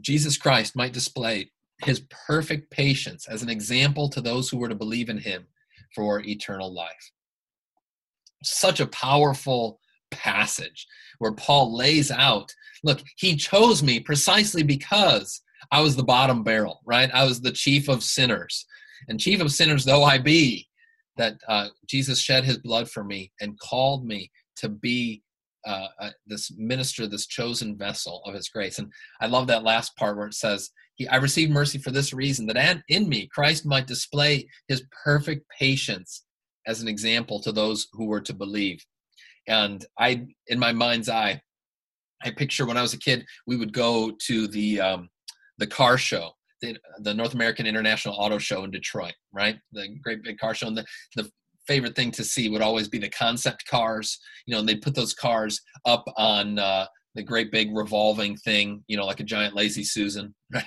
Jesus 0.00 0.36
Christ 0.36 0.76
might 0.76 0.92
display 0.92 1.50
his 1.82 2.06
perfect 2.26 2.70
patience 2.70 3.26
as 3.26 3.42
an 3.42 3.48
example 3.48 4.08
to 4.10 4.20
those 4.20 4.48
who 4.48 4.58
were 4.58 4.68
to 4.68 4.74
believe 4.74 5.08
in 5.08 5.18
him 5.18 5.46
for 5.94 6.20
eternal 6.20 6.72
life. 6.72 7.10
Such 8.44 8.80
a 8.80 8.86
powerful 8.86 9.80
passage 10.10 10.86
where 11.18 11.32
Paul 11.32 11.76
lays 11.76 12.10
out 12.10 12.54
look, 12.84 13.00
he 13.16 13.36
chose 13.36 13.82
me 13.82 14.00
precisely 14.00 14.62
because 14.62 15.40
I 15.70 15.80
was 15.80 15.96
the 15.96 16.04
bottom 16.04 16.42
barrel, 16.42 16.80
right? 16.84 17.10
I 17.12 17.24
was 17.24 17.40
the 17.40 17.52
chief 17.52 17.88
of 17.88 18.02
sinners. 18.02 18.66
And 19.08 19.20
chief 19.20 19.40
of 19.40 19.52
sinners 19.52 19.84
though 19.84 20.04
I 20.04 20.18
be, 20.18 20.68
that 21.16 21.34
uh, 21.48 21.68
Jesus 21.88 22.20
shed 22.20 22.44
his 22.44 22.58
blood 22.58 22.90
for 22.90 23.04
me 23.04 23.32
and 23.40 23.58
called 23.58 24.06
me 24.06 24.30
to 24.56 24.68
be 24.68 25.22
uh, 25.66 25.88
uh, 26.00 26.10
this 26.26 26.50
minister, 26.56 27.06
this 27.06 27.26
chosen 27.26 27.76
vessel 27.76 28.22
of 28.24 28.34
his 28.34 28.48
grace. 28.48 28.78
And 28.78 28.90
I 29.20 29.26
love 29.26 29.46
that 29.46 29.62
last 29.62 29.94
part 29.96 30.16
where 30.16 30.26
it 30.26 30.34
says, 30.34 30.70
he, 30.94 31.06
I 31.08 31.16
received 31.16 31.52
mercy 31.52 31.78
for 31.78 31.90
this 31.90 32.12
reason, 32.12 32.46
that 32.46 32.82
in 32.88 33.08
me 33.08 33.28
Christ 33.32 33.64
might 33.64 33.86
display 33.86 34.46
his 34.68 34.84
perfect 35.04 35.44
patience 35.58 36.24
as 36.66 36.80
an 36.80 36.88
example 36.88 37.40
to 37.42 37.52
those 37.52 37.88
who 37.92 38.06
were 38.06 38.20
to 38.20 38.34
believe 38.34 38.84
and 39.48 39.84
i 39.98 40.24
in 40.48 40.58
my 40.58 40.72
mind's 40.72 41.08
eye 41.08 41.40
i 42.22 42.30
picture 42.30 42.66
when 42.66 42.76
i 42.76 42.82
was 42.82 42.94
a 42.94 42.98
kid 42.98 43.24
we 43.46 43.56
would 43.56 43.72
go 43.72 44.12
to 44.20 44.46
the 44.48 44.80
um, 44.80 45.08
the 45.62 45.66
car 45.66 45.96
show 45.96 46.30
the, 46.60 46.76
the 46.98 47.14
north 47.14 47.34
american 47.34 47.66
international 47.66 48.16
auto 48.16 48.38
show 48.38 48.64
in 48.64 48.70
detroit 48.70 49.14
right 49.32 49.56
the 49.72 49.86
great 50.02 50.22
big 50.22 50.38
car 50.38 50.54
show 50.54 50.66
and 50.66 50.76
the, 50.76 50.84
the 51.16 51.30
favorite 51.68 51.94
thing 51.94 52.10
to 52.10 52.24
see 52.24 52.48
would 52.48 52.62
always 52.62 52.88
be 52.88 52.98
the 52.98 53.08
concept 53.10 53.64
cars 53.66 54.18
you 54.46 54.52
know 54.52 54.58
and 54.60 54.68
they'd 54.68 54.82
put 54.82 54.94
those 54.94 55.14
cars 55.14 55.60
up 55.84 56.04
on 56.16 56.58
uh, 56.58 56.84
the 57.14 57.22
great 57.22 57.52
big 57.52 57.76
revolving 57.76 58.36
thing, 58.36 58.82
you 58.86 58.96
know, 58.96 59.04
like 59.04 59.20
a 59.20 59.24
giant 59.24 59.54
lazy 59.54 59.84
Susan, 59.84 60.34
right? 60.54 60.64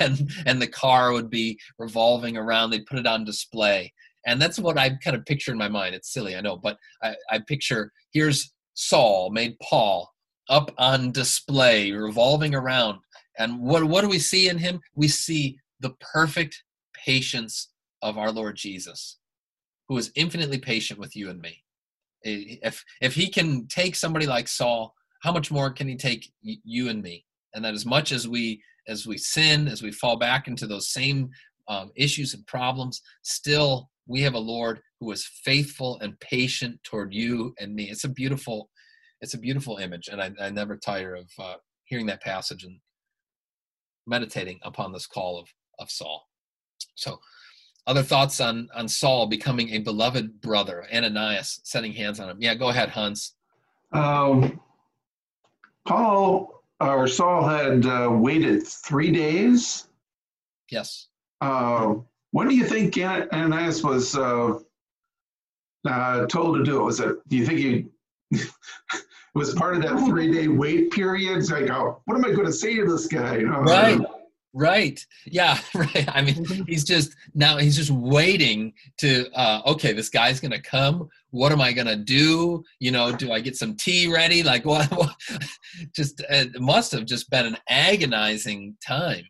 and 0.00 0.30
and 0.44 0.60
the 0.60 0.66
car 0.66 1.12
would 1.12 1.30
be 1.30 1.58
revolving 1.78 2.36
around. 2.36 2.70
They'd 2.70 2.86
put 2.86 2.98
it 2.98 3.06
on 3.06 3.24
display, 3.24 3.92
and 4.26 4.40
that's 4.40 4.58
what 4.58 4.78
I 4.78 4.90
kind 5.02 5.16
of 5.16 5.24
picture 5.24 5.52
in 5.52 5.58
my 5.58 5.68
mind. 5.68 5.94
It's 5.94 6.12
silly, 6.12 6.36
I 6.36 6.40
know, 6.40 6.56
but 6.56 6.76
I, 7.02 7.16
I 7.30 7.38
picture 7.38 7.92
here's 8.12 8.52
Saul 8.74 9.30
made 9.30 9.56
Paul 9.60 10.10
up 10.48 10.70
on 10.78 11.12
display, 11.12 11.92
revolving 11.92 12.54
around. 12.54 12.98
And 13.38 13.60
what, 13.60 13.84
what 13.84 14.02
do 14.02 14.08
we 14.08 14.18
see 14.18 14.48
in 14.48 14.58
him? 14.58 14.80
We 14.94 15.08
see 15.08 15.58
the 15.80 15.94
perfect 16.00 16.62
patience 16.94 17.70
of 18.02 18.18
our 18.18 18.30
Lord 18.30 18.56
Jesus, 18.56 19.18
who 19.88 19.96
is 19.96 20.12
infinitely 20.14 20.58
patient 20.58 20.98
with 20.98 21.14
you 21.14 21.30
and 21.30 21.40
me. 21.40 21.62
If, 22.22 22.84
if 23.00 23.14
he 23.14 23.28
can 23.28 23.66
take 23.68 23.94
somebody 23.94 24.26
like 24.26 24.48
Saul, 24.48 24.94
how 25.22 25.32
much 25.32 25.50
more 25.50 25.70
can 25.70 25.88
he 25.88 25.96
take 25.96 26.30
you 26.42 26.88
and 26.88 27.02
me? 27.02 27.24
And 27.54 27.64
that 27.64 27.74
as 27.74 27.86
much 27.86 28.12
as 28.12 28.28
we 28.28 28.62
as 28.88 29.06
we 29.06 29.18
sin, 29.18 29.66
as 29.68 29.82
we 29.82 29.90
fall 29.90 30.16
back 30.16 30.46
into 30.46 30.66
those 30.66 30.92
same 30.92 31.28
um, 31.68 31.90
issues 31.96 32.34
and 32.34 32.46
problems, 32.46 33.02
still 33.22 33.90
we 34.06 34.22
have 34.22 34.34
a 34.34 34.38
Lord 34.38 34.80
who 35.00 35.10
is 35.10 35.28
faithful 35.44 35.98
and 36.00 36.18
patient 36.20 36.78
toward 36.84 37.12
you 37.12 37.54
and 37.58 37.74
me. 37.74 37.90
It's 37.90 38.04
a 38.04 38.08
beautiful, 38.08 38.70
it's 39.20 39.34
a 39.34 39.38
beautiful 39.38 39.78
image, 39.78 40.08
and 40.08 40.22
I, 40.22 40.30
I 40.40 40.50
never 40.50 40.76
tire 40.76 41.14
of 41.14 41.28
uh, 41.38 41.54
hearing 41.84 42.06
that 42.06 42.22
passage 42.22 42.64
and 42.64 42.78
meditating 44.06 44.60
upon 44.62 44.92
this 44.92 45.06
call 45.06 45.38
of 45.38 45.48
of 45.78 45.90
Saul. 45.90 46.26
So, 46.94 47.20
other 47.86 48.02
thoughts 48.02 48.40
on 48.40 48.68
on 48.74 48.88
Saul 48.88 49.26
becoming 49.26 49.70
a 49.70 49.78
beloved 49.78 50.40
brother, 50.40 50.86
Ananias 50.92 51.60
setting 51.64 51.92
hands 51.92 52.20
on 52.20 52.28
him. 52.28 52.38
Yeah, 52.40 52.54
go 52.54 52.68
ahead, 52.68 52.90
Hans. 52.90 53.34
Um, 53.92 54.60
Paul 55.86 56.62
or 56.80 57.08
Saul 57.08 57.46
had 57.46 57.86
uh, 57.86 58.10
waited 58.10 58.66
three 58.66 59.10
days. 59.10 59.88
Yes. 60.70 61.08
Uh, 61.40 61.94
when 62.32 62.48
do 62.48 62.54
you 62.54 62.64
think 62.64 62.98
Ananias 62.98 63.82
was 63.82 64.16
uh, 64.16 64.58
uh, 65.86 66.26
told 66.26 66.56
to 66.56 66.64
do 66.64 66.80
it? 66.80 66.84
Was 66.84 67.00
it? 67.00 67.16
Do 67.28 67.36
you 67.36 67.46
think 67.46 67.58
he 67.58 67.86
was 69.36 69.54
part 69.54 69.76
of 69.76 69.82
that 69.82 69.98
three-day 70.06 70.48
wait 70.48 70.90
period? 70.90 71.38
It's 71.38 71.50
like, 71.50 71.70
oh, 71.70 72.00
what 72.06 72.16
am 72.16 72.24
I 72.24 72.32
going 72.32 72.46
to 72.46 72.52
say 72.52 72.74
to 72.76 72.86
this 72.86 73.06
guy? 73.06 73.36
You 73.36 73.48
know? 73.48 73.60
Right. 73.60 74.00
Right. 74.52 75.04
Yeah. 75.26 75.58
Right. 75.74 76.08
I 76.08 76.22
mean, 76.22 76.44
he's 76.66 76.84
just 76.84 77.14
now 77.34 77.58
he's 77.58 77.76
just 77.76 77.90
waiting 77.90 78.72
to. 78.98 79.30
Uh, 79.34 79.60
okay, 79.66 79.92
this 79.92 80.08
guy's 80.08 80.40
gonna 80.40 80.62
come. 80.62 81.10
What 81.28 81.52
am 81.52 81.60
I 81.60 81.72
gonna 81.72 81.96
do? 81.96 82.64
You 82.80 82.90
know, 82.90 83.14
do 83.14 83.30
I 83.30 83.40
get 83.40 83.56
some 83.56 83.76
tea 83.76 84.10
ready? 84.10 84.42
Like 84.42 84.64
what? 84.72 84.90
what? 84.92 85.14
just 85.94 86.22
it 86.30 86.58
must 86.58 86.92
have 86.92 87.04
just 87.04 87.28
been 87.28 87.44
an 87.44 87.58
agonizing 87.68 88.78
time 88.86 89.24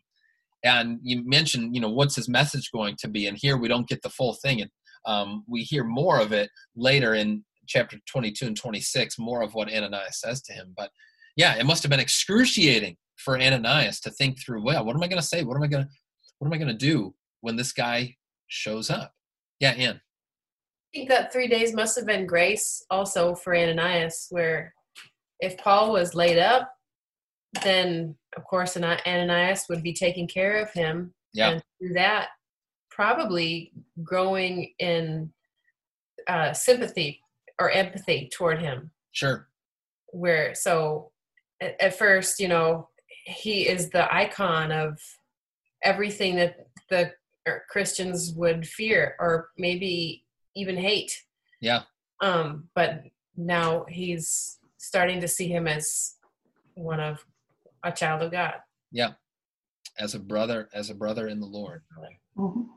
and 0.63 0.99
you 1.01 1.23
mentioned 1.25 1.75
you 1.75 1.81
know 1.81 1.89
what's 1.89 2.15
his 2.15 2.29
message 2.29 2.71
going 2.71 2.95
to 2.99 3.07
be 3.07 3.27
and 3.27 3.37
here 3.39 3.57
we 3.57 3.67
don't 3.67 3.87
get 3.87 4.01
the 4.01 4.09
full 4.09 4.33
thing 4.33 4.61
and 4.61 4.71
um, 5.05 5.43
we 5.47 5.61
hear 5.61 5.83
more 5.85 6.19
of 6.19 6.33
it 6.33 6.49
later 6.75 7.13
in 7.13 7.43
chapter 7.67 7.97
22 8.07 8.47
and 8.47 8.57
26 8.57 9.19
more 9.19 9.41
of 9.41 9.53
what 9.53 9.71
ananias 9.71 10.19
says 10.19 10.41
to 10.41 10.53
him 10.53 10.73
but 10.75 10.89
yeah 11.35 11.55
it 11.55 11.65
must 11.65 11.83
have 11.83 11.89
been 11.89 11.99
excruciating 11.99 12.95
for 13.17 13.39
ananias 13.39 13.99
to 13.99 14.09
think 14.11 14.39
through 14.39 14.63
well 14.63 14.85
what 14.85 14.95
am 14.95 15.03
i 15.03 15.07
going 15.07 15.21
to 15.21 15.27
say 15.27 15.43
what 15.43 15.55
am 15.55 15.63
i 15.63 15.67
going 15.67 15.83
to 15.83 15.89
what 16.39 16.47
am 16.47 16.53
i 16.53 16.57
going 16.57 16.67
to 16.67 16.73
do 16.73 17.13
when 17.41 17.55
this 17.55 17.73
guy 17.73 18.13
shows 18.47 18.89
up 18.89 19.11
yeah 19.59 19.71
ann 19.71 19.95
i 19.95 20.97
think 20.97 21.09
that 21.09 21.31
three 21.31 21.47
days 21.47 21.73
must 21.73 21.95
have 21.95 22.05
been 22.05 22.25
grace 22.25 22.83
also 22.89 23.35
for 23.35 23.55
ananias 23.55 24.27
where 24.29 24.73
if 25.39 25.57
paul 25.57 25.91
was 25.91 26.15
laid 26.15 26.39
up 26.39 26.71
then 27.63 28.15
of 28.35 28.43
course 28.43 28.77
Ananias 28.77 29.65
would 29.69 29.83
be 29.83 29.93
taking 29.93 30.27
care 30.27 30.61
of 30.61 30.71
him. 30.71 31.13
Yeah. 31.33 31.51
And 31.51 31.63
through 31.79 31.93
that, 31.93 32.29
probably 32.89 33.71
growing 34.03 34.73
in 34.79 35.31
uh, 36.27 36.53
sympathy 36.53 37.21
or 37.59 37.71
empathy 37.71 38.29
toward 38.33 38.59
him. 38.59 38.91
Sure. 39.11 39.47
Where 40.07 40.53
so 40.55 41.11
at, 41.61 41.79
at 41.81 41.97
first, 41.97 42.39
you 42.39 42.47
know, 42.47 42.89
he 43.25 43.67
is 43.67 43.89
the 43.89 44.13
icon 44.13 44.71
of 44.71 44.99
everything 45.83 46.35
that 46.37 46.67
the 46.89 47.11
Christians 47.69 48.33
would 48.35 48.67
fear 48.67 49.15
or 49.19 49.49
maybe 49.57 50.25
even 50.55 50.77
hate. 50.77 51.23
Yeah. 51.61 51.83
Um, 52.21 52.69
but 52.75 53.03
now 53.35 53.85
he's 53.87 54.59
starting 54.77 55.21
to 55.21 55.27
see 55.27 55.47
him 55.47 55.67
as 55.67 56.15
one 56.75 56.99
of 56.99 57.23
a 57.83 57.91
child 57.91 58.23
of 58.23 58.31
God. 58.31 58.55
Yeah, 58.91 59.11
as 59.99 60.15
a 60.15 60.19
brother, 60.19 60.69
as 60.73 60.89
a 60.89 60.95
brother 60.95 61.27
in 61.27 61.39
the 61.39 61.45
Lord. 61.45 61.83
Mhm. 62.37 62.67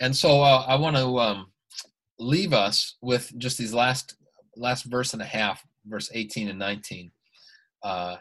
And 0.00 0.16
so 0.16 0.40
uh, 0.42 0.64
I 0.66 0.76
want 0.76 0.96
to 0.96 1.18
um, 1.18 1.51
leave 2.22 2.52
us 2.52 2.96
with 3.02 3.32
just 3.38 3.58
these 3.58 3.74
last 3.74 4.16
last 4.56 4.84
verse 4.84 5.12
and 5.12 5.22
a 5.22 5.26
half, 5.26 5.64
verse 5.86 6.10
18 6.12 6.48
and 6.48 6.58
19. 6.58 7.10
Uh, 7.82 8.16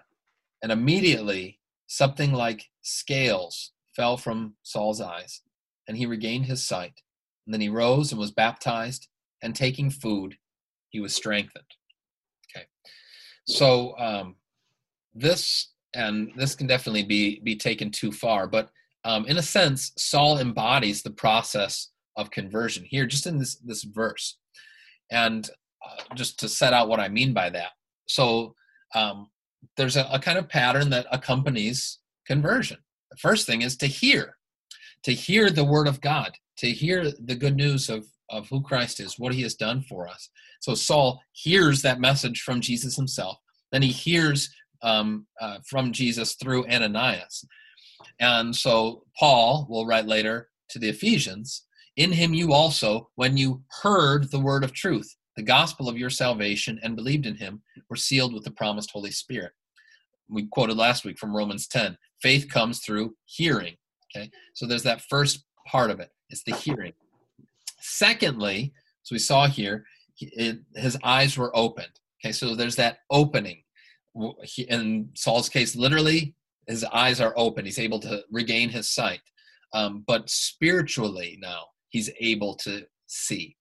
and 0.63 0.71
immediately 0.71 1.59
something 1.87 2.31
like 2.31 2.69
scales 2.81 3.71
fell 3.95 4.17
from 4.17 4.55
Saul's 4.63 5.01
eyes, 5.01 5.41
and 5.87 5.97
he 5.97 6.05
regained 6.05 6.45
his 6.45 6.65
sight. 6.65 7.01
And 7.45 7.53
then 7.53 7.61
he 7.61 7.69
rose 7.69 8.11
and 8.11 8.19
was 8.19 8.31
baptized, 8.31 9.07
and 9.43 9.55
taking 9.55 9.89
food, 9.89 10.35
he 10.89 10.99
was 10.99 11.15
strengthened. 11.15 11.65
Okay, 12.55 12.65
so 13.47 13.97
um, 13.97 14.35
this 15.13 15.71
and 15.93 16.31
this 16.37 16.55
can 16.55 16.67
definitely 16.67 17.03
be 17.03 17.41
be 17.41 17.55
taken 17.55 17.91
too 17.91 18.11
far, 18.11 18.47
but 18.47 18.69
um, 19.03 19.25
in 19.25 19.37
a 19.37 19.41
sense, 19.41 19.91
Saul 19.97 20.37
embodies 20.39 21.01
the 21.01 21.09
process 21.11 21.90
of 22.15 22.31
conversion 22.31 22.83
here, 22.87 23.05
just 23.05 23.25
in 23.25 23.37
this 23.37 23.55
this 23.57 23.83
verse, 23.83 24.37
and 25.11 25.49
uh, 25.85 26.15
just 26.15 26.39
to 26.39 26.49
set 26.49 26.73
out 26.73 26.89
what 26.89 26.99
I 26.99 27.09
mean 27.09 27.33
by 27.33 27.49
that. 27.49 27.71
So 28.07 28.55
um, 28.95 29.29
there's 29.77 29.97
a, 29.97 30.07
a 30.11 30.19
kind 30.19 30.37
of 30.37 30.49
pattern 30.49 30.89
that 30.89 31.07
accompanies 31.11 31.99
conversion. 32.27 32.77
The 33.11 33.17
first 33.17 33.45
thing 33.47 33.61
is 33.61 33.77
to 33.77 33.87
hear, 33.87 34.37
to 35.03 35.13
hear 35.13 35.49
the 35.49 35.65
word 35.65 35.87
of 35.87 36.01
God, 36.01 36.37
to 36.57 36.71
hear 36.71 37.11
the 37.11 37.35
good 37.35 37.55
news 37.55 37.89
of 37.89 38.05
of 38.29 38.47
who 38.49 38.61
Christ 38.61 38.99
is, 38.99 39.19
what 39.19 39.33
He 39.33 39.41
has 39.41 39.55
done 39.55 39.81
for 39.81 40.07
us. 40.07 40.29
So 40.61 40.73
Saul 40.73 41.21
hears 41.33 41.81
that 41.81 41.99
message 41.99 42.41
from 42.41 42.61
Jesus 42.61 42.95
Himself. 42.95 43.37
Then 43.71 43.81
he 43.81 43.91
hears 43.91 44.49
um, 44.83 45.25
uh, 45.39 45.59
from 45.65 45.91
Jesus 45.91 46.35
through 46.35 46.67
Ananias. 46.67 47.45
And 48.19 48.55
so 48.55 49.03
Paul 49.17 49.65
will 49.69 49.85
write 49.85 50.05
later 50.05 50.49
to 50.69 50.79
the 50.79 50.89
Ephesians 50.89 51.65
In 52.01 52.11
him 52.11 52.33
you 52.33 52.51
also, 52.51 53.11
when 53.13 53.37
you 53.37 53.61
heard 53.83 54.31
the 54.31 54.39
word 54.39 54.63
of 54.63 54.73
truth, 54.73 55.15
the 55.35 55.43
gospel 55.43 55.87
of 55.87 55.99
your 55.99 56.09
salvation, 56.09 56.79
and 56.81 56.95
believed 56.95 57.27
in 57.27 57.35
him, 57.35 57.61
were 57.91 57.95
sealed 57.95 58.33
with 58.33 58.43
the 58.43 58.49
promised 58.49 58.89
Holy 58.89 59.11
Spirit. 59.11 59.51
We 60.27 60.47
quoted 60.47 60.77
last 60.77 61.05
week 61.05 61.19
from 61.19 61.35
Romans 61.35 61.67
10 61.67 61.95
faith 62.19 62.49
comes 62.49 62.79
through 62.79 63.13
hearing. 63.25 63.75
Okay, 64.09 64.31
so 64.55 64.65
there's 64.65 64.81
that 64.81 65.03
first 65.11 65.45
part 65.67 65.91
of 65.91 65.99
it, 65.99 66.09
it's 66.31 66.41
the 66.43 66.55
hearing. 66.55 66.93
Secondly, 67.81 68.73
as 69.05 69.11
we 69.11 69.19
saw 69.19 69.45
here, 69.45 69.85
it, 70.19 70.57
his 70.75 70.97
eyes 71.03 71.37
were 71.37 71.55
opened. 71.55 71.99
Okay, 72.19 72.31
so 72.31 72.55
there's 72.55 72.77
that 72.77 72.97
opening. 73.11 73.61
In 74.57 75.09
Saul's 75.13 75.49
case, 75.49 75.75
literally, 75.75 76.33
his 76.67 76.83
eyes 76.83 77.21
are 77.21 77.35
open. 77.37 77.63
He's 77.63 77.77
able 77.77 77.99
to 77.99 78.23
regain 78.31 78.69
his 78.69 78.89
sight. 78.89 79.21
Um, 79.73 80.03
but 80.07 80.27
spiritually 80.27 81.37
now, 81.39 81.65
he's 81.91 82.09
able 82.19 82.55
to 82.55 82.83
see 83.07 83.55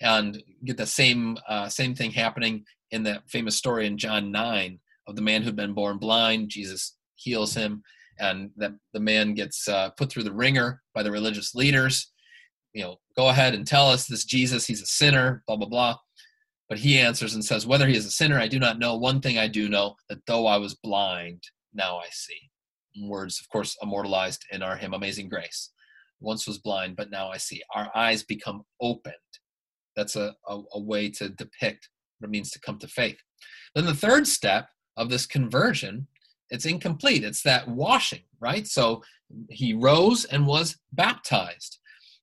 and 0.00 0.42
get 0.64 0.76
the 0.76 0.86
same 0.86 1.38
uh, 1.48 1.68
same 1.68 1.94
thing 1.94 2.10
happening 2.10 2.64
in 2.90 3.02
that 3.04 3.28
famous 3.28 3.56
story 3.56 3.86
in 3.86 3.98
John 3.98 4.30
9 4.30 4.78
of 5.06 5.16
the 5.16 5.22
man 5.22 5.42
who'd 5.42 5.56
been 5.56 5.72
born 5.72 5.98
blind. 5.98 6.48
Jesus 6.48 6.96
heals 7.14 7.54
him, 7.54 7.82
and 8.18 8.50
that 8.56 8.72
the 8.92 9.00
man 9.00 9.34
gets 9.34 9.68
uh, 9.68 9.90
put 9.90 10.10
through 10.10 10.24
the 10.24 10.32
ringer 10.32 10.82
by 10.94 11.02
the 11.02 11.10
religious 11.10 11.54
leaders. 11.54 12.12
You 12.72 12.84
know, 12.84 12.96
go 13.16 13.28
ahead 13.28 13.54
and 13.54 13.66
tell 13.66 13.88
us 13.88 14.06
this 14.06 14.24
Jesus, 14.24 14.66
he's 14.66 14.82
a 14.82 14.86
sinner, 14.86 15.42
blah, 15.46 15.56
blah, 15.56 15.68
blah. 15.68 15.96
But 16.68 16.78
he 16.78 16.98
answers 16.98 17.34
and 17.34 17.44
says, 17.44 17.66
Whether 17.66 17.86
he 17.86 17.96
is 17.96 18.06
a 18.06 18.10
sinner, 18.10 18.38
I 18.38 18.48
do 18.48 18.58
not 18.58 18.78
know. 18.78 18.96
One 18.96 19.20
thing 19.20 19.38
I 19.38 19.48
do 19.48 19.68
know, 19.68 19.94
that 20.08 20.18
though 20.26 20.46
I 20.46 20.56
was 20.56 20.74
blind, 20.74 21.42
now 21.72 21.98
I 21.98 22.06
see. 22.10 22.50
Words, 23.02 23.40
of 23.40 23.48
course, 23.48 23.76
immortalized 23.82 24.44
in 24.50 24.62
our 24.62 24.76
hymn, 24.76 24.94
Amazing 24.94 25.28
Grace. 25.28 25.70
Once 26.20 26.46
was 26.46 26.58
blind, 26.58 26.96
but 26.96 27.10
now 27.10 27.28
I 27.28 27.36
see. 27.36 27.62
Our 27.74 27.90
eyes 27.94 28.22
become 28.22 28.62
opened. 28.80 29.14
That's 29.96 30.16
a, 30.16 30.34
a, 30.48 30.60
a 30.74 30.80
way 30.80 31.10
to 31.10 31.28
depict 31.28 31.88
what 32.18 32.28
it 32.28 32.30
means 32.30 32.50
to 32.52 32.60
come 32.60 32.78
to 32.78 32.88
faith. 32.88 33.18
Then 33.74 33.86
the 33.86 33.94
third 33.94 34.26
step 34.26 34.68
of 34.96 35.10
this 35.10 35.26
conversion, 35.26 36.06
it's 36.50 36.66
incomplete. 36.66 37.24
It's 37.24 37.42
that 37.42 37.68
washing, 37.68 38.22
right? 38.40 38.66
So 38.66 39.02
he 39.50 39.74
rose 39.74 40.24
and 40.24 40.46
was 40.46 40.76
baptized. 40.92 41.78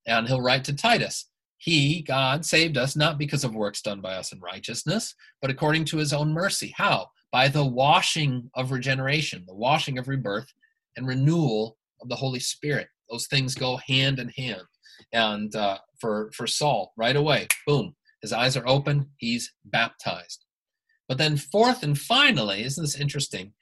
And 0.05 0.27
he'll 0.27 0.41
write 0.41 0.63
to 0.65 0.75
Titus, 0.75 1.29
he, 1.57 2.01
God, 2.01 2.43
saved 2.45 2.77
us 2.77 2.95
not 2.97 3.17
because 3.17 3.45
of 3.45 3.55
works 3.55 3.81
done 3.81 4.01
by 4.01 4.15
us 4.15 4.33
in 4.33 4.39
righteousness, 4.41 5.15
but 5.41 5.49
according 5.49 5.85
to 5.85 5.97
his 5.97 6.11
own 6.11 6.33
mercy. 6.33 6.73
How? 6.75 7.07
By 7.31 7.47
the 7.47 7.65
washing 7.65 8.49
of 8.53 8.71
regeneration, 8.71 9.45
the 9.47 9.55
washing 9.55 9.97
of 9.97 10.09
rebirth, 10.09 10.51
and 10.97 11.07
renewal 11.07 11.77
of 12.01 12.09
the 12.09 12.17
Holy 12.17 12.41
Spirit. 12.41 12.89
Those 13.09 13.27
things 13.27 13.55
go 13.55 13.79
hand 13.87 14.19
in 14.19 14.29
hand. 14.29 14.63
And 15.11 15.55
uh, 15.55 15.79
for, 15.99 16.31
for 16.33 16.47
Saul, 16.47 16.93
right 16.97 17.15
away, 17.15 17.47
boom, 17.67 17.95
his 18.21 18.33
eyes 18.33 18.55
are 18.57 18.67
open, 18.67 19.09
he's 19.17 19.51
baptized. 19.65 20.45
But 21.07 21.17
then, 21.17 21.37
fourth 21.37 21.83
and 21.83 21.99
finally, 21.99 22.63
isn't 22.63 22.83
this 22.83 22.99
interesting? 22.99 23.53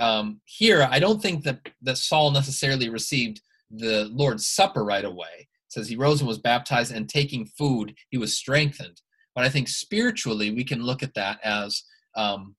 Um, 0.00 0.40
here, 0.44 0.86
I 0.90 0.98
don't 0.98 1.22
think 1.22 1.44
that, 1.44 1.60
that 1.82 1.98
Saul 1.98 2.30
necessarily 2.32 2.88
received 2.88 3.40
the 3.70 4.06
Lord's 4.12 4.46
Supper 4.46 4.84
right 4.84 5.04
away 5.04 5.48
says 5.70 5.88
he 5.88 5.96
rose 5.96 6.20
and 6.20 6.28
was 6.28 6.38
baptized 6.38 6.92
and 6.92 7.08
taking 7.08 7.46
food 7.46 7.94
he 8.10 8.18
was 8.18 8.36
strengthened 8.36 9.00
but 9.34 9.44
i 9.44 9.48
think 9.48 9.68
spiritually 9.68 10.50
we 10.50 10.64
can 10.64 10.82
look 10.82 11.02
at 11.02 11.14
that 11.14 11.38
as 11.44 11.82
um, 12.16 12.54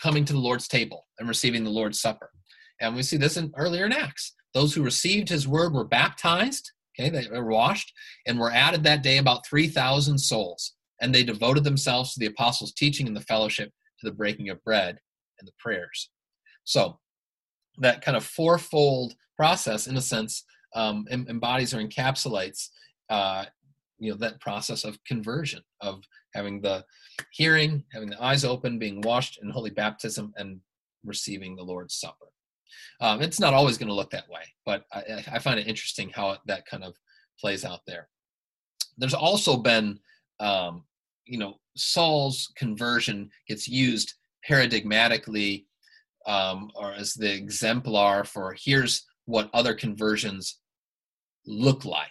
coming 0.00 0.24
to 0.24 0.32
the 0.32 0.38
lord's 0.38 0.68
table 0.68 1.06
and 1.18 1.28
receiving 1.28 1.64
the 1.64 1.70
lord's 1.70 2.00
supper 2.00 2.30
and 2.80 2.94
we 2.94 3.02
see 3.02 3.16
this 3.16 3.36
in 3.36 3.52
earlier 3.56 3.84
in 3.84 3.92
acts 3.92 4.34
those 4.54 4.74
who 4.74 4.82
received 4.82 5.28
his 5.28 5.48
word 5.48 5.74
were 5.74 5.84
baptized 5.84 6.70
okay 6.98 7.10
they 7.10 7.26
were 7.28 7.44
washed 7.44 7.92
and 8.26 8.38
were 8.38 8.52
added 8.52 8.82
that 8.84 9.02
day 9.02 9.18
about 9.18 9.46
3000 9.46 10.18
souls. 10.18 10.74
And 11.00 11.14
they 11.14 11.24
devoted 11.24 11.64
themselves 11.64 12.14
to 12.14 12.20
the 12.20 12.26
apostles 12.26 12.72
teaching 12.72 13.06
and 13.06 13.16
the 13.16 13.20
fellowship 13.20 13.70
to 14.00 14.06
the 14.08 14.14
breaking 14.14 14.48
of 14.48 14.62
bread 14.62 14.98
and 15.38 15.48
the 15.48 15.52
prayers. 15.58 16.10
So 16.64 16.98
that 17.78 18.02
kind 18.02 18.16
of 18.16 18.24
fourfold 18.24 19.14
process 19.36 19.86
in 19.86 19.96
a 19.96 20.00
sense 20.00 20.44
um, 20.74 21.06
embodies 21.10 21.74
or 21.74 21.78
encapsulates 21.78 22.68
uh, 23.10 23.44
you 23.98 24.10
know 24.10 24.16
that 24.16 24.40
process 24.40 24.84
of 24.84 24.98
conversion 25.04 25.60
of 25.80 26.02
having 26.34 26.60
the 26.60 26.84
hearing 27.32 27.84
having 27.92 28.10
the 28.10 28.22
eyes 28.22 28.44
open 28.44 28.78
being 28.78 29.00
washed 29.02 29.38
in 29.42 29.50
holy 29.50 29.70
baptism 29.70 30.32
and 30.36 30.58
receiving 31.04 31.54
the 31.54 31.62
lord's 31.62 31.94
supper 31.94 32.26
um, 33.00 33.22
it's 33.22 33.40
not 33.40 33.54
always 33.54 33.78
going 33.78 33.88
to 33.88 33.94
look 33.94 34.10
that 34.10 34.28
way 34.28 34.42
but 34.64 34.84
I, 34.92 35.24
I, 35.32 35.38
find 35.38 35.58
it 35.58 35.66
interesting 35.66 36.10
how 36.10 36.38
that 36.46 36.66
kind 36.66 36.84
of 36.84 36.94
plays 37.38 37.64
out 37.64 37.80
there 37.86 38.08
there's 38.98 39.14
also 39.14 39.56
been 39.56 39.98
um, 40.40 40.84
you 41.24 41.38
know 41.38 41.58
saul's 41.76 42.52
conversion 42.56 43.30
gets 43.48 43.68
used 43.68 44.14
paradigmatically 44.48 45.64
um, 46.26 46.70
or 46.74 46.92
as 46.92 47.14
the 47.14 47.32
exemplar 47.32 48.24
for 48.24 48.56
here's 48.58 49.04
what 49.26 49.50
other 49.52 49.74
conversions 49.74 50.58
look 51.46 51.84
like. 51.84 52.08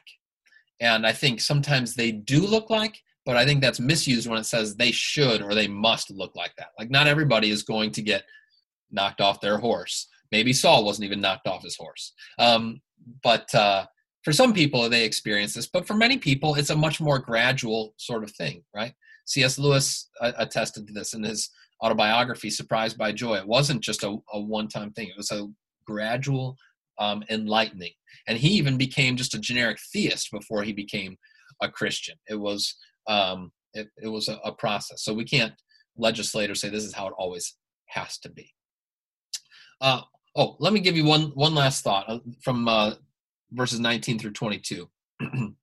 And 0.80 1.06
I 1.06 1.12
think 1.12 1.40
sometimes 1.40 1.96
they 1.96 2.12
do 2.12 2.46
look 2.46 2.70
like, 2.70 3.00
but 3.26 3.38
I 3.38 3.46
think 3.46 3.62
that's 3.62 3.80
misused 3.80 4.28
when 4.28 4.40
it 4.40 4.46
says 4.46 4.76
they 4.76 4.92
should 4.92 5.42
or 5.42 5.54
they 5.54 5.68
must 5.68 6.12
look 6.12 6.36
like 6.36 6.54
that. 6.58 6.70
Like, 6.78 6.90
not 6.90 7.08
everybody 7.08 7.50
is 7.50 7.64
going 7.64 7.92
to 7.92 8.02
get 8.02 8.24
knocked 8.92 9.22
off 9.22 9.42
their 9.42 9.58
horse. 9.58 10.08
Maybe 10.32 10.54
Saul 10.54 10.84
wasn't 10.84 11.06
even 11.06 11.22
knocked 11.22 11.48
off 11.48 11.64
his 11.64 11.78
horse. 11.78 12.14
Um, 12.40 12.82
but 13.22 13.54
uh, 13.54 13.86
for 14.24 14.32
some 14.32 14.54
people, 14.54 14.90
they 14.90 15.06
experience 15.06 15.54
this. 15.54 15.68
But 15.68 15.86
for 15.86 15.94
many 15.94 16.18
people, 16.18 16.56
it's 16.56 16.70
a 16.70 16.76
much 16.76 17.02
more 17.02 17.20
gradual 17.20 17.94
sort 17.98 18.24
of 18.24 18.32
thing, 18.32 18.64
right? 18.76 18.94
C.S. 19.26 19.58
Lewis 19.58 20.10
uh, 20.22 20.32
attested 20.38 20.88
to 20.88 20.94
this 20.94 21.14
in 21.14 21.24
his 21.24 21.50
autobiography, 21.84 22.50
Surprised 22.50 22.98
by 22.98 23.12
Joy. 23.12 23.36
It 23.36 23.48
wasn't 23.48 23.82
just 23.82 24.04
a, 24.04 24.18
a 24.34 24.40
one 24.40 24.68
time 24.68 24.92
thing, 24.92 25.10
it 25.10 25.18
was 25.18 25.32
a 25.32 25.48
gradual 25.86 26.58
um, 27.00 27.24
enlightening. 27.30 27.92
And 28.28 28.38
he 28.38 28.50
even 28.50 28.78
became 28.78 29.18
just 29.18 29.34
a 29.34 29.40
generic 29.40 29.78
theist 29.92 30.32
before 30.32 30.64
he 30.64 30.72
became 30.72 31.18
a 31.62 31.70
Christian. 31.70 32.16
It 32.30 32.40
was 32.40 32.76
um, 33.08 33.52
it, 33.74 33.90
it 34.02 34.08
was 34.08 34.30
a, 34.30 34.38
a 34.44 34.52
process. 34.52 35.04
So 35.04 35.14
we 35.14 35.26
can't 35.26 35.54
legislate 35.98 36.50
or 36.50 36.56
say 36.56 36.70
this 36.70 36.84
is 36.84 36.94
how 36.94 37.08
it 37.08 37.14
always 37.18 37.56
has 37.88 38.18
to 38.20 38.30
be. 38.30 38.50
Uh, 39.84 40.02
oh, 40.38 40.56
let 40.60 40.72
me 40.72 40.80
give 40.80 40.96
you 40.96 41.04
one 41.04 41.24
one 41.36 41.54
last 41.54 41.84
thought 41.84 42.06
uh, 42.08 42.20
from 42.42 42.68
uh, 42.70 42.94
verses 43.52 43.82
19 43.82 44.18
through 44.18 44.32
22. 44.32 44.90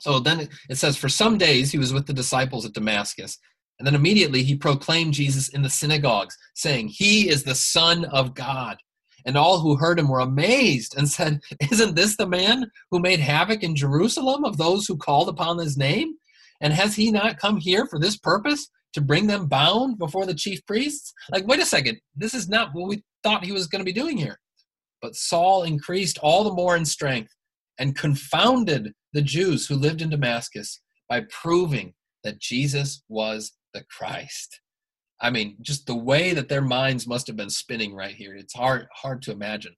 so 0.00 0.18
then 0.18 0.48
it 0.70 0.76
says, 0.76 0.96
For 0.96 1.10
some 1.10 1.36
days 1.36 1.70
he 1.70 1.78
was 1.78 1.92
with 1.92 2.06
the 2.06 2.14
disciples 2.14 2.64
at 2.64 2.72
Damascus, 2.72 3.38
and 3.78 3.86
then 3.86 3.94
immediately 3.94 4.42
he 4.42 4.56
proclaimed 4.56 5.12
Jesus 5.12 5.50
in 5.50 5.60
the 5.60 5.68
synagogues, 5.70 6.36
saying, 6.54 6.88
He 6.88 7.28
is 7.28 7.44
the 7.44 7.54
Son 7.54 8.06
of 8.06 8.34
God. 8.34 8.78
And 9.26 9.36
all 9.36 9.60
who 9.60 9.76
heard 9.76 9.98
him 9.98 10.08
were 10.08 10.20
amazed 10.20 10.96
and 10.96 11.06
said, 11.06 11.40
Isn't 11.70 11.94
this 11.94 12.16
the 12.16 12.26
man 12.26 12.70
who 12.90 13.00
made 13.00 13.20
havoc 13.20 13.62
in 13.62 13.76
Jerusalem 13.76 14.44
of 14.44 14.56
those 14.56 14.86
who 14.86 14.96
called 14.96 15.28
upon 15.28 15.58
his 15.58 15.76
name? 15.76 16.14
And 16.62 16.72
has 16.72 16.96
he 16.96 17.12
not 17.12 17.38
come 17.38 17.58
here 17.58 17.84
for 17.84 17.98
this 17.98 18.16
purpose? 18.16 18.70
To 18.94 19.00
bring 19.00 19.26
them 19.26 19.46
bound 19.46 19.98
before 19.98 20.26
the 20.26 20.34
chief 20.34 20.64
priests? 20.66 21.12
Like, 21.30 21.46
wait 21.46 21.60
a 21.60 21.66
second, 21.66 21.98
this 22.16 22.34
is 22.34 22.48
not 22.48 22.70
what 22.72 22.88
we 22.88 23.02
thought 23.22 23.44
he 23.44 23.52
was 23.52 23.66
going 23.66 23.80
to 23.80 23.84
be 23.84 23.92
doing 23.92 24.16
here. 24.16 24.38
But 25.02 25.14
Saul 25.14 25.64
increased 25.64 26.18
all 26.18 26.42
the 26.42 26.52
more 26.52 26.76
in 26.76 26.84
strength 26.84 27.32
and 27.78 27.96
confounded 27.96 28.92
the 29.12 29.22
Jews 29.22 29.66
who 29.66 29.76
lived 29.76 30.02
in 30.02 30.10
Damascus 30.10 30.80
by 31.08 31.22
proving 31.30 31.94
that 32.24 32.40
Jesus 32.40 33.02
was 33.08 33.52
the 33.74 33.84
Christ. 33.90 34.60
I 35.20 35.30
mean, 35.30 35.56
just 35.60 35.86
the 35.86 35.96
way 35.96 36.32
that 36.34 36.48
their 36.48 36.62
minds 36.62 37.06
must 37.06 37.26
have 37.26 37.36
been 37.36 37.50
spinning 37.50 37.94
right 37.94 38.14
here. 38.14 38.34
It's 38.34 38.54
hard 38.54 38.86
hard 38.94 39.22
to 39.22 39.32
imagine. 39.32 39.74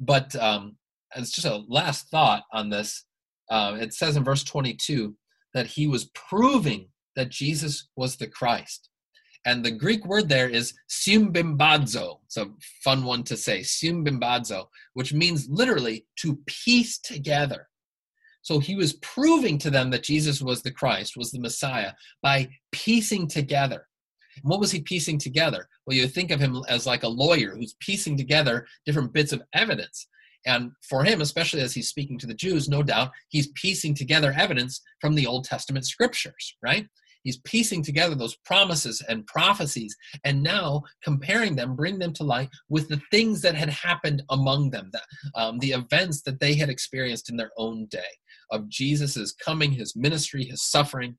But 0.00 0.34
um, 0.36 0.76
it's 1.14 1.32
just 1.32 1.46
a 1.46 1.62
last 1.68 2.08
thought 2.10 2.44
on 2.52 2.70
this. 2.70 3.04
Uh, 3.50 3.76
it 3.78 3.92
says 3.92 4.16
in 4.16 4.24
verse 4.24 4.42
22 4.42 5.14
that 5.52 5.66
he 5.66 5.86
was 5.86 6.10
proving 6.14 6.88
that 7.16 7.30
Jesus 7.30 7.88
was 7.96 8.16
the 8.16 8.26
Christ. 8.26 8.88
And 9.46 9.64
the 9.64 9.70
Greek 9.70 10.06
word 10.06 10.28
there 10.28 10.48
is 10.48 10.72
symbibazo. 10.88 12.20
It's 12.24 12.38
a 12.38 12.50
fun 12.82 13.04
one 13.04 13.22
to 13.24 13.36
say, 13.36 13.60
symbibazo, 13.60 14.66
which 14.94 15.12
means 15.12 15.48
literally 15.50 16.06
to 16.20 16.38
piece 16.46 16.98
together. 16.98 17.68
So 18.40 18.58
he 18.58 18.74
was 18.74 18.94
proving 18.94 19.58
to 19.58 19.70
them 19.70 19.90
that 19.90 20.02
Jesus 20.02 20.40
was 20.40 20.62
the 20.62 20.70
Christ, 20.70 21.16
was 21.16 21.30
the 21.30 21.40
Messiah, 21.40 21.92
by 22.22 22.48
piecing 22.72 23.28
together. 23.28 23.86
And 24.36 24.50
what 24.50 24.60
was 24.60 24.70
he 24.70 24.80
piecing 24.80 25.18
together? 25.18 25.68
Well, 25.86 25.96
you 25.96 26.06
think 26.08 26.30
of 26.30 26.40
him 26.40 26.62
as 26.68 26.86
like 26.86 27.02
a 27.02 27.08
lawyer 27.08 27.54
who's 27.54 27.76
piecing 27.80 28.16
together 28.16 28.66
different 28.84 29.12
bits 29.12 29.32
of 29.32 29.42
evidence. 29.52 30.08
And 30.46 30.72
for 30.82 31.04
him, 31.04 31.20
especially 31.20 31.62
as 31.62 31.72
he's 31.72 31.88
speaking 31.88 32.18
to 32.18 32.26
the 32.26 32.34
Jews, 32.34 32.68
no 32.68 32.82
doubt 32.82 33.12
he's 33.28 33.48
piecing 33.54 33.94
together 33.94 34.34
evidence 34.36 34.80
from 35.00 35.14
the 35.14 35.26
Old 35.26 35.44
Testament 35.44 35.86
scriptures, 35.86 36.56
right? 36.62 36.86
He's 37.24 37.38
piecing 37.38 37.82
together 37.82 38.14
those 38.14 38.36
promises 38.36 39.02
and 39.08 39.26
prophecies 39.26 39.96
and 40.24 40.42
now 40.42 40.82
comparing 41.02 41.56
them, 41.56 41.74
bring 41.74 41.98
them 41.98 42.12
to 42.14 42.22
light 42.22 42.50
with 42.68 42.88
the 42.88 43.00
things 43.10 43.40
that 43.40 43.54
had 43.54 43.70
happened 43.70 44.22
among 44.30 44.70
them, 44.70 44.90
the, 44.92 45.00
um, 45.34 45.58
the 45.58 45.72
events 45.72 46.22
that 46.22 46.38
they 46.38 46.54
had 46.54 46.68
experienced 46.68 47.30
in 47.30 47.36
their 47.36 47.50
own 47.56 47.86
day 47.86 48.00
of 48.50 48.68
Jesus' 48.68 49.32
coming, 49.32 49.72
his 49.72 49.96
ministry, 49.96 50.44
his 50.44 50.62
suffering, 50.62 51.16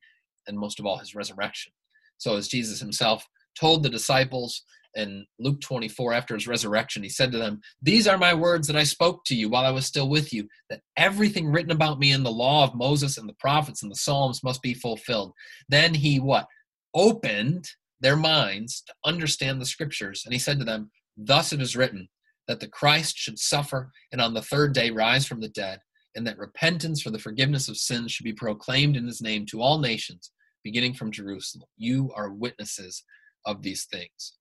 and 0.48 0.58
most 0.58 0.80
of 0.80 0.86
all, 0.86 0.98
his 0.98 1.16
resurrection. 1.16 1.74
So, 2.18 2.38
as 2.38 2.48
Jesus 2.48 2.80
himself 2.80 3.28
told 3.60 3.84
the 3.84 3.90
disciples 3.90 4.64
in 4.96 5.26
Luke 5.40 5.62
24 5.62 6.14
after 6.14 6.34
his 6.34 6.48
resurrection, 6.48 7.04
he 7.04 7.10
said 7.10 7.32
to 7.32 7.38
them, 7.38 7.62
These 7.82 8.08
are 8.08 8.18
my 8.18 8.34
words 8.34 8.68
that 8.68 8.76
I 8.76 8.84
spoke 8.84 9.24
to 9.26 9.36
you 9.36 9.50
while 9.50 9.66
I 9.66 9.72
was 9.72 9.86
still 9.86 10.10
with 10.10 10.34
you, 10.34 10.48
that 10.70 10.82
everything 10.98 11.48
written 11.48 11.72
about 11.72 12.00
me 12.00 12.12
in 12.12 12.24
the 12.24 12.32
law 12.32 12.64
of 12.64 12.76
Moses 12.76 13.18
and 13.18 13.28
the 13.28 13.36
prophets 13.40 13.84
and 13.84 13.92
the 13.92 13.98
Psalms 13.98 14.44
must 14.44 14.62
be 14.62 14.74
fulfilled. 14.74 15.34
Then 15.70 15.94
he 15.94 16.20
what? 16.20 16.48
Opened 16.94 17.68
their 18.00 18.16
minds 18.16 18.84
to 18.88 18.94
understand 19.06 19.62
the 19.62 19.66
scriptures. 19.66 20.24
And 20.26 20.34
he 20.34 20.40
said 20.40 20.60
to 20.60 20.66
them, 20.66 20.92
Thus 21.18 21.54
it 21.54 21.62
is 21.62 21.76
written, 21.76 22.08
that 22.48 22.60
the 22.60 22.68
Christ 22.68 23.18
should 23.18 23.40
suffer 23.40 23.92
and 24.12 24.22
on 24.22 24.34
the 24.34 24.42
third 24.42 24.74
day 24.74 24.92
rise 24.92 25.26
from 25.26 25.42
the 25.42 25.50
dead, 25.50 25.80
and 26.16 26.26
that 26.28 26.38
repentance 26.38 27.02
for 27.02 27.10
the 27.10 27.20
forgiveness 27.20 27.68
of 27.68 27.78
sins 27.78 28.12
should 28.12 28.24
be 28.24 28.34
proclaimed 28.34 28.96
in 28.96 29.06
his 29.06 29.22
name 29.22 29.46
to 29.48 29.62
all 29.62 29.80
nations, 29.80 30.32
beginning 30.64 30.94
from 30.94 31.12
Jerusalem. 31.12 31.66
You 31.78 32.12
are 32.16 32.32
witnesses 32.32 33.04
of 33.46 33.62
these 33.62 33.86
things. 33.86 34.34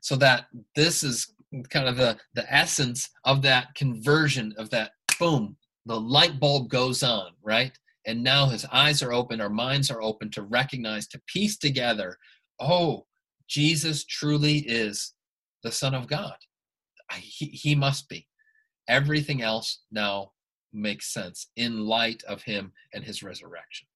So 0.00 0.16
that 0.16 0.46
this 0.76 1.02
is 1.02 1.34
kind 1.68 1.88
of 1.88 1.96
the, 1.96 2.16
the 2.34 2.52
essence 2.52 3.10
of 3.24 3.42
that 3.42 3.74
conversion, 3.74 4.54
of 4.56 4.70
that 4.70 4.92
boom, 5.18 5.56
the 5.86 6.00
light 6.00 6.38
bulb 6.38 6.68
goes 6.68 7.02
on, 7.02 7.32
right? 7.42 7.76
And 8.06 8.22
now 8.22 8.46
his 8.46 8.64
eyes 8.72 9.02
are 9.02 9.12
open, 9.12 9.40
our 9.40 9.50
minds 9.50 9.90
are 9.90 10.02
open 10.02 10.30
to 10.30 10.42
recognize, 10.42 11.06
to 11.08 11.20
piece 11.26 11.58
together, 11.58 12.16
oh, 12.58 13.06
Jesus 13.48 14.04
truly 14.04 14.58
is 14.58 15.12
the 15.62 15.72
Son 15.72 15.94
of 15.94 16.06
God. 16.06 16.36
He, 17.14 17.46
he 17.46 17.74
must 17.74 18.08
be. 18.08 18.26
Everything 18.88 19.42
else 19.42 19.82
now 19.90 20.32
makes 20.72 21.12
sense 21.12 21.48
in 21.56 21.86
light 21.86 22.22
of 22.28 22.42
him 22.42 22.72
and 22.94 23.04
his 23.04 23.22
resurrection. 23.22 23.88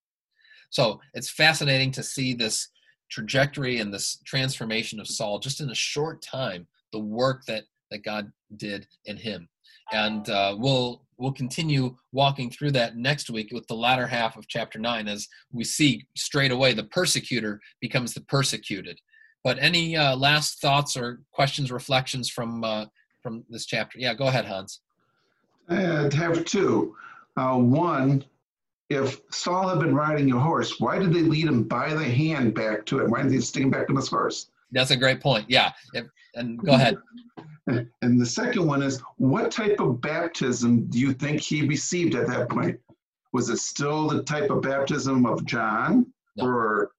So 0.71 1.01
it's 1.15 1.31
fascinating 1.31 1.93
to 1.93 2.03
see 2.03 2.35
this 2.35 2.69
trajectory 3.15 3.79
and 3.79 3.95
this 3.95 4.19
transformation 4.25 4.99
of 4.99 5.07
Saul 5.07 5.39
just 5.39 5.61
in 5.61 5.71
a 5.71 5.75
short 5.75 6.21
time, 6.21 6.67
the 6.93 6.99
work 6.99 7.45
that, 7.47 7.65
that 7.91 8.03
God 8.03 8.33
did 8.57 8.87
in 9.07 9.17
him. 9.17 9.49
And 9.93 10.29
uh, 10.29 10.57
we'll 10.59 11.03
we'll 11.17 11.33
continue 11.33 11.97
walking 12.11 12.51
through 12.51 12.73
that 12.73 12.97
next 12.97 13.31
week 13.31 13.51
with 13.53 13.67
the 13.69 13.75
latter 13.75 14.07
half 14.07 14.37
of 14.37 14.49
chapter 14.49 14.79
nine, 14.79 15.07
as 15.07 15.29
we 15.53 15.63
see 15.63 16.05
straight 16.17 16.51
away 16.51 16.73
the 16.73 16.85
persecutor 16.85 17.61
becomes 17.81 18.15
the 18.15 18.23
persecuted. 18.23 18.99
But 19.45 19.59
any 19.61 19.97
uh, 19.97 20.17
last 20.17 20.61
thoughts 20.61 20.97
or 20.97 21.21
questions, 21.31 21.71
reflections 21.71 22.31
from 22.31 22.65
uh, 22.65 22.87
from 23.23 23.45
this 23.49 23.67
chapter? 23.67 23.99
Yeah, 23.99 24.15
go 24.15 24.27
ahead, 24.27 24.47
Hans. 24.47 24.81
I 25.69 25.77
have 25.77 26.45
two. 26.45 26.97
Uh, 27.37 27.59
one, 27.59 28.25
if 28.91 29.21
Saul 29.31 29.69
had 29.69 29.81
been 29.81 29.95
riding 29.95 30.31
a 30.33 30.39
horse, 30.39 30.79
why 30.79 30.99
did 30.99 31.13
they 31.13 31.23
lead 31.23 31.47
him 31.47 31.65
by 31.65 31.93
the 31.95 32.05
hand 32.05 32.55
back 32.55 32.85
to 32.87 32.99
it? 33.01 33.09
Why 33.09 33.19
didn't 33.23 33.33
they 33.33 33.41
stick 33.41 33.63
him 33.63 33.71
back 33.71 33.89
on 33.91 33.97
his 33.97 34.09
horse? 34.09 34.51
That's 34.73 34.91
a 34.91 34.97
great 34.97 35.21
point. 35.21 35.47
Yeah. 35.49 35.73
If, 35.95 36.07
and 36.35 36.59
go 36.59 36.73
ahead. 36.73 36.97
And 38.03 38.21
the 38.21 38.27
second 38.27 38.67
one 38.67 38.83
is 38.83 39.01
what 39.17 39.51
type 39.51 39.81
of 39.81 39.99
baptism 40.03 40.85
do 40.91 40.99
you 40.99 41.15
think 41.15 41.41
he 41.41 41.67
received 41.67 42.15
at 42.15 42.27
that 42.27 42.51
point? 42.51 42.79
Was 43.33 43.49
it 43.49 43.57
still 43.57 44.07
the 44.07 44.23
type 44.23 44.51
of 44.51 44.61
baptism 44.61 45.25
of 45.25 45.47
John 45.47 46.13
No. 46.37 46.45
or 46.45 46.91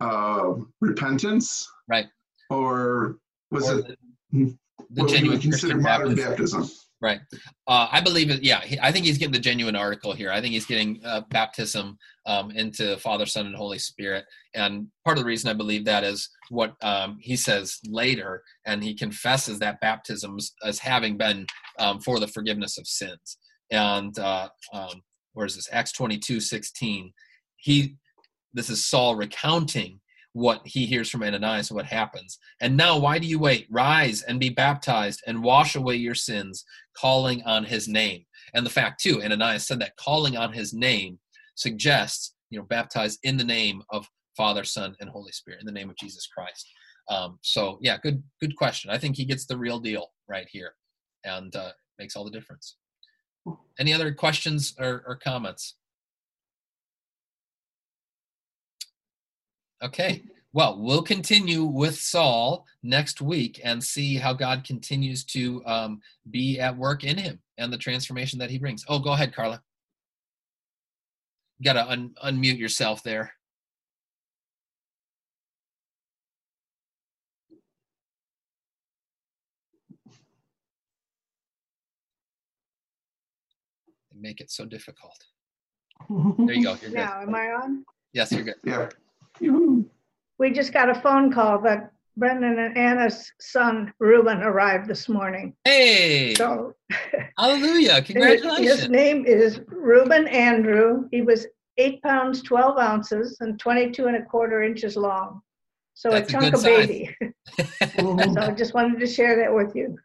uh, 0.00 0.54
repentance? 0.80 1.68
Right. 1.88 2.06
Or 2.48 3.16
was 3.50 3.68
Or 3.68 3.80
it 3.80 3.98
the, 4.30 4.56
the 4.92 5.02
what 5.02 5.10
we 5.10 5.28
would 5.30 5.40
consider 5.42 5.74
Christian 5.74 5.82
modern 5.82 6.14
baptism. 6.14 6.60
baptism? 6.60 6.78
Right. 7.00 7.20
Uh, 7.68 7.86
I 7.92 8.00
believe 8.00 8.28
it. 8.28 8.42
Yeah, 8.42 8.60
he, 8.60 8.76
I 8.80 8.90
think 8.90 9.06
he's 9.06 9.18
getting 9.18 9.32
the 9.32 9.38
genuine 9.38 9.76
article 9.76 10.12
here. 10.12 10.32
I 10.32 10.40
think 10.40 10.52
he's 10.52 10.66
getting 10.66 11.00
uh, 11.04 11.20
baptism 11.30 11.96
um, 12.26 12.50
into 12.50 12.96
Father, 12.98 13.24
Son, 13.24 13.46
and 13.46 13.54
Holy 13.54 13.78
Spirit. 13.78 14.24
And 14.54 14.88
part 15.04 15.16
of 15.16 15.22
the 15.22 15.28
reason 15.28 15.48
I 15.48 15.52
believe 15.54 15.84
that 15.84 16.02
is 16.02 16.28
what 16.50 16.74
um, 16.82 17.18
he 17.20 17.36
says 17.36 17.78
later, 17.86 18.42
and 18.66 18.82
he 18.82 18.94
confesses 18.96 19.60
that 19.60 19.80
baptism 19.80 20.36
as- 20.38 20.52
as 20.64 20.80
having 20.80 21.16
been 21.16 21.46
um, 21.78 22.00
for 22.00 22.18
the 22.18 22.26
forgiveness 22.26 22.78
of 22.78 22.86
sins. 22.88 23.38
And 23.70 24.18
uh, 24.18 24.48
um, 24.72 25.02
where 25.34 25.46
is 25.46 25.54
this? 25.54 25.68
Acts 25.70 25.92
22 25.92 26.40
16. 26.40 27.12
He, 27.58 27.94
this 28.54 28.70
is 28.70 28.84
Saul 28.84 29.14
recounting 29.14 30.00
what 30.32 30.60
he 30.64 30.86
hears 30.86 31.08
from 31.08 31.22
Ananias 31.22 31.70
and 31.70 31.76
what 31.76 31.86
happens. 31.86 32.38
And 32.60 32.76
now, 32.76 32.98
why 32.98 33.18
do 33.18 33.26
you 33.26 33.38
wait? 33.38 33.66
Rise 33.70 34.22
and 34.22 34.38
be 34.38 34.50
baptized 34.50 35.22
and 35.26 35.42
wash 35.42 35.74
away 35.74 35.96
your 35.96 36.14
sins, 36.14 36.64
calling 36.96 37.42
on 37.44 37.64
his 37.64 37.88
name. 37.88 38.24
And 38.54 38.64
the 38.64 38.70
fact, 38.70 39.00
too, 39.00 39.22
Ananias 39.22 39.66
said 39.66 39.80
that 39.80 39.96
calling 39.96 40.36
on 40.36 40.52
his 40.52 40.72
name 40.72 41.18
suggests, 41.54 42.34
you 42.50 42.58
know, 42.58 42.64
baptized 42.64 43.18
in 43.22 43.36
the 43.36 43.44
name 43.44 43.82
of 43.90 44.06
Father, 44.36 44.64
Son, 44.64 44.94
and 45.00 45.10
Holy 45.10 45.32
Spirit, 45.32 45.60
in 45.60 45.66
the 45.66 45.72
name 45.72 45.90
of 45.90 45.96
Jesus 45.96 46.26
Christ. 46.26 46.66
Um, 47.10 47.38
so, 47.42 47.78
yeah, 47.80 47.96
good, 48.02 48.22
good 48.40 48.54
question. 48.56 48.90
I 48.90 48.98
think 48.98 49.16
he 49.16 49.24
gets 49.24 49.46
the 49.46 49.56
real 49.56 49.80
deal 49.80 50.08
right 50.28 50.46
here, 50.50 50.74
and 51.24 51.54
uh, 51.56 51.72
makes 51.98 52.14
all 52.14 52.24
the 52.24 52.30
difference. 52.30 52.76
Any 53.78 53.94
other 53.94 54.12
questions 54.12 54.74
or, 54.78 55.02
or 55.06 55.16
comments? 55.16 55.77
Okay. 59.82 60.22
Well, 60.52 60.78
we'll 60.80 61.02
continue 61.02 61.64
with 61.64 61.96
Saul 61.98 62.66
next 62.82 63.20
week 63.20 63.60
and 63.62 63.82
see 63.84 64.16
how 64.16 64.32
God 64.32 64.64
continues 64.64 65.24
to 65.26 65.62
um, 65.66 66.00
be 66.30 66.58
at 66.58 66.76
work 66.76 67.04
in 67.04 67.18
him 67.18 67.38
and 67.58 67.72
the 67.72 67.78
transformation 67.78 68.38
that 68.38 68.50
he 68.50 68.58
brings. 68.58 68.84
Oh, 68.88 68.98
go 68.98 69.12
ahead, 69.12 69.34
Carla. 69.34 69.62
You 71.58 71.64
got 71.64 71.74
to 71.74 71.88
un- 71.88 72.14
unmute 72.24 72.58
yourself 72.58 73.02
there. 73.02 73.32
They 84.12 84.18
make 84.18 84.40
it 84.40 84.50
so 84.50 84.64
difficult. 84.64 85.16
There 86.08 86.54
you 86.54 86.62
go. 86.64 86.70
You're 86.80 86.90
good. 86.90 86.94
Now, 86.94 87.20
am 87.20 87.34
I 87.34 87.48
on? 87.52 87.84
Yes, 88.12 88.32
you're 88.32 88.44
good. 88.44 88.54
Yeah. 88.64 88.88
Yoo-hoo. 89.40 89.88
We 90.38 90.50
just 90.52 90.72
got 90.72 90.88
a 90.90 90.94
phone 91.00 91.32
call 91.32 91.60
that 91.62 91.92
Brendan 92.16 92.58
and 92.58 92.76
Anna's 92.76 93.32
son 93.40 93.92
Reuben 94.00 94.42
arrived 94.42 94.88
this 94.88 95.08
morning. 95.08 95.54
Hey, 95.64 96.34
So 96.34 96.74
hallelujah. 97.36 98.00
his- 98.06 98.42
his 98.58 98.88
name 98.88 99.24
is 99.24 99.60
Reuben 99.68 100.26
Andrew. 100.28 101.08
He 101.10 101.22
was 101.22 101.46
eight 101.76 102.02
pounds, 102.02 102.42
12 102.42 102.78
ounces 102.78 103.36
and 103.40 103.58
22 103.58 104.06
and 104.06 104.16
a 104.16 104.22
quarter 104.24 104.62
inches 104.64 104.96
long. 104.96 105.40
So 105.94 106.10
a 106.10 106.12
That's 106.12 106.28
a 106.28 106.32
chunk 106.32 106.44
good 106.44 106.54
of 106.54 106.60
size. 106.60 106.86
baby. 106.86 107.16
So 108.34 108.40
I 108.40 108.50
just 108.52 108.74
wanted 108.74 109.00
to 109.00 109.06
share 109.06 109.36
that 109.36 109.52
with 109.52 109.74
you. 109.74 109.96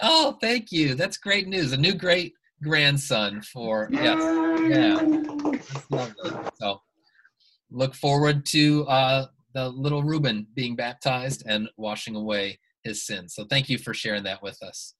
Oh, 0.00 0.36
thank 0.40 0.72
you. 0.72 0.94
That's 0.94 1.16
great 1.18 1.46
news. 1.48 1.72
A 1.72 1.76
new 1.76 1.92
great 1.94 2.32
grandson 2.62 3.40
for 3.42 3.88
yes. 3.92 4.18
Yeah. 4.68 4.96
That's 5.52 5.90
lovely. 5.90 6.30
So 6.60 6.80
look 7.70 7.94
forward 7.94 8.46
to 8.46 8.86
uh, 8.86 9.26
the 9.54 9.68
little 9.68 10.02
Reuben 10.02 10.46
being 10.54 10.76
baptized 10.76 11.44
and 11.46 11.68
washing 11.76 12.16
away 12.16 12.58
his 12.82 13.04
sins. 13.04 13.34
So 13.34 13.44
thank 13.44 13.68
you 13.68 13.78
for 13.78 13.94
sharing 13.94 14.22
that 14.24 14.42
with 14.42 14.62
us. 14.62 14.94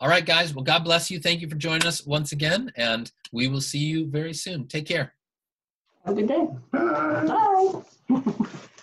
All 0.00 0.08
right, 0.08 0.26
guys. 0.26 0.54
Well, 0.54 0.64
God 0.64 0.84
bless 0.84 1.10
you. 1.10 1.20
Thank 1.20 1.40
you 1.40 1.48
for 1.48 1.56
joining 1.56 1.86
us 1.86 2.04
once 2.06 2.32
again, 2.32 2.72
and 2.76 3.10
we 3.32 3.48
will 3.48 3.60
see 3.60 3.78
you 3.78 4.06
very 4.06 4.34
soon. 4.34 4.66
Take 4.66 4.86
care. 4.86 5.14
Have 6.04 6.18
a 6.18 6.22
good 6.22 6.28
day. 6.28 6.48
Bye. 6.72 7.82
Bye. 8.08 8.54